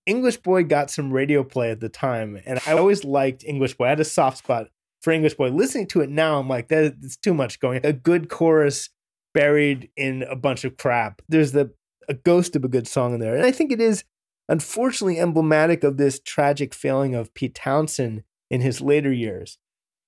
English 0.05 0.38
Boy 0.38 0.63
got 0.63 0.89
some 0.89 1.11
radio 1.11 1.43
play 1.43 1.71
at 1.71 1.81
the 1.81 1.89
time, 1.89 2.39
and 2.45 2.61
I 2.65 2.73
always 2.77 3.03
liked 3.03 3.43
English 3.43 3.73
Boy. 3.73 3.88
I 3.88 3.89
had 3.89 3.99
a 3.99 4.05
soft 4.05 4.38
spot 4.38 4.67
for 5.01 5.11
English 5.11 5.33
Boy. 5.33 5.49
Listening 5.49 5.88
to 5.88 6.01
it 6.01 6.09
now, 6.09 6.39
I'm 6.39 6.47
like, 6.47 6.69
that 6.69 6.95
it's 7.03 7.17
too 7.17 7.33
much 7.33 7.59
going. 7.59 7.81
A 7.83 7.91
good 7.91 8.29
chorus 8.29 8.89
buried 9.33 9.89
in 9.97 10.23
a 10.23 10.35
bunch 10.35 10.63
of 10.63 10.77
crap. 10.77 11.21
There's 11.27 11.51
the 11.51 11.73
a 12.09 12.13
ghost 12.13 12.55
of 12.55 12.63
a 12.63 12.69
good 12.69 12.88
song 12.88 13.13
in 13.13 13.19
there, 13.19 13.35
and 13.35 13.45
I 13.45 13.51
think 13.51 13.71
it 13.71 13.81
is 13.81 14.05
unfortunately 14.49 15.19
emblematic 15.19 15.83
of 15.83 15.97
this 15.97 16.19
tragic 16.19 16.73
failing 16.73 17.15
of 17.15 17.33
Pete 17.33 17.55
Townshend 17.55 18.23
in 18.49 18.61
his 18.61 18.81
later 18.81 19.11
years, 19.11 19.57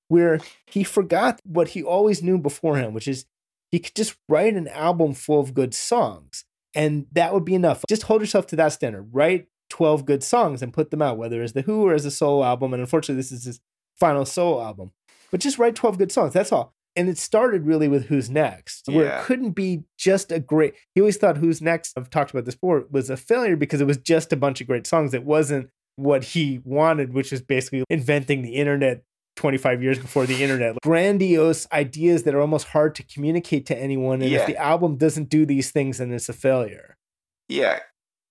where 0.07 0.39
he 0.65 0.83
forgot 0.83 1.41
what 1.43 1.69
he 1.69 1.83
always 1.83 2.23
knew 2.23 2.37
before 2.37 2.77
him, 2.77 2.93
which 2.93 3.07
is 3.07 3.25
he 3.71 3.79
could 3.79 3.95
just 3.95 4.17
write 4.27 4.55
an 4.55 4.67
album 4.67 5.13
full 5.13 5.39
of 5.39 5.53
good 5.53 5.73
songs, 5.73 6.45
and 6.73 7.05
that 7.11 7.33
would 7.33 7.45
be 7.45 7.55
enough. 7.55 7.83
Just 7.87 8.03
hold 8.03 8.21
yourself 8.21 8.47
to 8.47 8.55
that 8.55 8.73
standard. 8.73 9.09
Write 9.11 9.47
12 9.69 10.05
good 10.05 10.23
songs 10.23 10.61
and 10.61 10.73
put 10.73 10.91
them 10.91 11.01
out, 11.01 11.17
whether 11.17 11.41
as 11.41 11.53
The 11.53 11.61
Who 11.61 11.85
or 11.87 11.93
as 11.93 12.05
a 12.05 12.11
solo 12.11 12.43
album. 12.43 12.73
And 12.73 12.81
unfortunately, 12.81 13.19
this 13.19 13.31
is 13.31 13.45
his 13.45 13.59
final 13.99 14.25
solo 14.25 14.61
album. 14.61 14.91
But 15.31 15.41
just 15.41 15.59
write 15.59 15.75
12 15.75 15.97
good 15.97 16.11
songs. 16.11 16.33
That's 16.33 16.51
all. 16.51 16.73
And 16.95 17.07
it 17.07 17.17
started 17.17 17.65
really 17.65 17.87
with 17.87 18.05
Who's 18.05 18.29
Next, 18.29 18.87
where 18.87 19.05
Yeah. 19.05 19.21
it 19.21 19.25
couldn't 19.25 19.51
be 19.51 19.83
just 19.97 20.31
a 20.31 20.39
great. 20.39 20.73
He 20.95 21.01
always 21.01 21.17
thought 21.17 21.37
Who's 21.37 21.61
Next, 21.61 21.93
I've 21.97 22.09
talked 22.09 22.31
about 22.31 22.45
this 22.45 22.55
before, 22.55 22.85
was 22.89 23.09
a 23.09 23.17
failure 23.17 23.55
because 23.55 23.79
it 23.79 23.87
was 23.87 23.97
just 23.97 24.33
a 24.33 24.37
bunch 24.37 24.59
of 24.61 24.67
great 24.67 24.85
songs. 24.87 25.13
It 25.13 25.23
wasn't 25.23 25.69
what 25.95 26.23
he 26.23 26.59
wanted, 26.63 27.13
which 27.13 27.31
was 27.31 27.41
basically 27.41 27.83
inventing 27.89 28.41
the 28.41 28.55
internet 28.55 29.03
25 29.35 29.81
years 29.83 29.99
before 29.99 30.25
the 30.25 30.43
internet. 30.43 30.75
Grandiose 30.83 31.67
ideas 31.71 32.23
that 32.23 32.35
are 32.35 32.41
almost 32.41 32.67
hard 32.67 32.95
to 32.95 33.03
communicate 33.03 33.65
to 33.67 33.77
anyone. 33.77 34.21
And 34.21 34.31
Yeah. 34.31 34.39
if 34.39 34.47
the 34.47 34.57
album 34.57 34.97
doesn't 34.97 35.29
do 35.29 35.45
these 35.45 35.71
things, 35.71 35.99
then 35.99 36.11
it's 36.11 36.27
a 36.27 36.33
failure. 36.33 36.97
Yeah, 37.47 37.79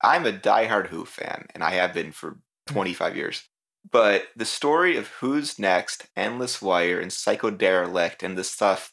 I'm 0.02 0.26
a 0.26 0.32
diehard 0.32 0.88
Who 0.88 1.04
fan, 1.04 1.46
and 1.54 1.64
I 1.64 1.70
have 1.70 1.94
been 1.94 2.12
for 2.12 2.32
mm-hmm. 2.32 2.74
25 2.74 3.16
years. 3.16 3.48
But 3.90 4.24
the 4.36 4.44
story 4.44 4.96
of 4.96 5.08
Who's 5.20 5.58
Next, 5.58 6.06
Endless 6.16 6.60
Wire, 6.60 7.00
and 7.00 7.10
Psychoderelict, 7.10 8.22
and 8.22 8.36
this 8.36 8.50
stuff, 8.50 8.92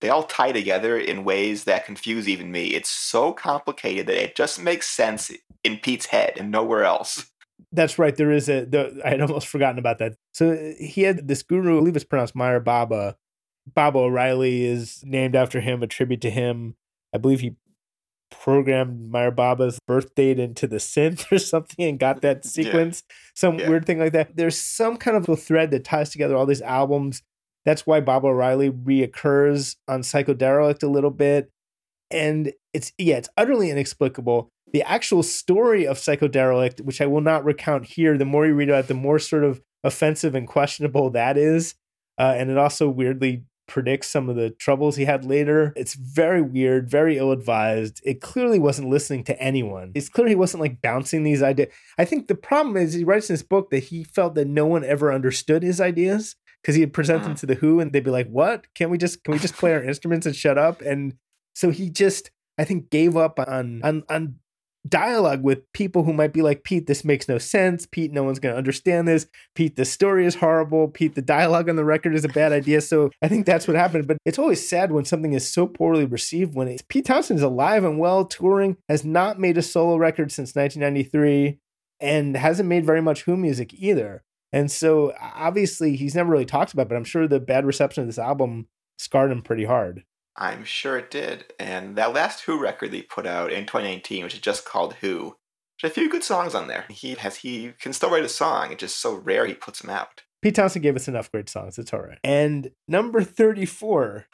they 0.00 0.08
all 0.08 0.24
tie 0.24 0.52
together 0.52 0.98
in 0.98 1.24
ways 1.24 1.64
that 1.64 1.86
confuse 1.86 2.28
even 2.28 2.52
me. 2.52 2.68
It's 2.68 2.90
so 2.90 3.32
complicated 3.32 4.06
that 4.06 4.22
it 4.22 4.36
just 4.36 4.60
makes 4.60 4.88
sense 4.88 5.32
in 5.64 5.78
Pete's 5.78 6.06
head 6.06 6.34
and 6.36 6.50
nowhere 6.50 6.84
else. 6.84 7.30
That's 7.72 7.98
right. 7.98 8.14
There 8.14 8.30
is 8.30 8.48
a. 8.48 8.64
The, 8.64 9.00
I 9.04 9.10
had 9.10 9.20
almost 9.20 9.48
forgotten 9.48 9.78
about 9.78 9.98
that. 9.98 10.14
So 10.32 10.52
uh, 10.52 10.82
he 10.82 11.02
had 11.02 11.26
this 11.26 11.42
guru. 11.42 11.76
I 11.76 11.80
believe 11.80 11.96
it's 11.96 12.04
pronounced 12.04 12.34
Meher 12.34 12.62
Baba. 12.62 13.16
Baba 13.74 13.98
O'Riley 13.98 14.64
is 14.64 15.02
named 15.04 15.34
after 15.34 15.60
him, 15.60 15.82
a 15.82 15.86
tribute 15.86 16.20
to 16.20 16.30
him. 16.30 16.76
I 17.12 17.18
believe 17.18 17.40
he 17.40 17.56
programmed 18.30 19.10
Meher 19.12 19.34
Baba's 19.34 19.78
birth 19.86 20.14
date 20.14 20.38
into 20.38 20.66
the 20.66 20.76
synth 20.76 21.30
or 21.32 21.38
something 21.38 21.84
and 21.86 21.98
got 21.98 22.22
that 22.22 22.44
sequence. 22.44 23.02
Some 23.34 23.58
Yeah. 23.58 23.68
weird 23.68 23.86
thing 23.86 23.98
like 23.98 24.12
that. 24.12 24.36
There's 24.36 24.58
some 24.60 24.96
kind 24.96 25.16
of 25.16 25.28
a 25.28 25.36
thread 25.36 25.70
that 25.70 25.84
ties 25.84 26.10
together 26.10 26.36
all 26.36 26.46
these 26.46 26.62
albums. 26.62 27.22
That's 27.64 27.86
why 27.86 28.00
Baba 28.00 28.28
O'Riley 28.28 28.70
reoccurs 28.70 29.76
on 29.88 30.02
Psychoderelict 30.02 30.82
a 30.82 30.88
little 30.88 31.10
bit. 31.10 31.50
And 32.10 32.52
it's 32.72 32.92
yeah, 32.98 33.16
it's 33.16 33.28
utterly 33.36 33.70
inexplicable. 33.70 34.48
The 34.72 34.82
actual 34.82 35.22
story 35.22 35.86
of 35.86 35.96
Psychoderelict, 35.98 36.80
which 36.82 37.00
I 37.00 37.06
will 37.06 37.20
not 37.20 37.44
recount 37.44 37.86
here, 37.86 38.16
the 38.18 38.24
more 38.24 38.46
you 38.46 38.54
read 38.54 38.68
about 38.68 38.84
it, 38.84 38.88
the 38.88 38.94
more 38.94 39.18
sort 39.18 39.44
of 39.44 39.60
offensive 39.82 40.34
and 40.34 40.46
questionable 40.46 41.10
that 41.10 41.36
is. 41.36 41.74
Uh, 42.18 42.34
and 42.36 42.50
it 42.50 42.58
also 42.58 42.88
weirdly 42.88 43.42
predicts 43.66 44.08
some 44.08 44.28
of 44.28 44.36
the 44.36 44.50
troubles 44.50 44.96
he 44.96 45.04
had 45.04 45.24
later. 45.24 45.72
It's 45.76 45.94
very 45.94 46.42
weird, 46.42 46.90
very 46.90 47.18
ill 47.18 47.32
advised. 47.32 48.00
It 48.04 48.20
clearly 48.20 48.58
wasn't 48.58 48.88
listening 48.88 49.24
to 49.24 49.40
anyone. 49.40 49.92
It's 49.94 50.08
clear 50.08 50.28
he 50.28 50.34
wasn't 50.34 50.60
like 50.60 50.80
bouncing 50.80 51.22
these 51.22 51.42
ideas. 51.42 51.72
I 51.98 52.04
think 52.04 52.28
the 52.28 52.34
problem 52.34 52.76
is 52.76 52.92
he 52.92 53.04
writes 53.04 53.28
in 53.30 53.34
his 53.34 53.42
book 53.42 53.70
that 53.70 53.84
he 53.84 54.04
felt 54.04 54.34
that 54.34 54.48
no 54.48 54.66
one 54.66 54.84
ever 54.84 55.12
understood 55.12 55.62
his 55.62 55.80
ideas 55.80 56.36
because 56.62 56.74
he'd 56.74 56.92
present 56.92 57.22
them 57.22 57.32
ah. 57.32 57.36
to 57.36 57.46
the 57.46 57.54
Who 57.54 57.80
and 57.80 57.92
they'd 57.92 58.04
be 58.04 58.10
like, 58.10 58.28
"What? 58.28 58.72
Can 58.74 58.90
we 58.90 58.98
just 58.98 59.22
can 59.24 59.32
we 59.32 59.38
just 59.38 59.56
play 59.56 59.72
our 59.72 59.82
instruments 59.84 60.26
and 60.26 60.34
shut 60.34 60.58
up?" 60.58 60.80
And 60.80 61.14
so 61.54 61.70
he 61.70 61.90
just 61.90 62.30
I 62.58 62.64
think 62.64 62.90
gave 62.90 63.16
up 63.16 63.38
on 63.38 63.80
on 63.84 64.02
on 64.08 64.36
dialogue 64.88 65.42
with 65.42 65.70
people 65.72 66.04
who 66.04 66.12
might 66.12 66.32
be 66.32 66.42
like, 66.42 66.64
Pete, 66.64 66.86
this 66.86 67.04
makes 67.04 67.28
no 67.28 67.38
sense. 67.38 67.86
Pete, 67.86 68.12
no 68.12 68.22
one's 68.22 68.38
going 68.38 68.52
to 68.52 68.58
understand 68.58 69.06
this. 69.06 69.26
Pete, 69.54 69.76
the 69.76 69.84
story 69.84 70.26
is 70.26 70.36
horrible. 70.36 70.88
Pete, 70.88 71.14
the 71.14 71.22
dialogue 71.22 71.68
on 71.68 71.76
the 71.76 71.84
record 71.84 72.14
is 72.14 72.24
a 72.24 72.28
bad 72.28 72.52
idea. 72.52 72.80
So 72.80 73.10
I 73.22 73.28
think 73.28 73.46
that's 73.46 73.66
what 73.66 73.76
happened. 73.76 74.06
But 74.06 74.18
it's 74.24 74.38
always 74.38 74.66
sad 74.68 74.92
when 74.92 75.04
something 75.04 75.32
is 75.32 75.48
so 75.48 75.66
poorly 75.66 76.04
received. 76.04 76.54
When 76.54 76.68
it's, 76.68 76.82
Pete 76.88 77.06
Townshend 77.06 77.38
is 77.38 77.44
alive 77.44 77.84
and 77.84 77.98
well, 77.98 78.24
touring, 78.24 78.76
has 78.88 79.04
not 79.04 79.38
made 79.38 79.58
a 79.58 79.62
solo 79.62 79.96
record 79.96 80.32
since 80.32 80.54
1993, 80.54 81.58
and 82.00 82.36
hasn't 82.36 82.68
made 82.68 82.84
very 82.84 83.02
much 83.02 83.22
Who 83.22 83.36
music 83.36 83.72
either. 83.74 84.22
And 84.52 84.70
so 84.70 85.12
obviously 85.20 85.96
he's 85.96 86.14
never 86.14 86.30
really 86.30 86.44
talked 86.44 86.72
about, 86.72 86.84
it, 86.84 86.88
but 86.90 86.96
I'm 86.96 87.04
sure 87.04 87.26
the 87.26 87.40
bad 87.40 87.66
reception 87.66 88.02
of 88.02 88.08
this 88.08 88.18
album 88.18 88.68
scarred 88.98 89.32
him 89.32 89.42
pretty 89.42 89.64
hard. 89.64 90.04
I'm 90.36 90.64
sure 90.64 90.98
it 90.98 91.10
did. 91.10 91.46
And 91.58 91.96
that 91.96 92.14
last 92.14 92.42
Who 92.42 92.60
record 92.60 92.92
they 92.92 93.02
put 93.02 93.26
out 93.26 93.52
in 93.52 93.66
2019, 93.66 94.24
which 94.24 94.34
is 94.34 94.40
just 94.40 94.64
called 94.64 94.94
Who, 94.94 95.36
there's 95.80 95.90
a 95.90 95.94
few 95.94 96.08
good 96.08 96.24
songs 96.24 96.54
on 96.54 96.68
there. 96.68 96.84
He 96.88 97.14
has 97.14 97.36
he 97.36 97.72
can 97.80 97.92
still 97.92 98.10
write 98.10 98.24
a 98.24 98.28
song. 98.28 98.72
It's 98.72 98.80
just 98.80 99.00
so 99.00 99.14
rare 99.14 99.46
he 99.46 99.54
puts 99.54 99.80
them 99.80 99.90
out. 99.90 100.22
Pete 100.42 100.54
Townshend 100.54 100.82
gave 100.82 100.96
us 100.96 101.08
enough 101.08 101.30
great 101.30 101.48
songs. 101.48 101.78
It's 101.78 101.92
all 101.92 102.00
right. 102.00 102.18
And 102.22 102.70
number 102.86 103.22
34, 103.22 104.26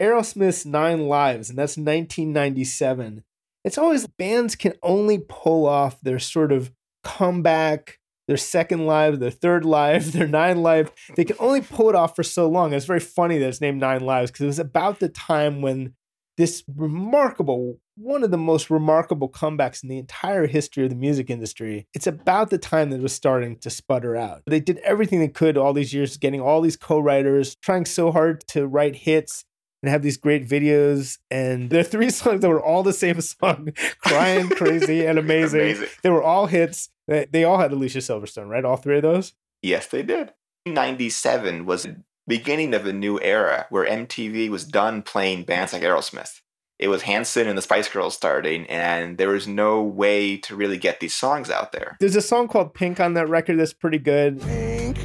Aerosmith's 0.00 0.64
Nine 0.64 1.08
Lives, 1.08 1.50
and 1.50 1.58
that's 1.58 1.76
1997. 1.76 3.24
It's 3.64 3.78
always 3.78 4.06
bands 4.06 4.56
can 4.56 4.74
only 4.82 5.18
pull 5.18 5.66
off 5.66 6.00
their 6.00 6.18
sort 6.18 6.52
of 6.52 6.72
comeback, 7.04 7.97
their 8.28 8.36
second 8.36 8.86
live, 8.86 9.18
their 9.18 9.30
third 9.30 9.64
live, 9.64 10.12
their 10.12 10.28
nine 10.28 10.62
live. 10.62 10.92
They 11.16 11.24
can 11.24 11.36
only 11.40 11.62
pull 11.62 11.88
it 11.88 11.96
off 11.96 12.14
for 12.14 12.22
so 12.22 12.48
long. 12.48 12.72
It's 12.72 12.86
very 12.86 13.00
funny 13.00 13.38
that 13.38 13.48
it's 13.48 13.60
named 13.60 13.80
Nine 13.80 14.02
Lives 14.02 14.30
because 14.30 14.44
it 14.44 14.46
was 14.46 14.58
about 14.60 15.00
the 15.00 15.08
time 15.08 15.60
when 15.62 15.94
this 16.36 16.62
remarkable, 16.76 17.80
one 17.96 18.22
of 18.22 18.30
the 18.30 18.38
most 18.38 18.70
remarkable 18.70 19.28
comebacks 19.28 19.82
in 19.82 19.88
the 19.88 19.98
entire 19.98 20.46
history 20.46 20.84
of 20.84 20.90
the 20.90 20.94
music 20.94 21.30
industry. 21.30 21.88
It's 21.94 22.06
about 22.06 22.50
the 22.50 22.58
time 22.58 22.90
that 22.90 23.00
it 23.00 23.02
was 23.02 23.12
starting 23.12 23.56
to 23.56 23.70
sputter 23.70 24.14
out. 24.14 24.42
They 24.46 24.60
did 24.60 24.78
everything 24.78 25.18
they 25.18 25.28
could 25.28 25.58
all 25.58 25.72
these 25.72 25.92
years, 25.92 26.16
getting 26.16 26.40
all 26.40 26.60
these 26.60 26.76
co 26.76 27.00
writers, 27.00 27.56
trying 27.56 27.86
so 27.86 28.12
hard 28.12 28.46
to 28.48 28.68
write 28.68 28.94
hits 28.94 29.44
and 29.82 29.90
have 29.90 30.02
these 30.02 30.16
great 30.16 30.48
videos. 30.48 31.18
And 31.30 31.70
there 31.70 31.80
are 31.80 31.84
three 31.84 32.10
songs 32.20 32.40
that 32.40 32.48
were 32.48 32.62
all 32.62 32.82
the 32.82 32.92
same 32.92 33.20
song 33.20 33.70
Crying, 34.04 34.48
Crazy, 34.48 35.06
and 35.06 35.18
Amazing. 35.18 35.60
Amazing. 35.60 35.88
They 36.02 36.10
were 36.10 36.22
all 36.22 36.46
hits. 36.46 36.90
They, 37.06 37.26
they 37.30 37.44
all 37.44 37.58
had 37.58 37.72
Alicia 37.72 37.98
Silverstone, 37.98 38.48
right? 38.48 38.64
All 38.64 38.76
three 38.76 38.96
of 38.96 39.02
those? 39.02 39.32
Yes, 39.62 39.86
they 39.86 40.02
did. 40.02 40.32
97 40.66 41.64
was 41.64 41.84
the 41.84 42.02
beginning 42.26 42.74
of 42.74 42.86
a 42.86 42.92
new 42.92 43.18
era 43.20 43.66
where 43.70 43.86
MTV 43.86 44.50
was 44.50 44.64
done 44.64 45.02
playing 45.02 45.44
bands 45.44 45.72
like 45.72 45.82
Aerosmith. 45.82 46.40
It 46.78 46.88
was 46.88 47.02
Hanson 47.02 47.48
and 47.48 47.58
the 47.58 47.62
Spice 47.62 47.88
Girls 47.88 48.14
starting, 48.14 48.64
and 48.66 49.18
there 49.18 49.30
was 49.30 49.48
no 49.48 49.82
way 49.82 50.36
to 50.36 50.54
really 50.54 50.76
get 50.78 51.00
these 51.00 51.14
songs 51.14 51.50
out 51.50 51.72
there. 51.72 51.96
There's 51.98 52.14
a 52.14 52.20
song 52.20 52.46
called 52.46 52.72
Pink 52.72 53.00
on 53.00 53.14
that 53.14 53.28
record 53.28 53.58
that's 53.58 53.72
pretty 53.72 53.98
good. 53.98 54.40
Pink, 54.42 54.96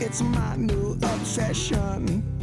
it's 0.00 0.22
my 0.22 0.56
new 0.56 0.92
obsession. 1.02 2.37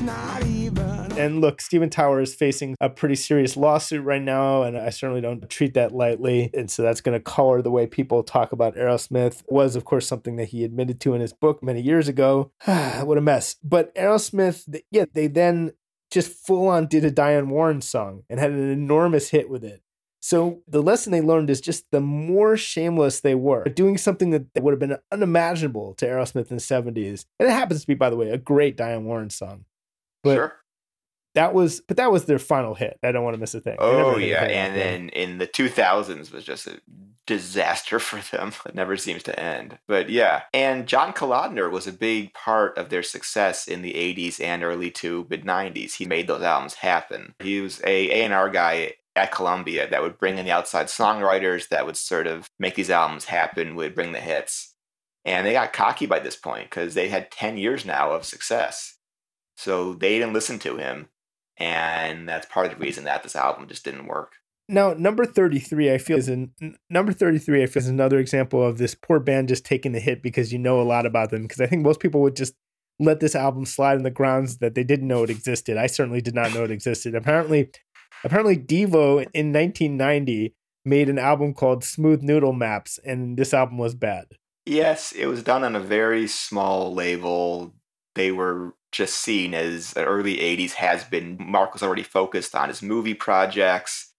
Not 0.00 0.44
even. 0.46 1.12
And 1.18 1.40
look, 1.40 1.60
Steven 1.60 1.88
Tyler 1.88 2.20
is 2.20 2.34
facing 2.34 2.76
a 2.80 2.90
pretty 2.90 3.14
serious 3.14 3.56
lawsuit 3.56 4.04
right 4.04 4.20
now, 4.20 4.62
and 4.62 4.76
I 4.76 4.90
certainly 4.90 5.20
don't 5.20 5.48
treat 5.48 5.74
that 5.74 5.92
lightly. 5.92 6.50
And 6.52 6.70
so 6.70 6.82
that's 6.82 7.00
going 7.00 7.18
to 7.18 7.22
color 7.22 7.62
the 7.62 7.70
way 7.70 7.86
people 7.86 8.22
talk 8.22 8.52
about 8.52 8.76
Aerosmith. 8.76 9.42
Was, 9.48 9.76
of 9.76 9.84
course, 9.84 10.06
something 10.06 10.36
that 10.36 10.50
he 10.50 10.64
admitted 10.64 11.00
to 11.00 11.14
in 11.14 11.20
his 11.20 11.32
book 11.32 11.62
many 11.62 11.80
years 11.80 12.08
ago. 12.08 12.50
what 12.64 13.18
a 13.18 13.22
mess. 13.22 13.56
But 13.64 13.94
Aerosmith, 13.94 14.82
yeah, 14.90 15.06
they 15.12 15.26
then 15.26 15.72
just 16.10 16.32
full 16.46 16.68
on 16.68 16.86
did 16.86 17.04
a 17.04 17.10
Diane 17.10 17.48
Warren 17.48 17.80
song 17.80 18.24
and 18.28 18.38
had 18.38 18.50
an 18.50 18.70
enormous 18.70 19.30
hit 19.30 19.48
with 19.48 19.64
it. 19.64 19.82
So 20.20 20.62
the 20.66 20.82
lesson 20.82 21.12
they 21.12 21.20
learned 21.20 21.50
is 21.50 21.60
just 21.60 21.84
the 21.92 22.00
more 22.00 22.56
shameless 22.56 23.20
they 23.20 23.36
were, 23.36 23.64
doing 23.64 23.96
something 23.96 24.30
that 24.30 24.46
would 24.60 24.72
have 24.72 24.80
been 24.80 24.96
unimaginable 25.12 25.94
to 25.94 26.06
Aerosmith 26.06 26.50
in 26.50 26.56
the 26.56 26.62
70s. 26.62 27.26
And 27.38 27.48
it 27.48 27.52
happens 27.52 27.82
to 27.82 27.86
be, 27.86 27.94
by 27.94 28.10
the 28.10 28.16
way, 28.16 28.30
a 28.30 28.38
great 28.38 28.76
Diane 28.76 29.04
Warren 29.04 29.30
song. 29.30 29.66
But 30.26 30.34
sure. 30.34 30.56
that 31.34 31.54
was 31.54 31.80
but 31.80 31.96
that 31.96 32.12
was 32.12 32.24
their 32.24 32.38
final 32.38 32.74
hit. 32.74 32.98
I 33.02 33.12
don't 33.12 33.24
want 33.24 33.34
to 33.34 33.40
miss 33.40 33.54
a 33.54 33.60
thing. 33.60 33.76
Oh 33.78 34.16
yeah, 34.18 34.44
and 34.44 34.76
then 34.76 35.08
in 35.10 35.38
the 35.38 35.46
2000s 35.46 36.32
was 36.32 36.44
just 36.44 36.66
a 36.66 36.80
disaster 37.26 37.98
for 38.00 38.20
them. 38.36 38.52
It 38.64 38.74
never 38.74 38.96
seems 38.96 39.22
to 39.24 39.38
end. 39.38 39.78
But 39.86 40.08
yeah, 40.08 40.42
and 40.54 40.86
John 40.86 41.12
Kalodner 41.12 41.70
was 41.70 41.86
a 41.86 41.92
big 41.92 42.32
part 42.34 42.78
of 42.78 42.88
their 42.88 43.02
success 43.02 43.66
in 43.68 43.82
the 43.82 43.94
80s 43.94 44.40
and 44.40 44.62
early 44.62 44.90
to 44.92 45.26
mid 45.28 45.44
90s. 45.44 45.94
He 45.94 46.06
made 46.06 46.26
those 46.26 46.42
albums 46.42 46.74
happen. 46.74 47.34
He 47.40 47.60
was 47.60 47.82
a 47.84 48.24
A&R 48.24 48.50
guy 48.50 48.94
at 49.16 49.32
Columbia 49.32 49.88
that 49.88 50.02
would 50.02 50.18
bring 50.18 50.38
in 50.38 50.44
the 50.44 50.52
outside 50.52 50.86
songwriters 50.86 51.68
that 51.68 51.86
would 51.86 51.96
sort 51.96 52.26
of 52.26 52.48
make 52.58 52.74
these 52.74 52.90
albums 52.90 53.24
happen, 53.24 53.74
would 53.74 53.94
bring 53.94 54.12
the 54.12 54.20
hits. 54.20 54.74
And 55.24 55.44
they 55.44 55.52
got 55.52 55.72
cocky 55.72 56.06
by 56.06 56.20
this 56.20 56.36
point 56.36 56.70
because 56.70 56.94
they 56.94 57.08
had 57.08 57.32
10 57.32 57.56
years 57.56 57.84
now 57.84 58.12
of 58.12 58.24
success. 58.24 58.95
So 59.56 59.94
they 59.94 60.18
didn't 60.18 60.34
listen 60.34 60.58
to 60.60 60.76
him. 60.76 61.08
And 61.58 62.28
that's 62.28 62.46
part 62.46 62.66
of 62.66 62.72
the 62.72 62.84
reason 62.84 63.04
that 63.04 63.22
this 63.22 63.36
album 63.36 63.66
just 63.66 63.84
didn't 63.84 64.06
work. 64.06 64.34
Now, 64.68 64.94
number 64.94 65.24
33, 65.24 65.92
I 65.92 65.98
feel 65.98 66.18
is 66.18 66.28
an 66.28 66.52
number 66.90 67.12
33, 67.12 67.62
I 67.62 67.66
feel 67.66 67.82
is 67.82 67.88
another 67.88 68.18
example 68.18 68.62
of 68.62 68.78
this 68.78 68.94
poor 68.94 69.20
band 69.20 69.48
just 69.48 69.64
taking 69.64 69.92
the 69.92 70.00
hit 70.00 70.22
because 70.22 70.52
you 70.52 70.58
know 70.58 70.80
a 70.80 70.82
lot 70.82 71.06
about 71.06 71.30
them. 71.30 71.42
Because 71.42 71.60
I 71.60 71.66
think 71.66 71.82
most 71.82 72.00
people 72.00 72.20
would 72.22 72.36
just 72.36 72.54
let 72.98 73.20
this 73.20 73.34
album 73.34 73.64
slide 73.64 73.96
on 73.96 74.02
the 74.02 74.10
grounds 74.10 74.58
that 74.58 74.74
they 74.74 74.84
didn't 74.84 75.08
know 75.08 75.22
it 75.22 75.30
existed. 75.30 75.76
I 75.76 75.86
certainly 75.86 76.20
did 76.20 76.34
not 76.34 76.52
know 76.52 76.64
it 76.64 76.70
existed. 76.70 77.14
Apparently, 77.14 77.70
apparently 78.24 78.56
Devo 78.56 79.24
in 79.34 79.52
1990 79.52 80.54
made 80.84 81.08
an 81.08 81.18
album 81.18 81.52
called 81.52 81.84
Smooth 81.84 82.22
Noodle 82.22 82.52
Maps, 82.52 82.98
and 83.04 83.36
this 83.36 83.52
album 83.52 83.78
was 83.78 83.94
bad. 83.94 84.26
Yes, 84.64 85.12
it 85.12 85.26
was 85.26 85.42
done 85.42 85.62
on 85.62 85.76
a 85.76 85.80
very 85.80 86.26
small 86.26 86.92
label. 86.92 87.74
They 88.14 88.32
were 88.32 88.74
just 88.92 89.16
seen 89.16 89.54
as 89.54 89.92
the 89.92 90.04
early 90.04 90.36
80s 90.36 90.72
has 90.74 91.04
been. 91.04 91.36
Mark 91.38 91.72
was 91.72 91.82
already 91.82 92.02
focused 92.02 92.54
on 92.54 92.68
his 92.68 92.82
movie 92.82 93.14
projects. 93.14 94.12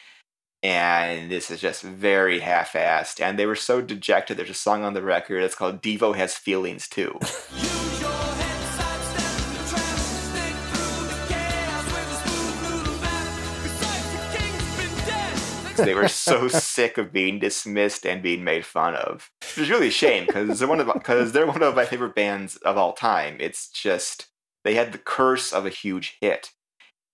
And 0.63 1.31
this 1.31 1.51
is 1.51 1.61
just 1.61 1.83
very 1.83 2.39
half 2.39 2.73
assed. 2.73 3.21
And 3.21 3.37
they 3.37 3.45
were 3.45 3.55
so 3.55 3.81
dejected. 3.81 4.37
There's 4.37 4.49
a 4.49 4.55
song 4.55 4.83
on 4.83 4.93
the 4.93 5.03
record 5.03 5.43
that's 5.43 5.55
called 5.55 5.81
Devo 5.81 6.15
Has 6.15 6.35
Feelings 6.35 6.87
Too. 6.87 7.17
Use 7.21 8.01
your 8.01 8.09
head, 8.09 8.63
sidestep 8.75 9.53
the 9.53 9.69
trap, 9.69 9.99
stick 9.99 10.53
through 10.73 11.07
the 11.07 11.25
chaos 11.27 11.85
with 11.85 12.11
a 12.11 12.27
smooth 12.27 12.69
noodle 12.69 13.01
map. 13.01 13.63
Besides, 13.63 14.11
the 14.11 14.37
king's 14.37 14.77
been 14.77 15.05
dead. 15.05 15.85
they 15.85 15.93
were 15.93 16.07
so 16.07 16.47
sick 16.47 16.97
of 16.97 17.13
being 17.13 17.37
dismissed 17.37 18.05
and 18.05 18.23
being 18.23 18.43
made 18.43 18.65
fun 18.65 18.95
of. 18.95 19.29
It's 19.41 19.69
really 19.69 19.89
a 19.89 19.91
shame 19.91 20.25
because 20.25 20.57
they're 20.57 20.67
one 20.67 20.79
of 20.79 20.87
because 20.91 21.33
they're 21.33 21.45
one 21.45 21.61
of 21.61 21.75
my 21.75 21.85
favorite 21.85 22.15
bands 22.15 22.57
of 22.57 22.77
all 22.77 22.93
time. 22.93 23.37
It's 23.39 23.69
just 23.69 24.27
they 24.67 24.75
had 24.75 24.91
the 24.91 24.97
curse 24.97 25.53
of 25.53 25.65
a 25.65 25.69
huge 25.69 26.17
hit, 26.19 26.51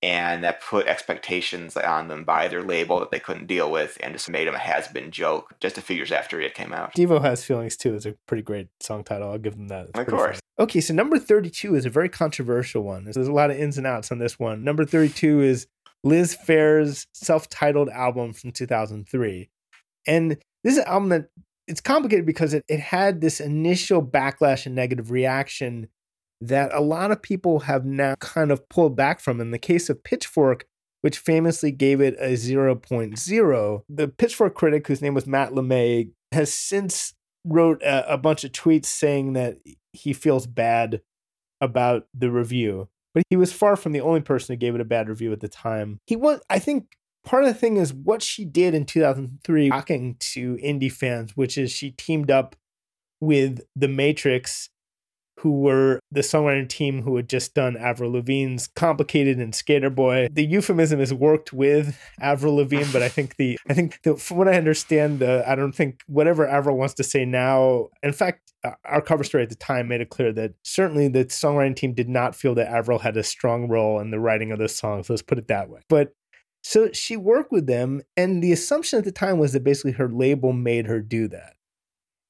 and 0.02 0.44
that 0.44 0.60
put 0.60 0.88
expectations 0.88 1.78
on 1.78 2.08
them 2.08 2.24
by 2.24 2.48
their 2.48 2.64
label 2.64 3.00
that 3.00 3.12
they 3.12 3.20
couldn't 3.20 3.46
deal 3.46 3.72
with, 3.72 3.96
and 4.02 4.12
just 4.14 4.28
made 4.28 4.48
them 4.48 4.56
a 4.56 4.60
has-been 4.60 5.12
joke 5.12 5.54
just 5.60 5.78
a 5.78 5.82
few 5.82 5.96
years 5.96 6.12
after 6.12 6.42
it 6.42 6.56
came 6.56 6.74
out. 6.74 6.96
Devo 6.96 7.22
Has 7.22 7.46
Feelings 7.46 7.78
too 7.78 7.94
is 7.94 8.08
a 8.08 8.16
pretty 8.28 8.42
great 8.42 8.70
song 8.80 9.04
title. 9.04 9.30
I'll 9.30 9.38
give 9.38 9.56
them 9.56 9.68
that. 9.68 9.90
It's 9.90 10.00
Of 10.00 10.08
course. 10.08 10.24
funny. 10.24 10.40
Okay, 10.60 10.82
so 10.82 10.96
number 10.96 11.20
32 11.20 11.76
is 11.76 11.86
a 11.86 11.92
very 11.92 12.10
controversial 12.10 12.82
one. 12.82 13.04
There's 13.04 13.28
a 13.28 13.32
lot 13.32 13.52
of 13.52 13.58
ins 13.58 13.78
and 13.78 13.86
outs 13.86 14.12
on 14.12 14.18
this 14.18 14.40
one. 14.40 14.64
Number 14.64 14.84
32 14.84 15.42
is 15.42 15.68
Liz 16.04 16.36
Phair's 16.36 17.06
self-titled 17.14 17.90
album 17.90 18.34
from 18.34 18.52
2003. 18.52 19.50
And 20.08 20.32
this 20.64 20.74
is 20.74 20.80
an 20.80 20.86
album 20.88 21.10
that 21.10 21.28
it's 21.68 21.82
complicated 21.82 22.26
because 22.26 22.56
it, 22.56 22.66
it 22.68 22.80
had 22.80 23.22
this 23.22 23.40
initial 23.40 24.02
backlash 24.04 24.66
and 24.66 24.74
negative 24.74 25.12
reaction 25.12 25.88
that 26.48 26.74
a 26.74 26.82
lot 26.82 27.12
of 27.12 27.22
people 27.22 27.62
have 27.62 27.86
now 27.86 28.16
kind 28.16 28.52
of 28.52 28.68
pulled 28.70 28.96
back 28.96 29.20
from. 29.20 29.40
In 29.40 29.52
the 29.52 29.60
case 29.60 29.90
of 29.90 30.04
Pitchfork, 30.04 30.66
which 31.02 31.18
famously 31.18 31.72
gave 31.72 32.02
it 32.02 32.16
a 32.20 32.34
0.0, 32.34 33.82
the 33.90 34.08
Pitchfork 34.08 34.56
critic, 34.56 34.88
whose 34.88 35.02
name 35.02 35.14
was 35.14 35.28
Matt 35.28 35.52
LeMay, 35.52 36.12
has 36.32 36.54
since 36.54 37.14
wrote 37.46 37.82
a, 37.82 38.14
a 38.14 38.18
bunch 38.18 38.44
of 38.44 38.52
tweets 38.52 38.86
saying 38.86 39.34
that 39.34 39.58
he 39.92 40.14
feels 40.14 40.48
bad 40.48 41.02
about 41.62 42.08
the 42.14 42.32
review. 42.32 42.90
But 43.14 43.24
he 43.30 43.36
was 43.36 43.54
far 43.54 43.76
from 43.76 43.92
the 43.92 44.02
only 44.02 44.22
person 44.22 44.54
who 44.54 44.58
gave 44.58 44.76
it 44.76 44.82
a 44.82 44.86
bad 44.86 45.08
review 45.08 45.32
at 45.32 45.40
the 45.40 45.48
time. 45.48 46.00
He 46.08 46.16
was, 46.16 46.42
I 46.50 46.60
think, 46.60 46.98
part 47.24 47.44
of 47.44 47.50
the 47.50 47.60
thing 47.60 47.78
is 47.78 47.94
what 47.94 48.22
she 48.22 48.44
did 48.44 48.74
in 48.74 48.86
2003, 48.86 49.70
talking 49.70 50.16
to 50.20 50.58
indie 50.58 50.92
fans, 50.92 51.38
which 51.38 51.58
is 51.58 51.72
she 51.72 51.92
teamed 51.92 52.32
up 52.32 52.56
with 53.20 53.62
The 53.76 53.88
Matrix, 53.88 54.70
who 55.44 55.60
were 55.60 56.00
the 56.10 56.22
songwriting 56.22 56.70
team 56.70 57.02
who 57.02 57.18
had 57.18 57.28
just 57.28 57.54
done 57.54 57.76
Avril 57.76 58.14
Lavigne's 58.14 58.68
"Complicated" 58.68 59.40
and 59.40 59.54
"Skater 59.54 59.90
Boy." 59.90 60.30
The 60.32 60.46
euphemism 60.46 61.02
is 61.02 61.14
worked 61.14 61.52
with 61.52 62.00
Avril 62.22 62.56
Lavigne, 62.56 62.92
but 62.94 63.04
I 63.04 63.10
think 63.10 63.36
the 63.36 63.60
I 63.70 63.74
think 63.74 64.02
the, 64.04 64.16
from 64.16 64.38
what 64.38 64.48
I 64.48 64.54
understand, 64.54 65.20
the 65.20 65.44
I 65.46 65.56
don't 65.56 65.76
think 65.76 66.02
whatever 66.08 66.48
Avril 66.48 66.78
wants 66.78 66.94
to 66.96 67.04
say 67.04 67.26
now. 67.26 67.90
In 68.02 68.14
fact, 68.14 68.54
uh, 68.64 68.72
our 68.86 69.02
cover 69.02 69.26
story 69.26 69.44
at 69.44 69.50
the 69.50 69.56
time 69.56 69.90
made 69.90 70.00
it 70.00 70.10
clear 70.10 70.32
that 70.32 70.54
certainly 70.64 71.10
the 71.10 71.26
songwriting 71.26 71.76
team 71.76 71.94
did 71.94 72.08
not 72.08 72.36
feel 72.36 72.56
that 72.56 72.72
Avril 72.72 73.00
had 73.00 73.18
a 73.18 73.24
strong 73.24 73.68
role 73.68 74.00
in 74.00 74.12
the 74.12 74.20
writing 74.20 74.54
of 74.54 74.60
this 74.60 74.78
song. 74.78 75.04
So 75.04 75.12
let's 75.12 75.22
put 75.22 75.38
it 75.38 75.50
that 75.50 75.70
way. 75.70 75.82
But 75.90 76.14
so 76.64 76.90
she 76.94 77.18
worked 77.18 77.52
with 77.52 77.68
them, 77.68 78.02
and 78.16 78.42
the 78.42 78.54
assumption 78.54 78.98
at 78.98 79.04
the 79.04 79.12
time 79.12 79.38
was 79.38 79.52
that 79.52 79.66
basically 79.66 79.92
her 79.94 80.08
label 80.08 80.54
made 80.54 80.88
her 80.88 81.02
do 81.02 81.28
that. 81.28 81.56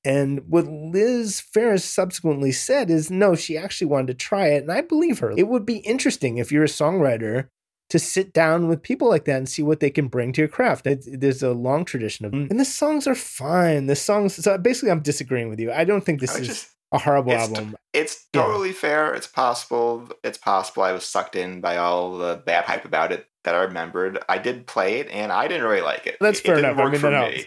And 0.06 0.42
what 0.50 0.66
Liz 0.68 1.42
Phair's 1.56 1.84
subsequently 1.84 2.52
said 2.52 2.90
is 2.90 3.10
no, 3.10 3.36
she 3.36 3.58
actually 3.58 3.88
wanted 3.88 4.08
to 4.08 4.14
try 4.16 4.48
it. 4.48 4.64
And 4.64 4.72
I 4.72 4.82
believe 4.82 5.20
her. 5.20 5.32
It 5.38 5.48
would 5.48 5.66
be 5.66 5.78
interesting 5.78 6.38
if 6.38 6.52
you're 6.52 6.66
a 6.66 6.68
songwriter 6.68 7.48
to 7.90 8.00
sit 8.00 8.34
down 8.34 8.68
with 8.68 8.82
people 8.82 9.08
like 9.08 9.26
that 9.26 9.38
and 9.38 9.48
see 9.48 9.62
what 9.62 9.80
they 9.80 9.90
can 9.90 10.08
bring 10.08 10.34
to 10.34 10.42
your 10.42 10.48
craft. 10.48 10.88
It- 10.88 11.22
there's 11.22 11.44
a 11.44 11.52
long 11.52 11.86
tradition 11.86 12.26
of, 12.26 12.32
mm. 12.32 12.50
and 12.50 12.60
the 12.60 12.66
songs 12.66 13.08
are 13.08 13.16
fine. 13.16 13.86
The 13.86 13.96
songs, 13.96 14.36
so 14.36 14.58
basically, 14.58 14.92
I'm 14.92 15.02
disagreeing 15.02 15.50
with 15.50 15.60
you. 15.60 15.72
I 15.72 15.84
don't 15.84 16.04
think 16.04 16.20
this 16.20 16.36
is 16.38 16.48
just- 16.48 16.70
a 16.92 17.00
horrible 17.00 17.32
it's, 17.32 17.42
album. 17.50 17.76
It's 17.92 18.28
Yeah. 18.34 18.44
totally 18.44 18.72
fair. 18.72 19.16
It's 19.16 19.26
possible. 19.26 20.10
It's 20.24 20.38
possible 20.38 20.84
I 20.84 20.92
was 20.92 21.06
sucked 21.06 21.36
in 21.36 21.60
by 21.60 21.78
all 21.78 22.18
the 22.20 22.42
bad 22.46 22.66
hype 22.66 22.86
about 22.86 23.12
it 23.12 23.26
that 23.46 23.56
I 23.56 23.64
remembered. 23.64 24.20
I 24.30 24.38
did 24.38 24.68
play 24.68 25.00
it, 25.00 25.10
and 25.10 25.32
I 25.32 25.48
didn't 25.48 25.64
really 25.66 25.82
like 25.82 26.06
it. 26.08 26.18
That's 26.22 26.40
It- 26.40 26.44
it 26.44 26.48
fair 26.48 26.56
didn't 26.58 26.72
enough. 26.72 26.86
I 26.88 26.92
mean, 26.92 27.00
for 27.00 27.10
that 27.10 27.32
me. 27.34 27.46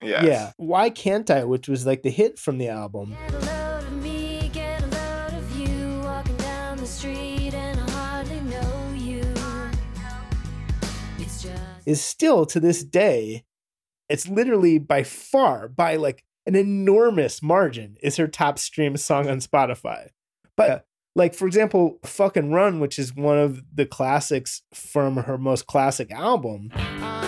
Helps. 0.00 0.12
Yes. 0.12 0.24
Yeah. 0.24 0.52
Why 0.56 0.90
Can't 0.90 1.28
I, 1.30 1.44
which 1.44 1.68
was 1.68 1.84
like 1.84 2.02
the 2.02 2.10
hit 2.10 2.38
from 2.38 2.58
the 2.58 2.68
album. 2.68 3.16
Get 3.28 3.34
a 3.34 3.38
load 3.38 3.82
of 3.84 4.02
me, 4.02 4.50
get 4.52 4.82
a 4.82 4.86
load 4.86 5.34
of 5.34 5.58
you, 5.58 6.00
walking 6.00 6.36
down 6.36 6.76
the 6.78 6.86
street 6.86 7.52
and 7.52 7.80
I 7.80 7.90
hardly 7.90 8.40
know 8.42 8.92
you. 8.94 9.24
It's 11.18 11.42
just 11.42 11.62
is 11.86 12.00
still 12.00 12.46
to 12.46 12.60
this 12.60 12.84
day, 12.84 13.44
it's 14.08 14.28
literally 14.28 14.78
by 14.78 15.02
far, 15.02 15.68
by 15.68 15.96
like 15.96 16.24
an 16.46 16.54
enormous 16.54 17.42
margin, 17.42 17.96
is 18.02 18.16
her 18.16 18.28
top 18.28 18.58
streamed 18.58 19.00
song 19.00 19.28
on 19.28 19.40
Spotify. 19.40 20.10
But 20.56 20.86
like 21.16 21.34
for 21.34 21.46
example, 21.46 21.98
"Fuck 22.04 22.36
and 22.36 22.54
Run," 22.54 22.78
which 22.78 22.98
is 22.98 23.16
one 23.16 23.38
of 23.38 23.64
the 23.74 23.84
classics 23.86 24.62
from 24.72 25.16
her 25.16 25.36
most 25.36 25.66
classic 25.66 26.12
album, 26.12 26.70
I 26.72 27.27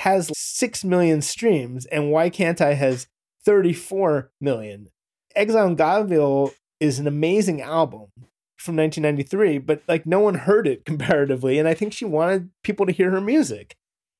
has 0.00 0.30
six 0.34 0.84
million 0.84 1.22
streams, 1.22 1.86
and 1.86 2.10
"Why 2.10 2.30
Can't 2.30 2.60
I" 2.60 2.74
has 2.74 3.06
thirty-four 3.44 4.30
million. 4.40 4.88
Exile 5.36 5.68
in 5.68 5.76
Guyville 5.76 6.52
is 6.80 6.98
an 6.98 7.06
amazing 7.06 7.60
album 7.60 8.08
from 8.58 8.76
1993, 8.76 9.58
but 9.58 9.82
like 9.88 10.06
no 10.06 10.20
one 10.20 10.34
heard 10.34 10.66
it 10.66 10.84
comparatively. 10.86 11.58
And 11.58 11.68
I 11.68 11.74
think 11.74 11.92
she 11.92 12.04
wanted 12.04 12.50
people 12.62 12.86
to 12.86 12.92
hear 12.92 13.10
her 13.10 13.20
music. 13.20 13.76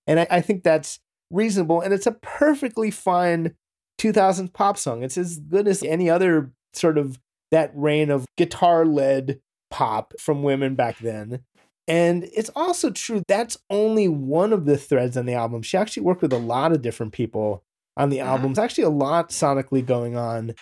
And 0.06 0.20
I, 0.20 0.26
I 0.30 0.40
think 0.40 0.62
that's 0.62 1.00
reasonable. 1.30 1.80
And 1.80 1.92
it's 1.92 2.06
a 2.06 2.12
perfectly 2.12 2.90
fine 2.90 3.54
2000s 4.00 4.52
pop 4.52 4.78
song. 4.78 5.02
It's 5.02 5.18
as 5.18 5.38
good 5.38 5.68
as 5.68 5.82
any 5.82 6.08
other 6.08 6.52
sort 6.72 6.96
of 6.96 7.18
that 7.50 7.70
reign 7.74 8.10
of 8.10 8.26
guitar 8.36 8.86
led 8.86 9.40
pop 9.70 10.14
from 10.18 10.42
women 10.42 10.74
back 10.74 10.98
then. 10.98 11.40
And 11.90 12.30
it's 12.32 12.50
also 12.54 12.90
true 12.90 13.24
that's 13.26 13.58
only 13.68 14.06
one 14.06 14.52
of 14.52 14.64
the 14.64 14.78
threads 14.78 15.16
on 15.16 15.26
the 15.26 15.34
album. 15.34 15.62
She 15.62 15.76
actually 15.76 16.04
worked 16.04 16.22
with 16.22 16.32
a 16.32 16.38
lot 16.38 16.70
of 16.70 16.82
different 16.82 17.12
people 17.12 17.64
on 17.96 18.10
the 18.10 18.18
mm-hmm. 18.18 18.28
album. 18.28 18.50
It's 18.52 18.60
actually 18.60 18.84
a 18.84 18.90
lot 18.90 19.30
sonically 19.30 19.84
going 19.84 20.16
on. 20.16 20.54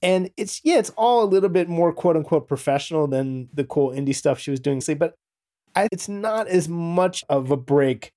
And 0.00 0.30
it's 0.38 0.62
yeah, 0.64 0.78
it's 0.78 0.88
all 0.96 1.24
a 1.24 1.28
little 1.28 1.50
bit 1.50 1.68
more 1.68 1.92
quote 1.92 2.16
unquote 2.16 2.48
professional 2.48 3.06
than 3.06 3.50
the 3.52 3.64
cool 3.64 3.90
indie 3.90 4.14
stuff 4.14 4.38
she 4.38 4.50
was 4.50 4.60
doing. 4.60 4.80
See, 4.80 4.94
but 4.94 5.14
I, 5.76 5.88
it's 5.92 6.08
not 6.08 6.48
as 6.48 6.70
much 6.70 7.22
of 7.28 7.50
a 7.50 7.56
break 7.58 8.12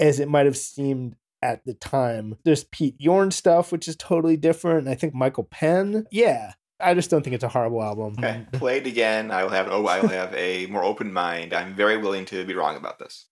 as 0.00 0.18
it 0.18 0.28
might 0.28 0.46
have 0.46 0.56
seemed 0.56 1.14
at 1.40 1.64
the 1.64 1.74
time. 1.74 2.36
There's 2.44 2.64
Pete 2.64 2.96
Yorn 2.98 3.30
stuff, 3.30 3.70
which 3.70 3.86
is 3.86 3.94
totally 3.94 4.36
different. 4.36 4.88
I 4.88 4.96
think 4.96 5.14
Michael 5.14 5.44
Penn. 5.44 6.06
Yeah. 6.10 6.54
I 6.82 6.94
just 6.94 7.10
don't 7.10 7.22
think 7.22 7.34
it's 7.34 7.44
a 7.44 7.48
horrible 7.48 7.82
album. 7.82 8.14
Okay. 8.18 8.40
Mm-hmm. 8.40 8.58
Played 8.58 8.86
again. 8.86 9.30
I 9.30 9.44
will 9.44 9.50
have 9.50 9.68
oh, 9.70 9.86
I 9.86 10.00
will 10.00 10.08
have 10.08 10.34
a 10.34 10.66
more 10.66 10.84
open 10.84 11.12
mind. 11.12 11.52
I'm 11.52 11.74
very 11.74 11.96
willing 11.96 12.24
to 12.26 12.44
be 12.44 12.54
wrong 12.54 12.76
about 12.76 12.98
this. 12.98 13.26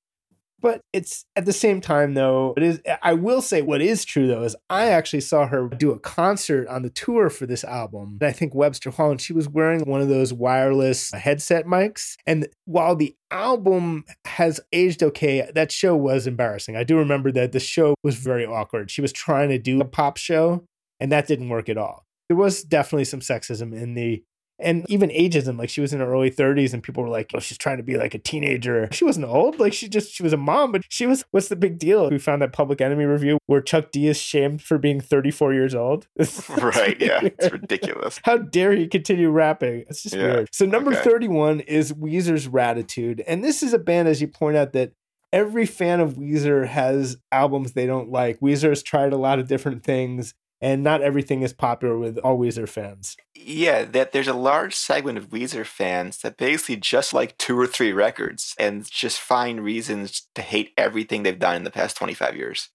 But 0.61 0.83
it's 0.93 1.25
at 1.37 1.47
the 1.47 1.53
same 1.53 1.81
time, 1.81 2.15
though, 2.15 2.53
it 2.57 2.63
is. 2.63 2.83
I 3.03 3.15
will 3.15 3.41
say 3.41 3.63
what 3.63 3.81
is 3.81 4.05
true 4.05 4.27
though 4.27 4.43
is 4.43 4.55
I 4.69 4.89
actually 4.89 5.23
saw 5.23 5.47
her 5.47 5.69
do 5.69 5.91
a 5.91 5.99
concert 5.99 6.69
on 6.69 6.83
the 6.83 6.91
tour 6.91 7.31
for 7.31 7.47
this 7.47 7.65
album. 7.65 8.19
And 8.21 8.29
I 8.29 8.33
think 8.33 8.55
Webster 8.55 8.91
Hall, 8.91 9.11
and 9.11 9.21
she 9.21 9.33
was 9.33 9.49
wearing 9.49 9.81
one 9.81 10.01
of 10.01 10.09
those 10.09 10.33
wireless 10.33 11.13
headset 11.13 11.65
mics. 11.65 12.15
And 12.27 12.49
while 12.67 12.95
the 12.95 13.17
album 13.31 14.05
has 14.27 14.61
aged 14.73 15.03
okay, 15.03 15.51
that 15.55 15.73
show 15.73 15.97
was 15.97 16.27
embarrassing. 16.27 16.77
I 16.77 16.85
do 16.85 16.99
remember 16.99 17.33
that 17.33 17.53
the 17.53 17.61
show 17.61 17.95
was 18.03 18.17
very 18.17 18.45
awkward. 18.45 18.91
She 18.91 19.01
was 19.01 19.13
trying 19.13 19.49
to 19.49 19.59
do 19.59 19.81
a 19.81 19.85
pop 19.85 20.19
show, 20.19 20.65
and 20.99 21.11
that 21.11 21.27
didn't 21.27 21.49
work 21.49 21.69
at 21.69 21.79
all. 21.79 22.05
There 22.31 22.37
was 22.37 22.63
definitely 22.63 23.07
some 23.07 23.19
sexism 23.19 23.75
in 23.75 23.95
the 23.95 24.23
and 24.61 24.89
even 24.89 25.11
ageism. 25.11 25.59
Like 25.59 25.69
she 25.69 25.81
was 25.81 25.93
in 25.93 25.99
her 25.99 26.07
early 26.07 26.31
30s, 26.31 26.73
and 26.73 26.81
people 26.81 27.03
were 27.03 27.09
like, 27.09 27.33
"Oh, 27.35 27.41
she's 27.41 27.59
trying 27.59 27.79
to 27.79 27.83
be 27.83 27.97
like 27.97 28.15
a 28.15 28.19
teenager." 28.19 28.89
She 28.93 29.05
wasn't 29.05 29.27
old. 29.27 29.59
Like 29.59 29.73
she 29.73 29.89
just 29.89 30.13
she 30.13 30.23
was 30.23 30.33
a 30.33 30.37
mom, 30.37 30.71
but 30.71 30.83
she 30.89 31.07
was. 31.07 31.25
What's 31.33 31.49
the 31.49 31.57
big 31.57 31.77
deal? 31.77 32.09
We 32.09 32.21
found 32.21 32.41
that 32.43 32.53
Public 32.53 32.81
Enemy 32.81 33.05
review 33.05 33.39
where 33.47 33.61
Chuck 33.61 33.91
D 33.91 34.07
is 34.07 34.17
shamed 34.17 34.63
for 34.63 34.79
being 34.79 35.01
34 35.01 35.55
years 35.55 35.75
old. 35.75 36.07
right? 36.59 36.97
Yeah, 37.01 37.19
it's 37.25 37.51
ridiculous. 37.51 38.21
How 38.23 38.39
dare 38.39 38.77
he 38.77 38.87
continue 38.87 39.31
rapping? 39.31 39.87
It's 39.89 40.05
just 40.05 40.15
Yeah, 40.15 40.35
weird. 40.35 40.49
So 40.53 40.67
number 40.67 40.93
okay. 40.93 41.03
31 41.03 41.61
is 41.61 41.93
Weezer's 41.93 42.47
Raditude, 42.47 43.25
and 43.27 43.43
this 43.43 43.65
is 43.65 43.73
a 43.73 43.79
band, 43.81 44.07
as 44.07 44.21
you 44.21 44.29
point 44.29 44.57
out, 44.57 44.73
that. 44.75 44.93
Every 45.33 45.65
fan 45.65 46.01
of 46.01 46.15
Weezer 46.15 46.67
has 46.67 47.17
albums 47.31 47.75
they 47.75 47.87
don't 47.87 48.11
like. 48.11 48.41
Weezer 48.41 48.71
has 48.71 48.83
tried 48.83 49.13
a 49.13 49.17
lot 49.17 49.39
of 49.39 49.47
different 49.47 49.85
things, 49.85 50.35
and 50.61 50.83
not 50.83 51.03
everything 51.03 51.43
is 51.43 51.53
popular 51.53 51.99
with 51.99 52.19
all 52.19 52.39
Weezer 52.39 52.69
fans. 52.69 53.17
Yeah, 53.35 53.85
that 53.85 54.13
there's 54.13 54.29
a 54.29 54.35
large 54.35 54.75
segment 54.75 55.19
of 55.19 55.31
Weezer 55.31 55.65
fans 55.65 56.19
that 56.19 56.37
basically 56.37 56.77
just 56.77 57.15
like 57.15 57.39
two 57.39 57.59
or 57.59 57.67
three 57.67 57.93
records 57.93 58.55
and 58.59 58.89
just 58.91 59.19
find 59.19 59.65
reasons 59.65 60.29
to 60.35 60.43
hate 60.43 60.73
everything 60.77 61.23
they've 61.23 61.39
done 61.39 61.57
in 61.57 61.65
the 61.65 61.71
past 61.71 61.97
25 61.97 62.37
years. 62.37 62.69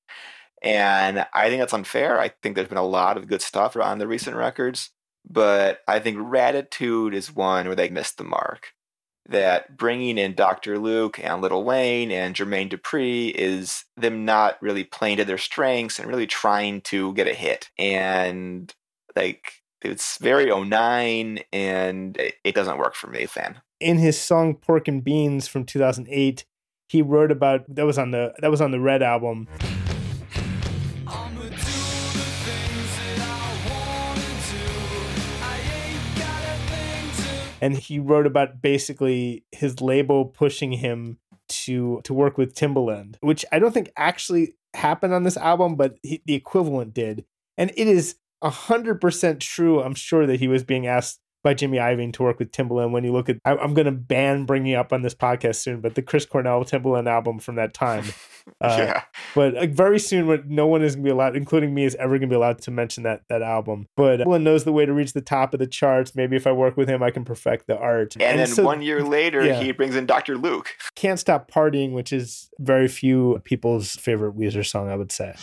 And 0.64 1.28
I 1.34 1.50
think 1.50 1.62
that's 1.62 1.74
unfair. 1.74 2.20
I 2.20 2.30
think 2.30 2.56
there's 2.56 2.68
been 2.68 2.78
a 2.78 2.84
lot 2.84 3.18
of 3.18 3.28
good 3.28 3.42
stuff 3.42 3.76
on 3.76 4.00
the 4.00 4.08
recent 4.08 4.36
records, 4.36 4.90
but 5.30 5.82
I 5.88 6.00
think 6.00 6.18
Raditude 6.18 7.14
is 7.14 7.36
one 7.36 7.68
where 7.68 7.76
they 7.76 7.90
missed 7.90 8.18
the 8.18 8.24
mark. 8.24 8.70
That 9.28 9.76
bringing 9.76 10.18
in 10.18 10.36
Dr. 10.36 10.78
Luke 10.78 11.20
and 11.20 11.42
Little 11.42 11.64
Wayne 11.64 12.12
and 12.12 12.36
Jermaine 12.36 12.70
Dupri 12.70 13.32
is 13.32 13.86
them 13.98 14.24
not 14.24 14.62
really 14.62 14.84
playing 14.84 15.18
to 15.18 15.26
their 15.26 15.40
strengths 15.40 15.98
and 15.98 16.08
really 16.08 16.28
trying 16.28 16.82
to 16.82 17.12
get 17.14 17.28
a 17.28 17.34
hit. 17.34 17.72
And 17.80 18.74
like 19.16 19.64
it's 19.82 20.18
very 20.20 20.46
09 20.54 21.40
and 21.52 22.18
it, 22.18 22.36
it 22.44 22.56
doesn't 22.56 22.78
work 22.78 22.96
for 22.96 23.08
me, 23.08 23.26
fan. 23.26 23.62
in 23.80 23.98
his 23.98 24.20
song 24.20 24.56
Pork 24.56 24.88
and 24.88 25.04
Beans 25.04 25.48
from 25.48 25.66
2008, 25.66 26.46
he 26.88 27.02
wrote 27.02 27.32
about 27.32 27.64
that 27.74 27.86
was 27.86 27.98
on 27.98 28.12
the 28.12 28.34
that 28.40 28.52
was 28.52 28.62
on 28.62 28.72
the 28.72 28.80
Red 28.80 29.02
album. 29.02 29.48
And 37.62 37.78
he 37.78 37.99
wrote 37.99 38.26
about 38.26 38.62
basically 38.62 39.45
his 39.51 39.82
label 39.82 40.26
pushing 40.26 40.74
him 40.74 41.18
to 41.47 42.01
to 42.03 42.14
work 42.14 42.38
with 42.38 42.56
Timbaland, 42.56 43.16
which 43.22 43.45
I 43.51 43.60
don't 43.60 43.74
think 43.74 43.91
actually 43.95 44.56
happened 44.74 45.14
on 45.14 45.24
this 45.24 45.38
album, 45.38 45.76
but 45.76 45.97
he, 46.03 46.22
the 46.26 46.34
equivalent 46.34 46.93
did. 46.93 47.26
And 47.58 47.72
it 47.76 47.88
is 47.88 48.16
hundred 48.43 49.01
percent 49.01 49.39
true. 49.39 49.82
I'm 49.82 49.95
sure 49.95 50.28
that 50.28 50.39
he 50.39 50.47
was 50.47 50.64
being 50.64 50.86
asked 50.86 51.20
by 51.46 51.54
Jimmy 51.54 51.78
Iovine 51.78 52.12
to 52.14 52.24
work 52.24 52.39
with 52.39 52.52
Timbaland. 52.52 52.89
When 52.89 53.04
you 53.04 53.14
look 53.14 53.30
at, 53.30 53.38
I, 53.46 53.56
I'm 53.56 53.76
going 53.76 53.86
to 53.86 53.91
ban 53.91 54.46
bringing 54.46 54.74
up 54.74 54.91
on 54.91 55.04
this 55.04 55.14
podcast 55.14 55.58
soon, 55.58 55.80
but 55.80 55.93
the 55.93 56.02
Chris 56.02 56.26
Cornell 56.26 56.66
Timbaland 56.66 57.08
album 57.08 57.39
from 57.39 57.56
that 57.56 57.74
time. 57.74 58.04
Uh, 58.62 58.76
yeah. 58.78 59.02
But 59.34 59.56
like, 59.56 59.72
very 59.72 59.98
soon, 59.98 60.28
when 60.28 60.43
no 60.48 60.68
one 60.68 60.84
is 60.84 60.93
going 60.93 61.04
to 61.04 61.08
be 61.08 61.12
allowed, 61.12 61.36
including 61.36 61.74
me, 61.74 61.84
is 61.84 61.96
ever 61.96 62.20
going 62.20 62.30
to 62.30 62.34
be 62.34 62.36
allowed 62.36 62.60
to 62.60 62.70
mention 62.70 63.02
that 63.02 63.24
that 63.28 63.41
album. 63.41 63.88
But 63.98 64.20
Timbaland 64.20 64.43
knows 64.43 64.66
the 64.66 64.72
way 64.72 64.86
to 64.86 64.93
reach 64.93 65.14
the 65.14 65.22
top 65.22 65.56
of 65.56 65.60
the 65.60 65.66
charts. 65.66 66.14
Maybe 66.14 66.36
if 66.36 66.46
I 66.46 66.52
work 66.52 66.78
with 66.78 66.88
him, 66.88 67.02
I 67.02 67.10
can 67.10 67.26
perfect 67.26 67.66
the 67.66 67.76
art. 67.76 68.16
And, 68.20 68.38
then 68.39 68.46
so- 68.46 68.64
one 68.64 68.84
year 68.84 69.02
later, 69.02 69.43
yeah. 69.43 69.64
he 69.64 69.72
brings 69.72 69.96
in 69.96 70.06
Dr. 70.06 70.38
Luke. 70.38 70.76
Can't 70.93 71.20
Stop 71.20 71.50
Partying, 71.50 71.93
which 71.93 72.14
is 72.14 72.52
very 72.60 72.88
few 72.88 73.41
people's 73.46 73.96
favorite 73.96 74.38
Weezer 74.38 74.64
song, 74.64 74.89
I 74.89 74.96
would 74.96 75.12
say. 75.12 75.34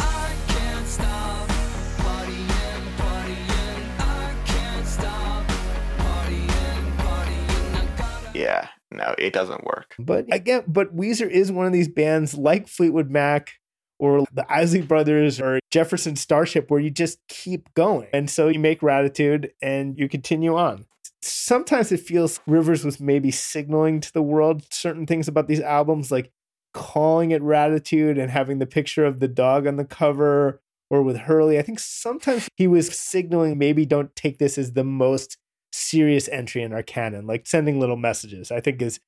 Yeah, 8.43 8.69
no, 8.91 9.15
it 9.19 9.33
doesn't 9.33 9.65
work. 9.65 9.95
But 9.99 10.27
again, 10.33 10.65
but 10.67 10.97
Weezer 10.97 11.31
is 11.31 11.53
one 11.53 11.67
of 11.67 11.73
these 11.73 11.89
bands 11.89 12.35
like 12.35 12.67
Fleetwood 12.67 13.09
Mac 13.09 13.53
or 14.01 14.25
the 14.33 14.45
Isley 14.53 14.83
Brothers 14.83 15.41
or 15.41 15.61
Jefferson 15.71 16.17
Starship 16.17 16.71
where 16.71 16.81
you 16.81 16.91
just 16.91 17.19
keep 17.29 17.73
going. 17.75 18.09
And 18.13 18.29
so 18.29 18.49
you 18.49 18.59
make 18.59 18.81
Raditude 18.81 19.51
and 19.63 19.97
you 19.97 20.09
continue 20.09 20.57
on. 20.57 20.87
Sometimes 21.23 21.93
it 21.93 22.01
feels 22.01 22.41
Rivers 22.49 22.85
was 22.85 22.99
maybe 22.99 23.31
signaling 23.31 24.01
to 24.01 24.13
the 24.13 24.23
world 24.23 24.65
certain 24.73 25.07
things 25.07 25.29
about 25.29 25.47
these 25.47 25.61
albums, 25.61 26.11
like 26.11 26.33
calling 26.75 27.31
it 27.31 27.43
Raditude 27.43 28.21
and 28.21 28.29
having 28.29 28.59
the 28.59 28.67
picture 28.67 29.05
of 29.05 29.21
the 29.21 29.29
dog 29.29 29.69
on 29.69 29.77
the 29.77 29.85
cover 29.85 30.61
or 30.91 31.03
with 31.05 31.17
Hurley. 31.17 31.61
I 31.61 31.63
think 31.63 31.79
sometimes 31.79 32.49
he 32.57 32.67
was 32.67 32.99
signaling 32.99 33.57
maybe 33.57 33.87
don't 33.87 34.15
take 34.17 34.39
this 34.39 34.59
as 34.59 34.73
the 34.73 34.83
most 34.85 35.39
serious 35.73 36.29
entry 36.29 36.63
in 36.63 36.73
our 36.73 36.83
canon, 36.83 37.27
like 37.27 37.47
sending 37.47 37.81
little 37.81 37.97
messages. 37.97 38.51
I 38.53 38.61
think 38.61 38.81
is 38.83 39.01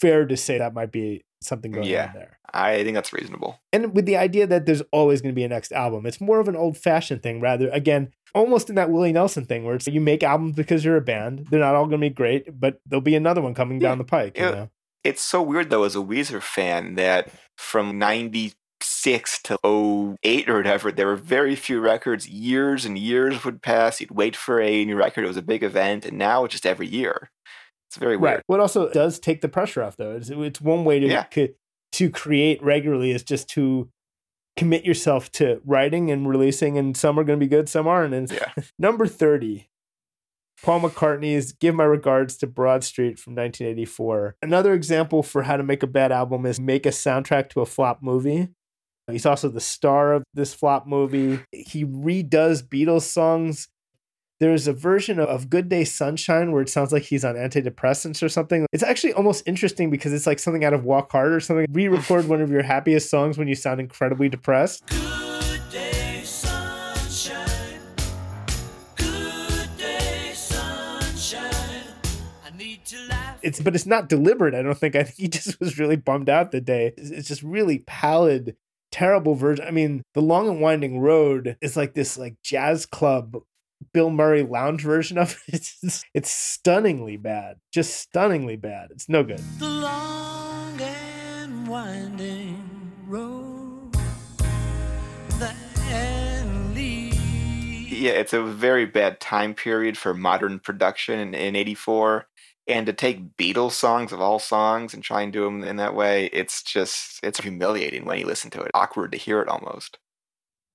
fair 0.00 0.26
to 0.26 0.36
say 0.36 0.58
that 0.58 0.74
might 0.74 0.90
be 0.92 1.24
something 1.40 1.70
going 1.72 1.86
Yeah. 1.86 2.06
on 2.08 2.14
there. 2.14 2.38
I 2.52 2.82
think 2.84 2.94
that's 2.94 3.12
reasonable. 3.12 3.60
And 3.72 3.94
with 3.94 4.06
the 4.06 4.16
idea 4.16 4.46
that 4.46 4.64
there's 4.66 4.82
always 4.92 5.20
going 5.20 5.32
to 5.32 5.36
be 5.36 5.44
a 5.44 5.48
next 5.48 5.72
album, 5.72 6.06
it's 6.06 6.20
more 6.20 6.40
of 6.40 6.48
an 6.48 6.56
old 6.56 6.76
fashioned 6.78 7.22
thing 7.22 7.40
rather, 7.40 7.68
again, 7.70 8.12
almost 8.34 8.68
in 8.68 8.76
that 8.76 8.90
Willie 8.90 9.12
Nelson 9.12 9.44
thing 9.44 9.64
where 9.64 9.74
it's 9.74 9.86
you 9.86 10.00
make 10.00 10.22
albums 10.22 10.56
because 10.56 10.84
you're 10.84 10.96
a 10.96 11.00
band. 11.02 11.46
They're 11.50 11.60
not 11.60 11.74
all 11.74 11.86
going 11.86 12.00
to 12.00 12.08
be 12.08 12.14
great, 12.14 12.58
but 12.58 12.80
there'll 12.86 13.00
be 13.02 13.14
another 13.14 13.42
one 13.42 13.54
coming 13.54 13.78
down 13.78 13.98
the 13.98 14.04
pike. 14.04 14.38
You 14.38 14.44
Yeah. 14.44 14.50
know? 14.50 14.70
It's 15.04 15.22
so 15.22 15.42
weird 15.42 15.68
though, 15.70 15.84
as 15.84 15.94
a 15.94 15.98
Weezer 16.00 16.40
fan, 16.40 16.94
that 16.94 17.28
from 17.58 17.98
'96 18.84 19.42
to 19.42 20.16
08 20.22 20.48
or 20.48 20.56
whatever, 20.56 20.92
there 20.92 21.06
were 21.06 21.16
very 21.16 21.54
few 21.56 21.80
records. 21.80 22.28
Years 22.28 22.84
and 22.84 22.98
years 22.98 23.44
would 23.44 23.62
pass. 23.62 24.00
You'd 24.00 24.10
wait 24.10 24.36
for 24.36 24.60
a 24.60 24.84
new 24.84 24.96
record. 24.96 25.24
It 25.24 25.28
was 25.28 25.36
a 25.36 25.42
big 25.42 25.62
event, 25.62 26.04
and 26.04 26.18
now 26.18 26.44
it's 26.44 26.52
just 26.52 26.66
every 26.66 26.86
year. 26.86 27.30
It's 27.88 27.96
very 27.96 28.16
weird. 28.16 28.34
Right. 28.36 28.42
What 28.46 28.60
also 28.60 28.90
does 28.92 29.18
take 29.18 29.40
the 29.40 29.48
pressure 29.48 29.82
off, 29.82 29.96
though. 29.96 30.16
It's, 30.16 30.30
it's 30.30 30.60
one 30.60 30.84
way 30.84 31.00
to 31.00 31.06
Yeah. 31.06 31.24
co- 31.24 31.48
to 31.92 32.10
create 32.10 32.62
regularly 32.62 33.12
is 33.12 33.22
just 33.22 33.48
to 33.50 33.88
commit 34.56 34.84
yourself 34.84 35.30
to 35.32 35.60
writing 35.64 36.10
and 36.10 36.28
releasing, 36.28 36.76
and 36.78 36.96
some 36.96 37.18
are 37.18 37.24
going 37.24 37.38
to 37.38 37.44
be 37.44 37.48
good, 37.50 37.68
some 37.68 37.86
aren't. 37.86 38.14
And 38.14 38.30
Yeah. 38.30 38.52
number 38.78 39.06
thirty, 39.06 39.68
Paul 40.62 40.80
McCartney's 40.80 41.52
"Give 41.52 41.74
My 41.74 41.84
Regards 41.84 42.36
to 42.38 42.46
Broad 42.46 42.82
Street" 42.84 43.18
from 43.18 43.34
1984. 43.34 44.36
Another 44.42 44.72
example 44.72 45.22
for 45.22 45.42
how 45.44 45.56
to 45.56 45.62
make 45.62 45.82
a 45.82 45.86
bad 45.88 46.10
album 46.10 46.46
is 46.46 46.58
make 46.58 46.86
a 46.86 46.90
soundtrack 46.90 47.48
to 47.50 47.60
a 47.60 47.66
flop 47.66 48.02
movie. 48.02 48.48
He's 49.10 49.26
also 49.26 49.48
the 49.48 49.60
star 49.60 50.14
of 50.14 50.24
this 50.32 50.54
flop 50.54 50.86
movie. 50.86 51.40
He 51.52 51.84
redoes 51.84 52.62
Beatles 52.62 53.02
songs 53.02 53.68
there's 54.40 54.66
a 54.66 54.72
version 54.72 55.20
of 55.20 55.48
Good 55.48 55.68
Day 55.68 55.84
Sunshine 55.84 56.50
where 56.50 56.60
it 56.60 56.68
sounds 56.68 56.92
like 56.92 57.04
he's 57.04 57.24
on 57.24 57.36
antidepressants 57.36 58.22
or 58.22 58.28
something. 58.28 58.66
It's 58.72 58.82
actually 58.82 59.12
almost 59.12 59.46
interesting 59.46 59.90
because 59.90 60.12
it's 60.12 60.26
like 60.26 60.38
something 60.38 60.64
out 60.64 60.74
of 60.74 60.84
Walk 60.84 61.12
Hard 61.12 61.32
or 61.32 61.40
something. 61.40 61.66
Re 61.70 61.88
record 61.88 62.28
one 62.28 62.42
of 62.42 62.50
your 62.50 62.62
happiest 62.62 63.08
songs 63.08 63.38
when 63.38 63.46
you 63.46 63.54
sound 63.54 63.80
incredibly 63.80 64.28
depressed. 64.28 64.84
Good 64.86 65.62
day, 65.70 66.20
Sunshine. 66.24 67.80
Good 68.96 69.68
day, 69.78 70.32
sunshine. 70.34 71.84
I 72.44 72.56
need 72.56 72.84
to 72.86 72.98
laugh. 73.08 73.38
It's 73.40 73.60
but 73.60 73.76
it's 73.76 73.86
not 73.86 74.08
deliberate. 74.08 74.54
I 74.54 74.62
don't 74.62 74.76
think. 74.76 74.96
I 74.96 75.04
think 75.04 75.16
he 75.16 75.28
just 75.28 75.60
was 75.60 75.78
really 75.78 75.96
bummed 75.96 76.28
out 76.28 76.50
the 76.50 76.60
day. 76.60 76.92
It's 76.96 77.10
it's 77.10 77.28
just 77.28 77.42
really 77.44 77.84
pallid, 77.86 78.56
terrible 78.94 79.34
version. 79.34 79.66
I 79.66 79.72
mean, 79.72 80.04
the 80.14 80.22
Long 80.22 80.48
and 80.48 80.60
Winding 80.60 81.00
Road 81.00 81.56
is 81.60 81.76
like 81.76 81.94
this 81.94 82.16
like 82.16 82.36
jazz 82.44 82.86
club 82.86 83.36
Bill 83.92 84.08
Murray 84.08 84.44
lounge 84.44 84.82
version 84.82 85.18
of 85.18 85.36
it. 85.48 85.68
It's, 85.82 86.04
it's 86.14 86.30
stunningly 86.30 87.16
bad. 87.16 87.56
Just 87.72 87.96
stunningly 87.96 88.56
bad. 88.56 88.90
It's 88.92 89.08
no 89.08 89.24
good. 89.24 89.40
The 89.58 89.68
long 89.68 90.80
and 90.80 91.66
winding 91.66 92.92
road, 93.08 93.92
the 95.40 95.52
Yeah, 97.90 98.12
it's 98.12 98.32
a 98.32 98.42
very 98.42 98.86
bad 98.86 99.18
time 99.18 99.54
period 99.54 99.98
for 99.98 100.14
modern 100.14 100.60
production 100.60 101.18
in, 101.18 101.34
in 101.34 101.56
84. 101.56 102.28
And 102.66 102.86
to 102.86 102.92
take 102.92 103.36
Beatles 103.36 103.72
songs 103.72 104.12
of 104.12 104.20
all 104.20 104.38
songs 104.38 104.94
and 104.94 105.02
try 105.02 105.22
and 105.22 105.32
do 105.32 105.44
them 105.44 105.62
in 105.62 105.76
that 105.76 105.94
way, 105.94 106.30
it's 106.32 106.62
just, 106.62 107.20
it's 107.22 107.40
humiliating 107.40 108.06
when 108.06 108.18
you 108.18 108.26
listen 108.26 108.50
to 108.52 108.62
it. 108.62 108.70
Awkward 108.72 109.12
to 109.12 109.18
hear 109.18 109.40
it 109.42 109.48
almost. 109.48 109.98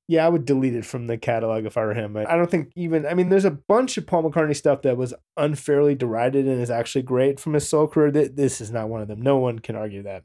Yeah, 0.08 0.26
I 0.26 0.30
would 0.30 0.46
delete 0.46 0.76
it 0.76 0.86
from 0.86 1.06
the 1.06 1.18
catalog 1.18 1.66
if 1.66 1.78
I 1.78 1.86
were 1.86 1.94
him. 1.94 2.14
But 2.14 2.30
I 2.30 2.36
don't 2.36 2.50
think 2.50 2.72
even, 2.76 3.06
I 3.06 3.14
mean, 3.14 3.30
there's 3.30 3.46
a 3.46 3.52
bunch 3.52 3.98
of 3.98 4.08
Paul 4.08 4.24
McCartney 4.24 4.56
stuff 4.56 4.82
that 4.82 4.98
was 4.98 5.14
unfairly 5.38 5.94
derided 5.94 6.48
and 6.48 6.60
is 6.60 6.72
actually 6.72 7.04
great 7.04 7.40
from 7.40 7.54
his 7.54 7.70
solo 7.70 7.88
career. 7.88 8.12
This 8.12 8.60
is 8.60 8.72
not 8.72 8.90
one 8.90 9.02
of 9.02 9.08
them. 9.08 9.22
No 9.22 9.38
one 9.38 9.60
can 9.60 9.76
argue 9.76 10.04
that. 10.04 10.24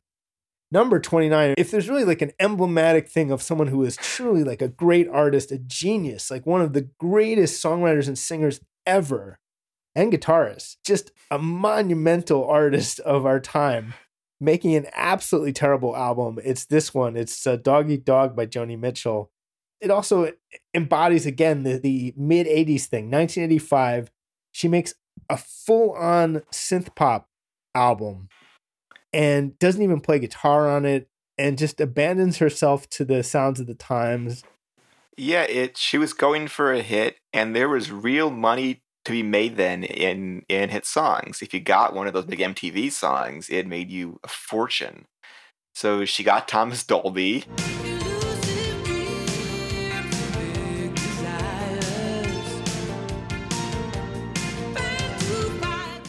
Number 0.71 0.99
29, 0.99 1.55
if 1.59 1.71
there's 1.71 1.89
really 1.89 2.05
like 2.05 2.23
an 2.23 2.33
emblematic 2.41 3.09
thing 3.09 3.31
of 3.31 3.43
someone 3.43 3.69
who 3.69 3.85
is 3.85 3.97
truly 3.97 4.43
like 4.43 4.63
a 4.63 4.69
great 4.69 5.07
artist, 5.09 5.53
a 5.53 5.59
genius, 5.59 6.31
like 6.31 6.47
one 6.47 6.63
of 6.63 6.73
the 6.73 6.89
greatest 6.99 7.63
songwriters 7.63 8.09
and 8.09 8.19
singers 8.19 8.61
ever, 8.87 9.39
and 9.95 10.13
guitarist, 10.13 10.77
just 10.85 11.13
a 11.31 11.39
monumental 11.39 12.47
artist 12.47 13.01
of 13.01 13.27
our 13.27 13.41
time, 13.41 13.95
making 14.41 14.75
an 14.75 14.87
absolutely 14.95 15.53
terrible 15.53 15.97
album. 15.97 16.39
It's 16.45 16.65
this 16.67 16.93
one. 16.93 17.17
It's 17.17 17.47
uh, 17.47 17.57
Dog 17.57 17.91
Eat 17.91 18.05
Dog 18.05 18.35
by 18.35 18.47
Joni 18.47 18.79
Mitchell. 18.79 19.31
It 19.81 19.91
also 19.91 20.33
embodies 20.73 21.27
again 21.27 21.63
the, 21.63 21.79
the 21.79 22.15
mid 22.17 22.47
80s 22.47 22.87
thing. 22.87 23.11
1985, 23.11 24.11
she 24.53 24.69
makes 24.69 24.95
a 25.31 25.37
full 25.37 25.93
on 25.93 26.43
synth 26.53 26.95
pop 26.95 27.29
album 27.75 28.29
and 29.13 29.59
doesn't 29.59 29.83
even 29.83 30.01
play 30.01 30.19
guitar 30.19 30.69
on 30.69 30.85
it 30.85 31.09
and 31.39 31.59
just 31.59 31.81
abandons 31.81 32.39
herself 32.39 32.89
to 32.91 33.05
the 33.05 33.23
sounds 33.23 33.61
of 33.61 33.67
the 33.67 33.75
times. 33.75 34.43
Yeah, 35.17 35.43
it. 35.43 35.77
She 35.77 35.99
was 35.99 36.13
going 36.13 36.49
for 36.49 36.73
a 36.73 36.83
hit, 36.83 37.19
and 37.33 37.55
there 37.55 37.69
was 37.69 37.93
real 37.93 38.31
money 38.31 38.83
to 39.05 39.13
be 39.13 39.23
made 39.23 39.57
then 39.57 39.85
in 39.85 40.45
in 40.49 40.71
hit 40.71 40.87
songs. 40.87 41.43
If 41.43 41.53
you 41.53 41.61
got 41.61 41.95
one 41.95 42.07
of 42.07 42.13
those 42.13 42.25
big 42.25 42.39
MTV 42.41 42.91
songs, 42.93 43.49
it 43.51 43.67
made 43.67 43.91
you 43.91 44.19
a 44.25 44.29
fortune. 44.29 45.07
So 45.75 46.05
she 46.05 46.25
got 46.25 46.49
Thomas 46.49 46.85
Dolby. 46.85 47.45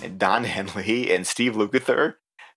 and 0.02 0.20
Don 0.20 0.44
Henley 0.46 1.14
and 1.14 1.28
Steve 1.28 1.54
Lukather, 1.54 2.16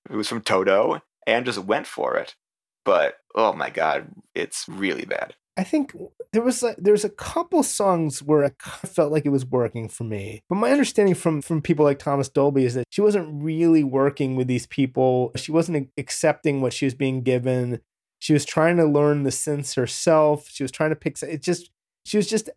who 0.09 0.19
was 0.19 0.29
from 0.29 0.43
Toto, 0.43 1.01
and 1.27 1.47
just 1.47 1.59
went 1.59 1.87
for 1.87 2.17
it. 2.17 2.37
But 2.85 3.17
oh 3.35 3.53
my 3.53 3.71
god, 3.71 4.09
it's 4.35 4.67
really 4.69 5.05
bad. 5.05 5.35
I 5.59 5.65
think 5.65 5.93
there 6.33 6.43
was 6.43 6.63
like 6.63 6.77
there's 6.79 7.05
a 7.05 7.11
couple 7.11 7.65
songs 7.65 8.23
where 8.23 8.45
I 8.45 8.51
felt 8.87 9.11
like 9.11 9.27
it 9.27 9.31
was 9.31 9.45
working 9.45 9.89
for 9.89 10.05
me. 10.05 10.41
But 10.49 10.55
my 10.55 10.71
understanding 10.71 11.17
from 11.17 11.43
from 11.43 11.61
people 11.61 11.85
like 11.85 11.99
Thomas 11.99 12.29
Dolby 12.29 12.65
is 12.65 12.75
that 12.75 12.87
she 12.91 13.01
wasn't 13.01 13.43
really 13.43 13.83
working 13.83 14.37
with 14.37 14.47
these 14.47 14.67
people. 14.69 15.33
She 15.37 15.51
wasn't 15.51 15.91
accepting 15.99 16.61
what 16.61 16.73
she 16.73 16.87
was 16.87 16.95
being 16.95 17.23
given. 17.23 17.81
She 18.21 18.33
was 18.33 18.45
trying 18.45 18.77
to 18.77 18.85
learn 18.85 19.25
the 19.25 19.33
sense 19.33 19.75
herself. 19.75 20.49
She 20.49 20.63
was 20.63 20.71
trying 20.71 20.91
to 20.91 20.97
pick 20.97 21.21
it 21.23 21.43
just 21.43 21.71
she 22.05 22.17
was 22.17 22.29
just 22.29 22.49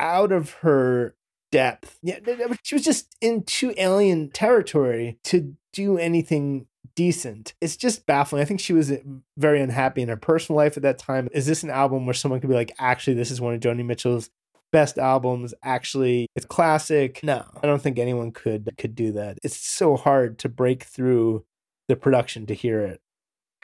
out 0.00 0.32
of 0.32 0.50
her 0.60 1.14
depth. 1.52 1.98
Yeah, 2.02 2.18
she 2.64 2.74
was 2.74 2.84
just 2.84 3.14
in 3.20 3.44
too 3.44 3.72
alien 3.76 4.30
territory 4.30 5.18
to 5.24 5.54
do 5.72 5.96
anything 5.96 6.66
decent. 6.94 7.54
It's 7.60 7.76
just 7.76 8.06
baffling. 8.06 8.42
I 8.42 8.44
think 8.44 8.60
she 8.60 8.72
was 8.72 8.90
eh, 8.90 8.98
very 9.36 9.60
unhappy 9.60 10.02
in 10.02 10.08
her 10.08 10.16
personal 10.16 10.56
life 10.56 10.76
at 10.76 10.82
that 10.82 10.98
time. 10.98 11.28
Is 11.32 11.46
this 11.46 11.62
an 11.62 11.70
album 11.70 12.06
where 12.06 12.14
someone 12.14 12.40
could 12.40 12.50
be 12.50 12.56
like, 12.56 12.74
actually, 12.78 13.14
this 13.14 13.30
is 13.30 13.40
one 13.40 13.54
of 13.54 13.60
Joni 13.60 13.84
Mitchell's 13.84 14.30
best 14.72 14.98
albums? 14.98 15.54
Actually, 15.62 16.26
it's 16.34 16.46
classic. 16.46 17.20
No, 17.22 17.44
I 17.62 17.66
don't 17.66 17.82
think 17.82 17.98
anyone 17.98 18.32
could 18.32 18.68
could 18.78 18.94
do 18.94 19.12
that. 19.12 19.38
It's 19.42 19.56
so 19.56 19.96
hard 19.96 20.38
to 20.40 20.48
break 20.48 20.84
through 20.84 21.44
the 21.88 21.96
production 21.96 22.46
to 22.46 22.54
hear 22.54 22.82
it. 22.82 23.00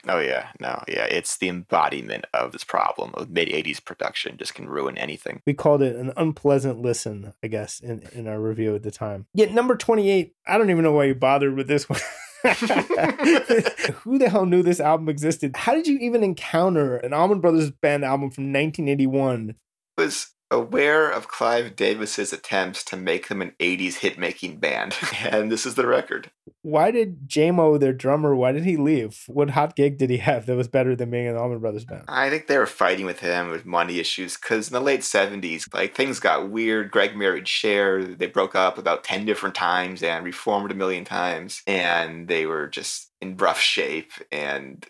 Oh 0.07 0.19
yeah, 0.19 0.49
no, 0.59 0.83
yeah, 0.87 1.05
it's 1.05 1.37
the 1.37 1.49
embodiment 1.49 2.25
of 2.33 2.51
this 2.51 2.63
problem 2.63 3.11
of 3.15 3.29
mid 3.29 3.49
'80s 3.49 3.83
production. 3.83 4.37
Just 4.37 4.53
can 4.53 4.69
ruin 4.69 4.97
anything. 4.97 5.41
We 5.45 5.53
called 5.53 5.81
it 5.81 5.95
an 5.95 6.13
unpleasant 6.15 6.79
listen, 6.79 7.33
I 7.43 7.47
guess, 7.47 7.79
in, 7.79 8.03
in 8.13 8.27
our 8.27 8.39
review 8.39 8.75
at 8.75 8.83
the 8.83 8.91
time. 8.91 9.25
Yet 9.33 9.51
number 9.51 9.75
28, 9.75 10.35
I 10.45 10.57
don't 10.57 10.69
even 10.69 10.83
know 10.83 10.91
why 10.91 11.05
you 11.05 11.15
bothered 11.15 11.55
with 11.55 11.67
this 11.67 11.89
one. 11.89 11.99
Who 14.03 14.17
the 14.17 14.29
hell 14.29 14.45
knew 14.45 14.63
this 14.63 14.79
album 14.79 15.09
existed? 15.09 15.55
How 15.55 15.73
did 15.73 15.87
you 15.87 15.97
even 15.99 16.23
encounter 16.23 16.97
an 16.97 17.13
Allman 17.13 17.39
Brothers 17.39 17.71
Band 17.71 18.05
album 18.05 18.29
from 18.31 18.45
1981? 18.53 19.55
was 19.97 20.34
aware 20.55 21.09
of 21.09 21.27
Clive 21.27 21.75
Davis's 21.75 22.31
attempts 22.31 22.83
to 22.85 22.97
make 22.97 23.27
them 23.27 23.41
an 23.41 23.53
80s 23.59 23.95
hit 23.95 24.17
making 24.17 24.57
band, 24.57 24.95
and 25.19 25.51
this 25.51 25.65
is 25.65 25.75
the 25.75 25.85
record. 25.85 26.31
Why 26.61 26.91
did 26.91 27.27
Jaimoe, 27.27 27.79
their 27.79 27.93
drummer, 27.93 28.35
why 28.35 28.51
did 28.51 28.63
he 28.63 28.77
leave? 28.77 29.23
What 29.27 29.51
hot 29.51 29.75
gig 29.75 29.97
did 29.97 30.09
he 30.09 30.17
have 30.17 30.45
that 30.45 30.55
was 30.55 30.67
better 30.67 30.95
than 30.95 31.11
being 31.11 31.27
an 31.27 31.35
Allman 31.35 31.59
Brothers 31.59 31.85
Band? 31.85 32.05
I 32.07 32.29
think 32.29 32.47
they 32.47 32.57
were 32.57 32.65
fighting 32.65 33.05
with 33.05 33.19
him 33.19 33.49
with 33.49 33.65
money 33.65 33.99
issues 33.99 34.37
because 34.37 34.69
in 34.69 34.73
the 34.73 34.79
late 34.79 35.01
70s, 35.01 35.71
like 35.73 35.93
things 35.93 36.19
got 36.19 36.49
weird. 36.49 36.91
Gregg 36.91 37.15
married 37.15 37.47
Cher. 37.47 38.03
They 38.03 38.27
broke 38.27 38.55
up 38.55 38.77
about 38.77 39.03
10 39.03 39.25
different 39.25 39.55
times 39.55 40.01
and 40.01 40.25
reformed 40.25 40.71
a 40.71 40.75
million 40.75 41.05
times, 41.05 41.61
and 41.67 42.27
they 42.27 42.45
were 42.45 42.67
just 42.67 43.11
in 43.21 43.37
rough 43.37 43.59
shape. 43.59 44.11
And 44.31 44.85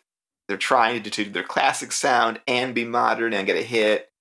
they're 0.48 0.58
trying 0.58 1.02
to 1.02 1.10
do 1.10 1.26
their 1.26 1.44
classic 1.44 1.92
sound 1.92 2.40
and 2.48 2.76
be 2.76 2.86
modern 2.86 3.34
and 3.34 3.48
get 3.48 3.58
a 3.58 3.64
hit. 3.64 4.12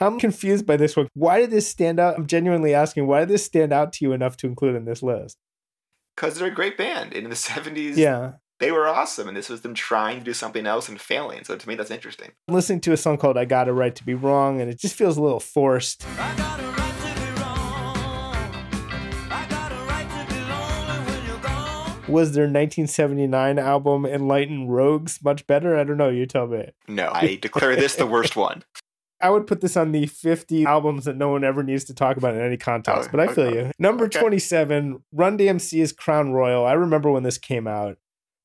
I'm 0.00 0.18
confused 0.18 0.66
by 0.66 0.76
this 0.76 0.96
one. 0.96 1.08
Why 1.14 1.40
did 1.40 1.50
this 1.50 1.68
stand 1.68 2.00
out? 2.00 2.16
I'm 2.16 2.26
genuinely 2.26 2.74
asking, 2.74 3.06
why 3.06 3.20
did 3.20 3.28
this 3.28 3.44
stand 3.44 3.72
out 3.72 3.92
to 3.94 4.04
you 4.04 4.12
enough 4.12 4.36
to 4.38 4.46
include 4.46 4.74
in 4.76 4.84
this 4.86 5.02
list? 5.02 5.36
Because 6.16 6.38
they're 6.38 6.48
a 6.48 6.54
great 6.54 6.78
band. 6.78 7.12
And 7.12 7.24
in 7.24 7.30
the 7.30 7.36
70s, 7.36 7.96
Yeah. 7.96 8.32
they 8.60 8.72
were 8.72 8.86
awesome. 8.88 9.28
And 9.28 9.36
this 9.36 9.48
was 9.50 9.60
them 9.60 9.74
trying 9.74 10.18
to 10.20 10.24
do 10.24 10.32
something 10.32 10.66
else 10.66 10.88
and 10.88 11.00
failing. 11.00 11.44
So 11.44 11.56
to 11.56 11.68
me, 11.68 11.74
that's 11.74 11.90
interesting. 11.90 12.30
I'm 12.48 12.54
listening 12.54 12.80
to 12.82 12.92
a 12.92 12.96
song 12.96 13.18
called 13.18 13.36
I 13.36 13.44
Got 13.44 13.68
a 13.68 13.72
Right 13.74 13.94
to 13.94 14.04
Be 14.04 14.14
Wrong, 14.14 14.60
and 14.60 14.70
it 14.70 14.78
just 14.78 14.94
feels 14.94 15.16
a 15.18 15.22
little 15.22 15.40
forced. 15.40 16.04
Was 22.08 22.32
their 22.32 22.44
1979 22.46 23.58
album 23.60 24.04
Enlightened 24.04 24.74
Rogues 24.74 25.20
much 25.22 25.46
better? 25.46 25.78
I 25.78 25.84
don't 25.84 25.96
know. 25.96 26.08
You 26.08 26.26
tell 26.26 26.48
me. 26.48 26.70
No, 26.88 27.08
I 27.12 27.36
declare 27.40 27.76
this 27.76 27.94
the 27.94 28.06
worst 28.06 28.34
one. 28.48 28.64
I 29.20 29.30
would 29.30 29.46
put 29.46 29.60
this 29.60 29.76
on 29.76 29.92
the 29.92 30.06
50 30.06 30.64
albums 30.64 31.04
that 31.04 31.16
no 31.16 31.28
one 31.30 31.44
ever 31.44 31.62
needs 31.62 31.84
to 31.84 31.94
talk 31.94 32.16
about 32.16 32.34
in 32.34 32.40
any 32.40 32.56
context, 32.56 33.08
Oh, 33.08 33.16
but 33.16 33.20
I 33.20 33.32
feel 33.32 33.54
you. 33.54 33.70
Number 33.78 34.04
Okay. 34.06 34.18
27, 34.20 35.02
Run 35.12 35.36
DMC's 35.38 35.92
Crown 35.92 36.32
Royal. 36.32 36.64
I 36.64 36.72
remember 36.72 37.10
when 37.10 37.22
this 37.22 37.38
came 37.38 37.66
out. 37.66 37.98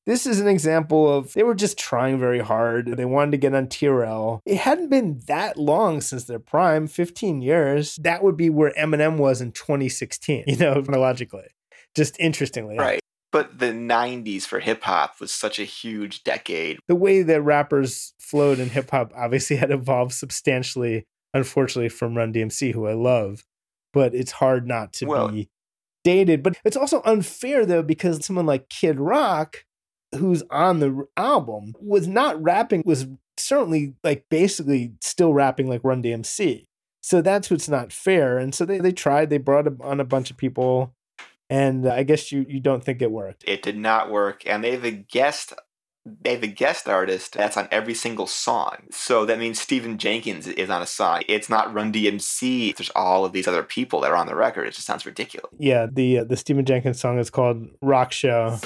This 0.04 0.24
is 0.24 0.38
an 0.38 0.46
example 0.46 1.12
of 1.12 1.32
they 1.32 1.42
were 1.42 1.54
just 1.54 1.76
trying 1.78 2.20
very 2.20 2.38
hard. 2.38 2.86
They 2.96 3.04
wanted 3.04 3.32
to 3.32 3.38
get 3.38 3.54
on 3.54 3.66
TRL. 3.66 4.40
It 4.46 4.58
hadn't 4.58 4.88
been 4.88 5.20
that 5.26 5.56
long 5.56 6.00
since 6.00 6.24
their 6.24 6.38
prime, 6.38 6.86
15 6.86 7.42
years. 7.42 7.96
That 7.96 8.22
would 8.22 8.36
be 8.36 8.48
where 8.48 8.72
Eminem 8.78 9.16
was 9.16 9.40
in 9.40 9.50
2016, 9.50 10.44
you 10.46 10.56
know, 10.58 10.80
chronologically. 10.82 11.48
Just 11.96 12.16
interestingly. 12.20 12.78
Right. 12.78 13.00
But 13.36 13.58
the 13.58 13.66
90s 13.66 14.44
for 14.44 14.60
hip 14.60 14.82
hop 14.84 15.20
was 15.20 15.30
such 15.30 15.58
a 15.58 15.64
huge 15.64 16.24
decade. 16.24 16.78
the 16.88 16.94
way 16.94 17.20
that 17.20 17.42
rappers 17.42 18.14
flowed 18.18 18.58
in 18.58 18.70
hip 18.70 18.90
hop 18.90 19.12
obviously 19.14 19.56
had 19.56 19.70
evolved 19.70 20.14
substantially, 20.14 21.04
unfortunately, 21.34 21.90
from 21.90 22.16
Run 22.16 22.32
DMC, 22.32 22.72
who 22.72 22.86
I 22.86 22.94
love. 22.94 23.44
But 23.92 24.14
it's 24.14 24.32
hard 24.32 24.66
not 24.66 24.94
to 24.94 25.04
Well- 25.06 25.28
be 25.28 25.50
dated. 26.02 26.42
But 26.42 26.56
it's 26.64 26.78
also 26.78 27.02
unfair 27.04 27.66
though, 27.66 27.82
because 27.82 28.24
someone 28.24 28.46
like 28.46 28.70
Kid 28.70 28.98
Rock, 28.98 29.66
who's 30.14 30.42
on 30.48 30.80
the 30.80 31.06
album, 31.18 31.74
was 31.78 32.08
not 32.08 32.42
rapping, 32.42 32.82
was 32.86 33.06
certainly 33.36 33.96
like 34.02 34.24
basically 34.30 34.94
still 35.02 35.34
rapping 35.34 35.68
like 35.68 35.84
Run 35.84 36.02
DMC. 36.02 36.64
So 37.02 37.20
that's 37.20 37.50
what's 37.50 37.68
not 37.68 37.92
fair. 37.92 38.38
And 38.38 38.54
so 38.54 38.64
they, 38.64 38.78
they 38.78 38.92
tried, 38.92 39.28
they 39.28 39.36
brought 39.36 39.68
on 39.82 40.00
a 40.00 40.04
bunch 40.04 40.30
of 40.30 40.38
people. 40.38 40.94
And 41.48 41.88
I 41.88 42.02
guess 42.02 42.32
you, 42.32 42.44
you 42.48 42.60
don't 42.60 42.82
think 42.82 43.00
it 43.00 43.10
worked. 43.10 43.44
It 43.46 43.62
did 43.62 43.76
not 43.76 44.10
work. 44.10 44.42
And 44.46 44.64
they 44.64 44.72
have 44.72 44.84
a 44.84 44.90
guest. 44.90 45.52
They 46.04 46.34
have 46.34 46.42
a 46.42 46.48
guest 46.48 46.88
artist 46.88 47.32
that's 47.32 47.56
on 47.56 47.66
every 47.72 47.94
single 47.94 48.28
song. 48.28 48.76
So 48.92 49.24
that 49.26 49.38
means 49.40 49.60
Stephen 49.60 49.98
Jenkins 49.98 50.46
is 50.46 50.70
on 50.70 50.80
a 50.80 50.86
song. 50.86 51.22
It's 51.28 51.48
not 51.48 51.74
Run 51.74 51.92
DMC. 51.92 52.76
There's 52.76 52.90
all 52.90 53.24
of 53.24 53.32
these 53.32 53.48
other 53.48 53.64
people 53.64 54.00
that 54.00 54.12
are 54.12 54.16
on 54.16 54.28
the 54.28 54.36
record. 54.36 54.68
It 54.68 54.74
just 54.74 54.86
sounds 54.86 55.04
ridiculous. 55.04 55.50
Yeah, 55.58 55.86
the 55.92 56.20
uh, 56.20 56.24
the 56.24 56.36
Stephen 56.36 56.64
Jenkins 56.64 57.00
song 57.00 57.18
is 57.18 57.30
called 57.30 57.66
Rock 57.82 58.12
Show. 58.12 58.58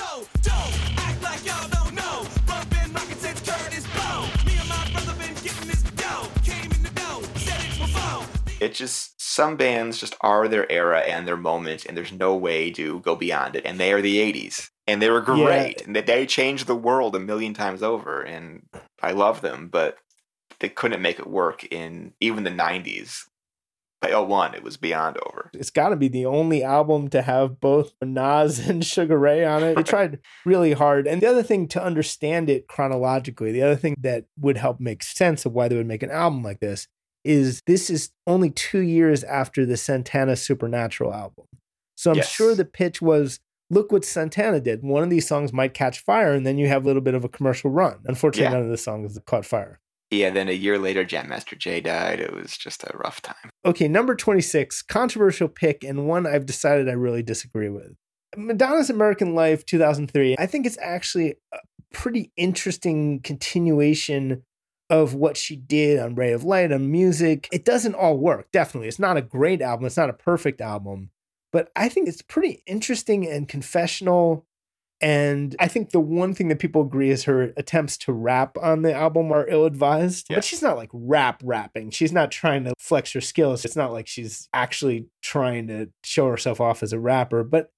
It 8.60 8.74
just 8.74 9.19
some 9.30 9.56
bands 9.56 9.98
just 9.98 10.16
are 10.22 10.48
their 10.48 10.70
era 10.70 11.00
and 11.00 11.26
their 11.26 11.36
moment, 11.36 11.86
and 11.86 11.96
there's 11.96 12.12
no 12.12 12.34
way 12.36 12.70
to 12.72 12.98
go 13.00 13.14
beyond 13.14 13.54
it. 13.54 13.64
And 13.64 13.78
they 13.78 13.92
are 13.92 14.02
the 14.02 14.18
'80s, 14.18 14.70
and 14.88 15.00
they 15.00 15.08
were 15.08 15.20
Yeah. 15.20 15.44
great, 15.44 15.86
and 15.86 15.94
they, 15.94 16.00
they 16.02 16.26
changed 16.26 16.66
the 16.66 16.74
world 16.74 17.14
a 17.14 17.20
million 17.20 17.54
times 17.54 17.80
over. 17.82 18.20
And 18.22 18.62
I 19.00 19.12
love 19.12 19.40
them, 19.40 19.68
but 19.68 19.98
they 20.58 20.68
couldn't 20.68 21.00
make 21.00 21.20
it 21.20 21.28
work 21.28 21.62
in 21.70 22.12
even 22.20 22.42
the 22.44 22.50
'90s. 22.50 23.26
by 24.02 24.12
01, 24.14 24.54
it 24.54 24.62
was 24.64 24.78
beyond 24.78 25.18
over. 25.26 25.50
It's 25.52 25.68
got 25.70 25.90
to 25.90 25.96
be 25.96 26.08
the 26.08 26.24
only 26.24 26.64
album 26.64 27.08
to 27.10 27.20
have 27.20 27.60
both 27.60 27.92
Nas 28.02 28.58
and 28.58 28.82
Sugar 28.84 29.18
Ray 29.18 29.44
on 29.44 29.62
it. 29.62 29.76
They 29.76 29.82
tried 29.82 30.20
really 30.46 30.72
hard. 30.72 31.06
And 31.06 31.20
the 31.20 31.26
other 31.26 31.42
thing 31.42 31.68
to 31.68 31.84
understand 31.84 32.48
it 32.48 32.66
chronologically, 32.66 33.52
the 33.52 33.62
other 33.62 33.76
thing 33.76 33.94
that 34.00 34.24
would 34.38 34.56
help 34.56 34.80
make 34.80 35.02
sense 35.02 35.44
of 35.44 35.52
why 35.52 35.68
they 35.68 35.76
would 35.76 35.86
make 35.86 36.02
an 36.02 36.10
album 36.10 36.42
like 36.42 36.60
this 36.60 36.88
is 37.24 37.60
this 37.66 37.90
is 37.90 38.10
only 38.26 38.50
two 38.50 38.80
years 38.80 39.22
after 39.24 39.66
the 39.66 39.76
Santana 39.76 40.36
Supernatural 40.36 41.12
album. 41.12 41.46
So 41.96 42.10
I'm 42.10 42.16
Yes. 42.18 42.30
sure 42.30 42.54
the 42.54 42.64
pitch 42.64 43.02
was 43.02 43.40
look 43.72 43.92
what 43.92 44.04
Santana 44.04 44.58
did. 44.60 44.82
One 44.82 45.02
of 45.04 45.10
these 45.10 45.28
songs 45.28 45.52
might 45.52 45.74
catch 45.74 46.00
fire, 46.00 46.32
and 46.32 46.44
then 46.44 46.58
you 46.58 46.66
have 46.66 46.82
a 46.82 46.86
little 46.86 47.02
bit 47.02 47.14
of 47.14 47.24
a 47.24 47.28
commercial 47.28 47.70
run. 47.70 48.00
Unfortunately, 48.04 48.44
Yeah. 48.52 48.58
none 48.58 48.64
of 48.64 48.68
the 48.70 48.76
songs 48.76 49.16
caught 49.26 49.46
fire. 49.46 49.78
Yeah, 50.10 50.30
then 50.30 50.48
a 50.48 50.52
year 50.52 50.76
later, 50.76 51.04
Jam 51.04 51.28
Master 51.28 51.54
Jay 51.54 51.80
died. 51.80 52.18
It 52.18 52.32
was 52.34 52.56
just 52.56 52.82
a 52.82 52.90
rough 52.96 53.22
time. 53.22 53.50
Okay, 53.64 53.86
number 53.86 54.16
26, 54.16 54.82
controversial 54.82 55.46
pick, 55.46 55.84
and 55.84 56.08
one 56.08 56.26
I've 56.26 56.46
decided 56.46 56.88
I 56.88 56.92
really 56.94 57.22
disagree 57.22 57.68
with. 57.68 57.94
Madonna's 58.36 58.90
American 58.90 59.36
Life 59.36 59.64
2003, 59.66 60.34
I 60.36 60.46
think 60.46 60.66
it's 60.66 60.78
actually 60.80 61.36
a 61.52 61.58
pretty 61.92 62.32
interesting 62.36 63.20
continuation 63.20 64.42
of 64.90 65.14
what 65.14 65.36
she 65.36 65.56
did 65.56 66.00
on 66.00 66.16
Ray 66.16 66.32
of 66.32 66.44
Light, 66.44 66.72
on 66.72 66.90
music. 66.90 67.48
It 67.52 67.64
doesn't 67.64 67.94
all 67.94 68.18
work, 68.18 68.50
definitely. 68.52 68.88
It's 68.88 68.98
not 68.98 69.16
a 69.16 69.22
great 69.22 69.62
album, 69.62 69.86
it's 69.86 69.96
not 69.96 70.10
a 70.10 70.14
perfect 70.14 70.60
album, 70.60 71.10
but 71.52 71.70
I 71.76 71.88
think 71.88 72.08
it's 72.08 72.22
pretty 72.22 72.62
interesting 72.66 73.26
and 73.26 73.48
confessional. 73.48 74.46
And 75.02 75.56
I 75.58 75.66
think 75.66 75.90
the 75.90 76.00
one 76.00 76.34
thing 76.34 76.48
that 76.48 76.58
people 76.58 76.82
agree 76.82 77.08
is 77.08 77.24
her 77.24 77.54
attempts 77.56 77.96
to 77.98 78.12
rap 78.12 78.58
on 78.60 78.82
the 78.82 78.92
album 78.92 79.32
are 79.32 79.48
ill 79.48 79.64
advised. 79.64 80.26
But 80.28 80.44
she's 80.44 80.60
not 80.60 80.76
like 80.76 80.90
rap 80.92 81.40
rapping. 81.42 81.90
She's 81.90 82.12
not 82.12 82.30
trying 82.30 82.64
to 82.64 82.74
flex 82.78 83.12
her 83.12 83.22
skills. 83.22 83.64
It's 83.64 83.76
not 83.76 83.92
like 83.92 84.06
she's 84.06 84.48
actually 84.52 85.06
trying 85.22 85.68
to 85.68 85.88
show 86.04 86.28
herself 86.28 86.60
off 86.60 86.82
as 86.82 86.92
a 86.92 87.00
rapper. 87.00 87.42
But 87.44 87.72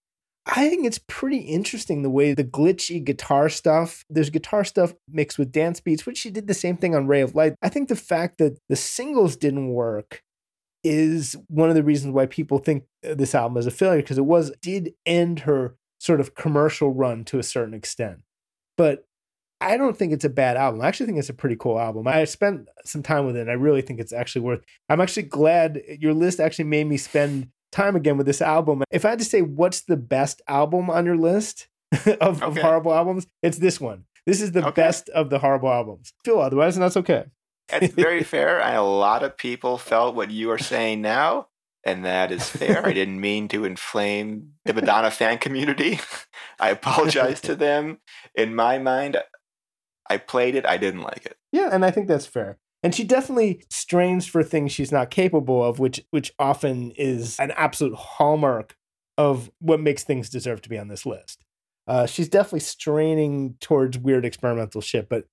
I 0.47 0.69
think 0.69 0.85
it's 0.85 1.01
pretty 1.07 1.39
interesting 1.39 2.03
the 2.03 2.11
way 2.11 2.35
the 2.35 2.45
glitchy 2.45 3.03
guitar 3.03 3.49
stuff, 3.49 4.05
there's 4.11 4.31
guitar 4.31 4.65
stuff 4.65 4.93
mixed 5.09 5.39
with 5.39 5.53
dance 5.53 5.81
beats, 5.81 6.05
which 6.05 6.19
she 6.19 6.31
did 6.31 6.49
the 6.49 6.55
same 6.55 6.77
thing 6.77 6.95
on 6.97 7.07
Ray 7.07 7.21
of 7.21 7.35
Light. 7.35 7.55
I 7.63 7.69
think 7.69 7.89
the 7.89 7.97
fact 7.97 8.39
that 8.39 8.59
the 8.69 8.77
singles 8.77 9.37
didn't 9.37 9.69
work 9.69 10.23
is 10.83 11.37
one 11.47 11.69
of 11.69 11.77
the 11.77 11.85
reasons 11.85 12.13
why 12.13 12.27
people 12.27 12.59
think 12.59 12.85
uh, 13.09 13.15
this 13.15 13.37
album 13.37 13.57
is 13.57 13.67
a 13.67 13.71
failure 13.71 14.03
because 14.03 14.19
it 14.19 14.25
was 14.25 14.51
did 14.61 14.95
end 15.07 15.41
her 15.41 15.77
sort 16.01 16.21
of 16.21 16.35
commercial 16.35 16.93
run 16.93 17.25
to 17.25 17.39
a 17.39 17.45
certain 17.45 17.75
extent. 17.75 18.19
But 18.77 19.05
I 19.61 19.77
don't 19.77 19.97
think 19.97 20.13
it's 20.13 20.25
a 20.25 20.29
bad 20.29 20.57
album. 20.57 20.81
I 20.81 20.89
actually 20.89 21.07
think 21.07 21.21
it's 21.21 21.29
a 21.29 21.35
pretty 21.35 21.55
cool 21.55 21.79
album. 21.79 22.09
I 22.09 22.25
spent 22.25 22.69
some 22.85 23.05
time 23.05 23.27
with 23.27 23.37
it 23.37 23.49
I 23.49 23.53
really 23.53 23.81
think 23.81 24.01
it's 24.01 24.13
actually 24.13 24.43
worth. 24.43 24.65
I'm 24.89 25.01
actually 25.01 25.23
glad 25.23 25.81
your 26.01 26.15
list 26.15 26.41
actually 26.41 26.65
made 26.65 26.89
me 26.89 26.97
spend 26.97 27.49
time 27.73 27.97
again 27.97 28.17
with 28.17 28.27
this 28.27 28.41
album. 28.41 28.85
If 28.91 29.05
I 29.05 29.11
had 29.11 29.19
to 29.19 29.25
say 29.25 29.43
what's 29.43 29.81
the 29.83 29.97
best 29.97 30.41
album 30.47 30.91
on 30.91 31.05
your 31.07 31.17
list 31.17 31.69
of, 32.21 32.43
of 32.43 32.59
horrible 32.59 32.95
albums, 32.95 33.27
it's 33.43 33.59
this 33.59 33.81
one. 33.81 34.05
This 34.27 34.41
is 34.41 34.53
the 34.53 34.71
best 34.71 35.09
of 35.09 35.31
the 35.31 35.41
horrible 35.41 35.71
albums. 35.71 36.13
Feel 36.25 36.39
otherwise, 36.39 36.77
and 36.77 36.85
that's 36.85 36.97
okay. 36.97 37.25
That's 37.69 37.93
very 37.93 38.23
fair. 38.23 38.61
And 38.61 38.77
a 38.77 38.83
lot 38.83 39.23
of 39.23 39.37
people 39.37 39.79
felt 39.79 40.15
what 40.15 40.31
you 40.31 40.51
are 40.51 40.59
saying 40.59 41.01
now. 41.01 41.49
And 41.85 42.05
that 42.05 42.31
is 42.31 42.49
fair. 42.49 42.87
I 42.87 42.93
didn't 42.93 43.21
mean 43.29 43.49
to 43.49 43.65
inflame 43.65 44.53
the 44.65 44.73
Madonna 44.73 45.11
fan 45.11 45.39
community. 45.39 45.99
I 46.61 46.71
apologize 46.71 47.41
to 47.43 47.57
them. 47.57 47.99
In 48.37 48.55
my 48.55 48.79
mind, 48.79 49.17
I 50.09 50.19
played 50.19 50.55
it. 50.55 50.65
I 50.65 50.77
didn't 50.77 51.03
like 51.03 51.27
it. 51.27 51.37
Yeah, 51.51 51.71
and 51.73 51.85
I 51.85 51.91
think 51.91 52.07
that's 52.07 52.27
fair. 52.27 52.59
And 52.83 52.95
she 52.95 53.05
definitely 53.05 53.65
strains 53.71 54.27
for 54.27 54.43
things 54.43 54.73
she's 54.73 54.91
not 54.93 55.11
capable 55.11 55.65
of, 55.65 55.79
which 55.79 56.01
which 56.11 56.33
often 56.39 56.91
is 56.93 57.39
an 57.39 57.53
absolute 57.53 57.95
hallmark 57.95 58.77
of 59.17 59.51
what 59.61 59.81
makes 59.81 60.05
things 60.05 60.29
deserve 60.29 60.63
to 60.63 60.69
be 60.69 60.79
on 60.79 60.89
this 60.89 61.07
list. 61.07 61.45
Uh, 61.87 62.07
she's 62.07 62.29
definitely 62.29 62.61
straining 62.61 63.57
towards 63.61 63.99
weird 63.99 64.25
experimental 64.25 64.81
shit, 64.81 65.09
but 65.09 65.27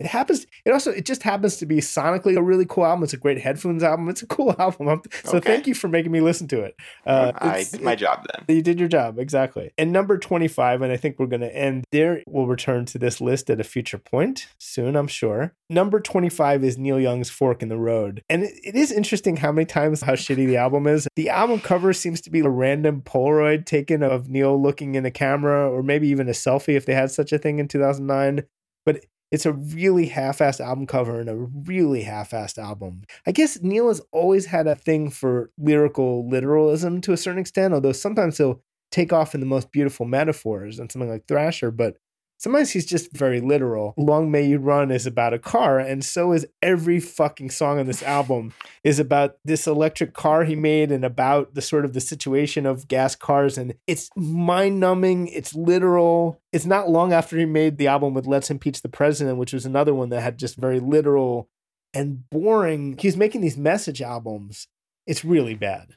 it 0.00 0.06
happens. 0.06 0.46
It 0.64 0.72
also 0.72 0.90
it 0.90 1.06
just 1.06 1.22
happens 1.22 1.56
to 1.58 1.66
be 1.66 1.76
sonically 1.76 2.36
a 2.36 2.42
really 2.42 2.66
cool 2.66 2.84
album. 2.84 3.04
It's 3.04 3.12
a 3.12 3.16
great 3.16 3.40
headphones 3.40 3.82
album. 3.82 4.08
It's 4.08 4.22
a 4.22 4.26
cool 4.26 4.54
album. 4.58 5.02
So 5.24 5.36
Okay. 5.38 5.52
thank 5.54 5.66
you 5.66 5.74
for 5.74 5.88
making 5.88 6.10
me 6.12 6.20
listen 6.20 6.48
to 6.48 6.60
it. 6.62 6.74
Uh, 7.06 7.32
I 7.36 7.64
did 7.70 7.80
my 7.82 7.94
job 7.94 8.26
then. 8.32 8.56
you 8.56 8.62
did 8.62 8.78
your 8.80 8.88
job, 8.88 9.18
exactly. 9.18 9.70
And 9.78 9.92
number 9.92 10.18
25, 10.18 10.82
and 10.82 10.92
I 10.92 10.96
think 10.96 11.18
we're 11.18 11.26
going 11.26 11.40
to 11.42 11.54
end 11.56 11.84
there. 11.92 12.22
We'll 12.26 12.46
return 12.46 12.84
to 12.86 12.98
this 12.98 13.20
list 13.20 13.50
at 13.50 13.60
a 13.60 13.64
future 13.64 13.98
point 13.98 14.48
soon, 14.58 14.96
I'm 14.96 15.06
sure. 15.08 15.54
Number 15.70 16.00
25 16.00 16.64
is 16.64 16.76
Neil 16.76 17.00
Young's 17.00 17.30
Fork 17.30 17.62
in 17.62 17.68
the 17.68 17.78
Road. 17.78 18.22
And 18.28 18.42
it, 18.44 18.52
it 18.64 18.74
is 18.74 18.90
interesting 18.92 19.36
how 19.36 19.52
many 19.52 19.64
times 19.64 20.02
how 20.02 20.12
shitty 20.14 20.46
the 20.46 20.56
album 20.56 20.86
is. 20.86 21.06
The 21.16 21.30
album 21.30 21.60
cover 21.60 21.92
seems 21.92 22.20
to 22.22 22.30
be 22.30 22.40
a 22.40 22.48
random 22.48 23.00
Polaroid 23.02 23.64
taken 23.64 24.02
of 24.02 24.28
Neil 24.28 24.60
looking 24.60 24.94
in 24.96 25.06
a 25.06 25.10
camera, 25.10 25.70
or 25.70 25.82
maybe 25.82 26.08
even 26.08 26.28
a 26.28 26.32
selfie 26.32 26.76
if 26.76 26.84
they 26.86 26.94
had 26.94 27.10
such 27.10 27.32
a 27.32 27.38
thing 27.38 27.58
in 27.58 27.68
2009. 27.68 28.44
But 28.84 29.04
it's 29.30 29.46
a 29.46 29.52
really 29.52 30.06
half-assed 30.06 30.60
album 30.60 30.86
cover 30.86 31.18
and 31.20 31.28
a 31.28 31.36
really 31.36 32.02
half-assed 32.02 32.58
album. 32.58 33.02
I 33.26 33.32
guess 33.32 33.60
Neil 33.62 33.88
has 33.88 34.00
always 34.12 34.46
had 34.46 34.66
a 34.66 34.74
thing 34.74 35.10
for 35.10 35.50
lyrical 35.58 36.28
literalism 36.28 37.00
to 37.02 37.12
a 37.12 37.16
certain 37.16 37.40
extent, 37.40 37.74
although 37.74 37.92
sometimes 37.92 38.38
he'll 38.38 38.62
take 38.92 39.12
off 39.12 39.34
in 39.34 39.40
the 39.40 39.46
most 39.46 39.72
beautiful 39.72 40.06
metaphors 40.06 40.78
and 40.78 40.90
something 40.90 41.10
like 41.10 41.26
Thrasher, 41.26 41.72
but 41.72 41.96
sometimes 42.38 42.70
he's 42.70 42.86
just 42.86 43.12
very 43.12 43.40
literal. 43.40 43.94
Long 43.96 44.30
May 44.30 44.46
You 44.46 44.58
Run 44.58 44.90
is 44.90 45.06
about 45.06 45.34
a 45.34 45.38
car, 45.38 45.78
and 45.78 46.04
so 46.04 46.32
is 46.32 46.46
every 46.62 47.00
fucking 47.00 47.50
song 47.50 47.78
on 47.78 47.86
this 47.86 48.02
album 48.14 48.52
is 48.82 48.98
about 48.98 49.36
this 49.44 49.66
electric 49.66 50.12
car 50.12 50.44
he 50.44 50.56
made 50.56 50.92
and 50.92 51.04
about 51.04 51.54
the 51.54 51.62
sort 51.62 51.84
of 51.84 51.92
the 51.92 52.00
situation 52.00 52.66
of 52.66 52.88
gas 52.88 53.16
cars. 53.16 53.56
And 53.58 53.74
it's 53.86 54.10
mind 54.16 54.80
numbing, 54.80 55.28
it's 55.28 55.54
literal. 55.54 56.40
It's 56.52 56.66
not 56.66 56.90
long 56.90 57.12
after 57.12 57.38
he 57.38 57.46
made 57.46 57.78
the 57.78 57.88
album 57.88 58.14
with 58.14 58.26
Let's 58.26 58.50
Impeach 58.50 58.82
the 58.82 58.88
President, 58.88 59.38
which 59.38 59.52
was 59.52 59.66
another 59.66 59.94
one 59.94 60.10
that 60.10 60.20
had 60.20 60.38
just 60.38 60.56
very 60.56 60.80
literal 60.80 61.48
and 61.94 62.28
boring. 62.30 62.98
He's 63.00 63.16
making 63.16 63.40
these 63.40 63.56
message 63.56 64.02
albums. 64.02 64.66
It's 65.06 65.24
really 65.24 65.54
bad. 65.54 65.96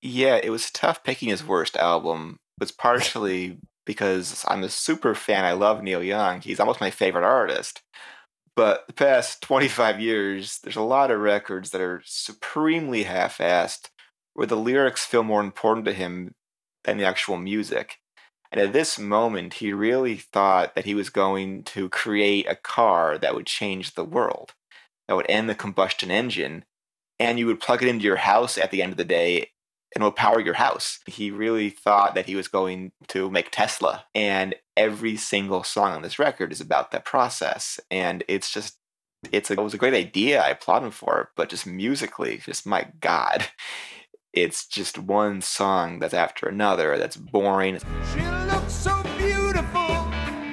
Yeah, 0.00 0.38
it 0.42 0.50
was 0.50 0.70
tough 0.70 1.02
picking 1.02 1.28
his 1.28 1.44
worst 1.44 1.76
album. 1.76 2.38
It 2.58 2.62
was 2.62 2.72
partially 2.72 3.58
because 3.88 4.44
I'm 4.46 4.62
a 4.62 4.68
super 4.68 5.14
fan. 5.14 5.46
I 5.46 5.52
love 5.52 5.82
Neil 5.82 6.02
Young. 6.02 6.42
He's 6.42 6.60
almost 6.60 6.82
my 6.82 6.90
favorite 6.90 7.24
artist. 7.24 7.80
But 8.54 8.86
the 8.86 8.92
past 8.92 9.40
25 9.42 9.98
years, 9.98 10.60
there's 10.62 10.76
a 10.76 10.82
lot 10.82 11.10
of 11.10 11.20
records 11.20 11.70
that 11.70 11.80
are 11.80 12.02
supremely 12.04 13.04
half 13.04 13.38
assed, 13.38 13.88
where 14.34 14.46
the 14.46 14.56
lyrics 14.56 15.06
feel 15.06 15.22
more 15.22 15.40
important 15.40 15.86
to 15.86 15.94
him 15.94 16.34
than 16.84 16.98
the 16.98 17.06
actual 17.06 17.38
music. 17.38 17.96
And 18.52 18.60
at 18.60 18.74
this 18.74 18.98
moment, 18.98 19.54
he 19.54 19.72
really 19.72 20.16
thought 20.16 20.74
that 20.74 20.84
he 20.84 20.94
was 20.94 21.08
going 21.08 21.64
to 21.64 21.88
create 21.88 22.46
a 22.46 22.56
car 22.56 23.16
that 23.16 23.34
would 23.34 23.46
change 23.46 23.94
the 23.94 24.04
world, 24.04 24.52
that 25.06 25.14
would 25.14 25.30
end 25.30 25.48
the 25.48 25.54
combustion 25.54 26.10
engine, 26.10 26.66
and 27.18 27.38
you 27.38 27.46
would 27.46 27.60
plug 27.60 27.82
it 27.82 27.88
into 27.88 28.04
your 28.04 28.16
house 28.16 28.58
at 28.58 28.70
the 28.70 28.82
end 28.82 28.92
of 28.92 28.98
the 28.98 29.04
day 29.04 29.50
and 29.94 30.04
will 30.04 30.12
power 30.12 30.40
your 30.40 30.54
house. 30.54 31.00
He 31.06 31.30
really 31.30 31.70
thought 31.70 32.14
that 32.14 32.26
he 32.26 32.36
was 32.36 32.48
going 32.48 32.92
to 33.08 33.30
make 33.30 33.50
Tesla. 33.50 34.04
And 34.14 34.54
every 34.76 35.16
single 35.16 35.62
song 35.64 35.92
on 35.92 36.02
this 36.02 36.18
record 36.18 36.52
is 36.52 36.60
about 36.60 36.90
that 36.90 37.04
process. 37.04 37.80
And 37.90 38.22
it's 38.28 38.50
just, 38.50 38.76
it's 39.32 39.50
a, 39.50 39.54
it 39.54 39.60
was 39.60 39.74
a 39.74 39.78
great 39.78 39.94
idea. 39.94 40.42
I 40.42 40.50
applaud 40.50 40.84
him 40.84 40.90
for 40.90 41.20
it. 41.22 41.28
But 41.36 41.48
just 41.48 41.66
musically, 41.66 42.38
just 42.38 42.66
my 42.66 42.88
God, 43.00 43.46
it's 44.32 44.66
just 44.66 44.98
one 44.98 45.40
song 45.40 45.98
that's 45.98 46.14
after 46.14 46.46
another 46.46 46.98
that's 46.98 47.16
boring. 47.16 47.78
She 48.12 48.20
looks 48.46 48.72
so 48.72 49.02
beautiful 49.16 50.06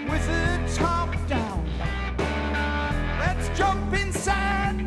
with 0.09 0.25
her 0.27 0.67
top 0.75 1.13
down. 1.27 1.67
Let's 3.19 3.55
jump 3.57 3.93
inside 3.93 4.79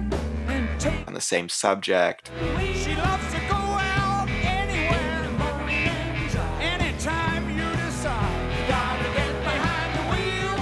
and 0.48 0.80
take. 0.80 1.06
on 1.06 1.14
the 1.14 1.20
same 1.20 1.48
subject. 1.48 2.30
She 2.74 2.94
loves 2.96 3.37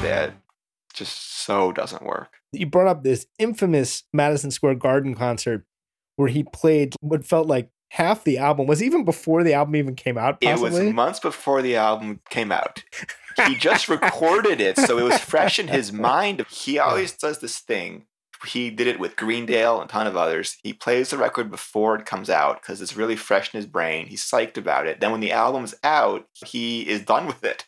That 0.09 0.35
just 0.95 1.45
so 1.45 1.73
doesn't 1.73 2.03
work. 2.03 2.35
You 2.53 2.67
brought 2.67 2.89
up 2.89 3.03
this 3.03 3.27
infamous 3.39 4.05
Madison 4.13 4.51
Square 4.51 4.77
Garden 4.77 5.15
concert 5.15 5.65
where 6.17 6.29
he 6.29 6.43
played 6.43 6.95
what 7.01 7.25
felt 7.25 7.47
like 7.47 7.69
half 7.91 8.25
the 8.25 8.39
album. 8.39 8.67
Was 8.67 8.83
even 8.83 9.05
before 9.05 9.45
the 9.45 9.55
album 9.55 9.77
even 9.77 9.95
came 9.95 10.19
out, 10.19 10.39
It 10.41 10.59
was 10.59 10.79
months 10.81 11.21
before 11.21 11.63
the 11.63 11.77
album 11.77 12.21
came 12.31 12.51
out. 12.51 12.83
He 13.47 13.55
just 13.55 13.91
recorded 13.91 14.63
it, 14.63 14.79
so 14.79 14.97
it 14.97 15.03
was 15.03 15.19
fresh 15.19 15.59
in 15.59 15.69
his 15.69 15.93
mind. 16.09 16.47
He 16.49 16.79
always 16.79 17.13
does 17.13 17.39
this 17.41 17.59
thing. 17.59 18.07
He 18.47 18.70
did 18.70 18.87
it 18.87 18.99
with 18.99 19.16
Greendale 19.16 19.80
and 19.80 19.89
a 19.89 19.93
ton 19.93 20.07
of 20.07 20.16
others. 20.16 20.57
He 20.62 20.72
plays 20.72 21.11
the 21.11 21.18
record 21.18 21.51
before 21.51 21.97
it 21.97 22.07
comes 22.07 22.30
out 22.30 22.61
because 22.61 22.80
it's 22.80 22.97
really 22.97 23.16
fresh 23.16 23.53
in 23.53 23.59
his 23.59 23.66
brain. 23.66 24.07
He's 24.07 24.24
psyched 24.24 24.57
about 24.57 24.87
it. 24.87 25.01
Then 25.01 25.11
when 25.11 25.20
the 25.20 25.32
album's 25.32 25.74
out, 25.82 26.26
he 26.45 26.89
is 26.89 27.03
done 27.03 27.26
with 27.26 27.45
it. 27.45 27.66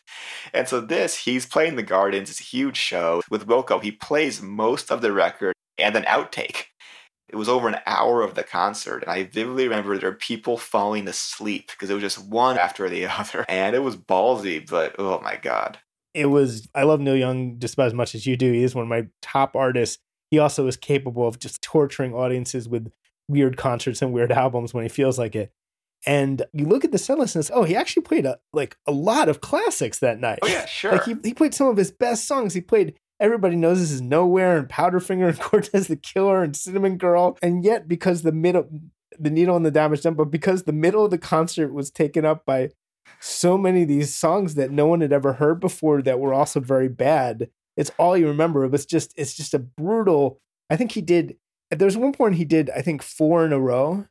And 0.53 0.67
so 0.67 0.81
this, 0.81 1.17
he's 1.17 1.45
playing 1.45 1.75
the 1.75 1.83
Gardens. 1.83 2.29
It's 2.29 2.41
a 2.41 2.43
huge 2.43 2.77
show. 2.77 3.21
With 3.29 3.47
Wilco, 3.47 3.81
he 3.81 3.91
plays 3.91 4.41
most 4.41 4.91
of 4.91 5.01
the 5.01 5.11
record 5.11 5.53
and 5.77 5.95
an 5.95 6.03
outtake. 6.03 6.65
It 7.29 7.35
was 7.35 7.49
over 7.49 7.67
an 7.67 7.79
hour 7.85 8.23
of 8.23 8.33
the 8.33 8.43
concert, 8.43 9.03
and 9.03 9.11
I 9.11 9.23
vividly 9.23 9.65
remember 9.65 9.95
there 9.97 10.09
were 10.09 10.15
people 10.15 10.57
falling 10.57 11.07
asleep 11.07 11.67
because 11.67 11.91
it 11.91 11.93
was 11.93 12.01
just 12.01 12.27
one 12.27 12.57
after 12.57 12.89
the 12.89 13.05
other, 13.19 13.45
and 13.47 13.75
it 13.75 13.83
was 13.83 13.95
ballsy. 13.95 14.67
But 14.67 14.95
oh 14.97 15.21
my 15.21 15.35
god, 15.35 15.77
it 16.13 16.25
was 16.25 16.67
I 16.73 16.83
love 16.83 16.99
Neil 16.99 17.15
Young 17.15 17.59
just 17.59 17.75
about 17.75 17.87
as 17.87 17.93
much 17.93 18.15
as 18.15 18.25
you 18.25 18.35
do. 18.35 18.51
He 18.51 18.63
is 18.63 18.73
one 18.73 18.83
of 18.83 18.89
my 18.89 19.07
top 19.21 19.55
artists. 19.55 19.99
He 20.31 20.39
also 20.39 20.67
is 20.67 20.77
capable 20.77 21.27
of 21.27 21.39
just 21.39 21.61
torturing 21.61 22.13
audiences 22.13 22.69
with 22.69 22.91
weird 23.27 23.57
concerts 23.57 24.01
and 24.01 24.13
weird 24.13 24.31
albums 24.43 24.73
when 24.73 24.83
he 24.83 24.89
feels 24.89 25.17
like 25.17 25.35
it. 25.35 25.51
And 26.05 26.43
you 26.53 26.65
look 26.65 26.85
at 26.85 26.91
the 26.91 26.97
set 26.97 27.19
list 27.19 27.35
and 27.35 27.41
it's, 27.41 27.51
oh, 27.53 27.63
he 27.63 27.75
actually 27.75 28.03
played 28.03 28.25
a, 28.25 28.39
like 28.53 28.77
a 28.87 28.91
lot 28.91 29.27
of 29.27 29.41
classics 29.41 29.99
that 29.99 30.19
night. 30.19 30.39
Oh 30.41 30.47
yeah, 30.47 30.65
sure. 30.65 30.93
Like 30.93 31.03
he, 31.03 31.15
he 31.23 31.33
played 31.33 31.53
some 31.53 31.67
of 31.67 31.77
his 31.77 31.91
best 31.91 32.25
songs. 32.25 32.53
He 32.53 32.61
played 32.61 32.95
Everybody 33.19 33.57
Knows 33.57 33.79
This 33.79 33.91
Is 33.91 34.01
Nowhere 34.01 34.57
and 34.57 34.69
Powderfinger 34.69 35.27
and 35.27 35.39
Cortez 35.39 35.87
the 35.87 35.97
Killer 35.97 36.41
and 36.41 36.55
Cinnamon 36.55 36.97
Girl. 36.97 37.37
And 37.41 37.65
yet, 37.65 37.87
because 37.87 38.21
the 38.21 38.31
middle, 38.31 38.69
the 39.17 39.29
needle 39.29 39.57
and 39.57 39.65
the 39.65 39.71
damage 39.71 40.03
done, 40.03 40.13
but 40.13 40.31
because 40.31 40.63
the 40.63 40.71
middle 40.71 41.03
of 41.03 41.11
the 41.11 41.17
concert 41.17 41.73
was 41.73 41.91
taken 41.91 42.23
up 42.23 42.45
by 42.45 42.69
so 43.19 43.57
many 43.57 43.81
of 43.81 43.87
these 43.89 44.15
songs 44.15 44.55
that 44.55 44.71
no 44.71 44.87
one 44.87 45.01
had 45.01 45.11
ever 45.11 45.33
heard 45.33 45.59
before 45.59 46.01
that 46.01 46.19
were 46.19 46.33
also 46.33 46.61
very 46.61 46.87
bad. 46.87 47.49
It's 47.79 47.91
all 47.97 48.15
you 48.15 48.27
remember. 48.27 48.65
It 48.65 48.71
was 48.71 48.85
just, 48.85 49.13
it's 49.15 49.33
just 49.33 49.55
a 49.55 49.59
brutal. 49.59 50.39
I 50.69 50.75
think 50.75 50.91
he 50.91 51.01
did. 51.01 51.37
There's 51.71 51.97
one 51.97 52.11
point 52.11 52.35
he 52.35 52.45
did, 52.45 52.69
I 52.69 52.81
think, 52.81 53.01
four 53.01 53.45
in 53.45 53.53
a 53.53 53.59
row. 53.59 54.05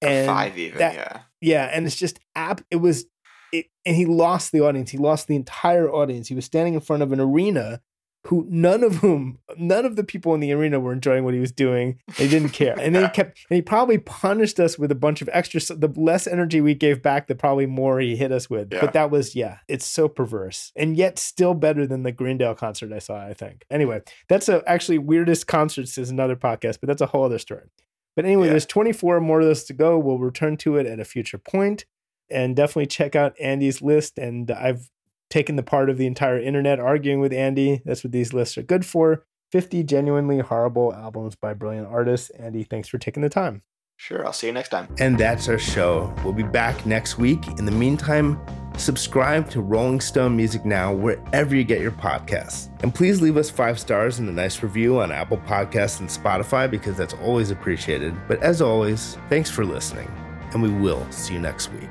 And 0.00 0.26
five 0.26 0.56
even, 0.56 0.78
that, 0.78 0.94
yeah. 0.94 1.20
Yeah, 1.42 1.70
and 1.72 1.86
it's 1.86 1.96
just 1.96 2.18
app. 2.34 2.62
It 2.70 2.76
was, 2.76 3.04
it, 3.52 3.66
and 3.84 3.94
he 3.94 4.06
lost 4.06 4.52
the 4.52 4.60
audience. 4.60 4.90
He 4.90 4.98
lost 4.98 5.26
the 5.28 5.36
entire 5.36 5.90
audience. 5.90 6.28
He 6.28 6.34
was 6.34 6.46
standing 6.46 6.74
in 6.74 6.80
front 6.80 7.02
of 7.02 7.12
an 7.12 7.20
arena 7.20 7.82
who 8.26 8.46
none 8.50 8.84
of 8.84 8.96
whom 8.96 9.38
none 9.56 9.86
of 9.86 9.96
the 9.96 10.04
people 10.04 10.34
in 10.34 10.40
the 10.40 10.52
arena 10.52 10.78
were 10.78 10.92
enjoying 10.92 11.24
what 11.24 11.32
he 11.32 11.40
was 11.40 11.52
doing. 11.52 11.98
They 12.18 12.28
didn't 12.28 12.50
care, 12.50 12.78
and 12.78 12.94
then 12.94 13.04
he 13.04 13.08
kept 13.10 13.38
and 13.48 13.56
he 13.56 13.62
probably 13.62 13.96
punished 13.96 14.60
us 14.60 14.78
with 14.78 14.92
a 14.92 14.94
bunch 14.94 15.22
of 15.22 15.30
extra. 15.32 15.60
The 15.74 15.92
less 15.96 16.26
energy 16.26 16.60
we 16.60 16.74
gave 16.74 17.02
back, 17.02 17.28
the 17.28 17.34
probably 17.34 17.64
more 17.66 17.98
he 17.98 18.16
hit 18.16 18.30
us 18.30 18.50
with. 18.50 18.72
Yeah. 18.72 18.80
But 18.82 18.92
that 18.92 19.10
was 19.10 19.34
yeah, 19.34 19.58
it's 19.68 19.86
so 19.86 20.06
perverse, 20.06 20.70
and 20.76 20.96
yet 20.96 21.18
still 21.18 21.54
better 21.54 21.86
than 21.86 22.02
the 22.02 22.12
Greendale 22.12 22.54
concert 22.54 22.92
I 22.92 22.98
saw. 22.98 23.24
I 23.24 23.32
think. 23.32 23.64
Anyway, 23.70 24.02
that's 24.28 24.48
a 24.50 24.62
actually 24.66 24.98
weirdest 24.98 25.46
concerts 25.46 25.96
is 25.96 26.10
another 26.10 26.36
podcast, 26.36 26.78
but 26.80 26.88
that's 26.88 27.00
a 27.02 27.06
whole 27.06 27.24
other 27.24 27.38
story. 27.38 27.70
But 28.16 28.24
anyway, 28.26 28.46
Yeah. 28.46 28.50
there's 28.52 28.66
24 28.66 29.20
more 29.20 29.40
of 29.40 29.46
those 29.46 29.64
to 29.64 29.72
go. 29.72 29.98
We'll 29.98 30.18
return 30.18 30.56
to 30.58 30.76
it 30.76 30.84
at 30.86 31.00
a 31.00 31.04
future 31.04 31.38
point, 31.38 31.86
and 32.30 32.54
definitely 32.54 32.86
check 32.86 33.16
out 33.16 33.34
Andy's 33.40 33.80
list. 33.80 34.18
And 34.18 34.50
I've 34.50 34.90
taken 35.30 35.56
the 35.56 35.62
part 35.62 35.88
of 35.88 35.96
the 35.96 36.06
entire 36.06 36.38
internet 36.38 36.78
arguing 36.78 37.20
with 37.20 37.32
Andy. 37.32 37.80
That's 37.84 38.04
what 38.04 38.12
these 38.12 38.32
lists 38.32 38.58
are 38.58 38.62
good 38.62 38.84
for. 38.84 39.24
50 39.52 39.82
genuinely 39.84 40.40
horrible 40.40 40.92
albums 40.92 41.34
by 41.34 41.54
brilliant 41.54 41.88
artists. 41.88 42.30
Andy, 42.30 42.62
thanks 42.62 42.88
for 42.88 42.98
taking 42.98 43.22
the 43.22 43.28
time. 43.28 43.62
Sure, 43.96 44.24
I'll 44.24 44.32
see 44.32 44.46
you 44.46 44.52
next 44.54 44.70
time. 44.70 44.88
And 44.98 45.18
that's 45.18 45.46
our 45.48 45.58
show. 45.58 46.14
We'll 46.24 46.32
be 46.32 46.42
back 46.42 46.86
next 46.86 47.18
week. 47.18 47.46
In 47.58 47.66
the 47.66 47.70
meantime, 47.70 48.40
subscribe 48.78 49.50
to 49.50 49.60
Rolling 49.60 50.00
Stone 50.00 50.34
Music 50.34 50.64
Now 50.64 50.94
wherever 50.94 51.54
you 51.54 51.64
get 51.64 51.82
your 51.82 51.90
podcasts. 51.90 52.70
And 52.82 52.94
please 52.94 53.20
leave 53.20 53.36
us 53.36 53.50
five 53.50 53.78
stars 53.78 54.18
and 54.18 54.26
a 54.26 54.32
nice 54.32 54.62
review 54.62 55.00
on 55.00 55.12
Apple 55.12 55.36
Podcasts 55.36 56.00
and 56.00 56.08
Spotify 56.08 56.70
because 56.70 56.96
that's 56.96 57.12
always 57.12 57.50
appreciated. 57.50 58.14
But 58.26 58.42
as 58.42 58.62
always, 58.62 59.18
thanks 59.28 59.50
for 59.50 59.66
listening, 59.66 60.10
and 60.54 60.62
we 60.62 60.70
will 60.70 61.06
see 61.12 61.34
you 61.34 61.40
next 61.40 61.70
week. 61.70 61.90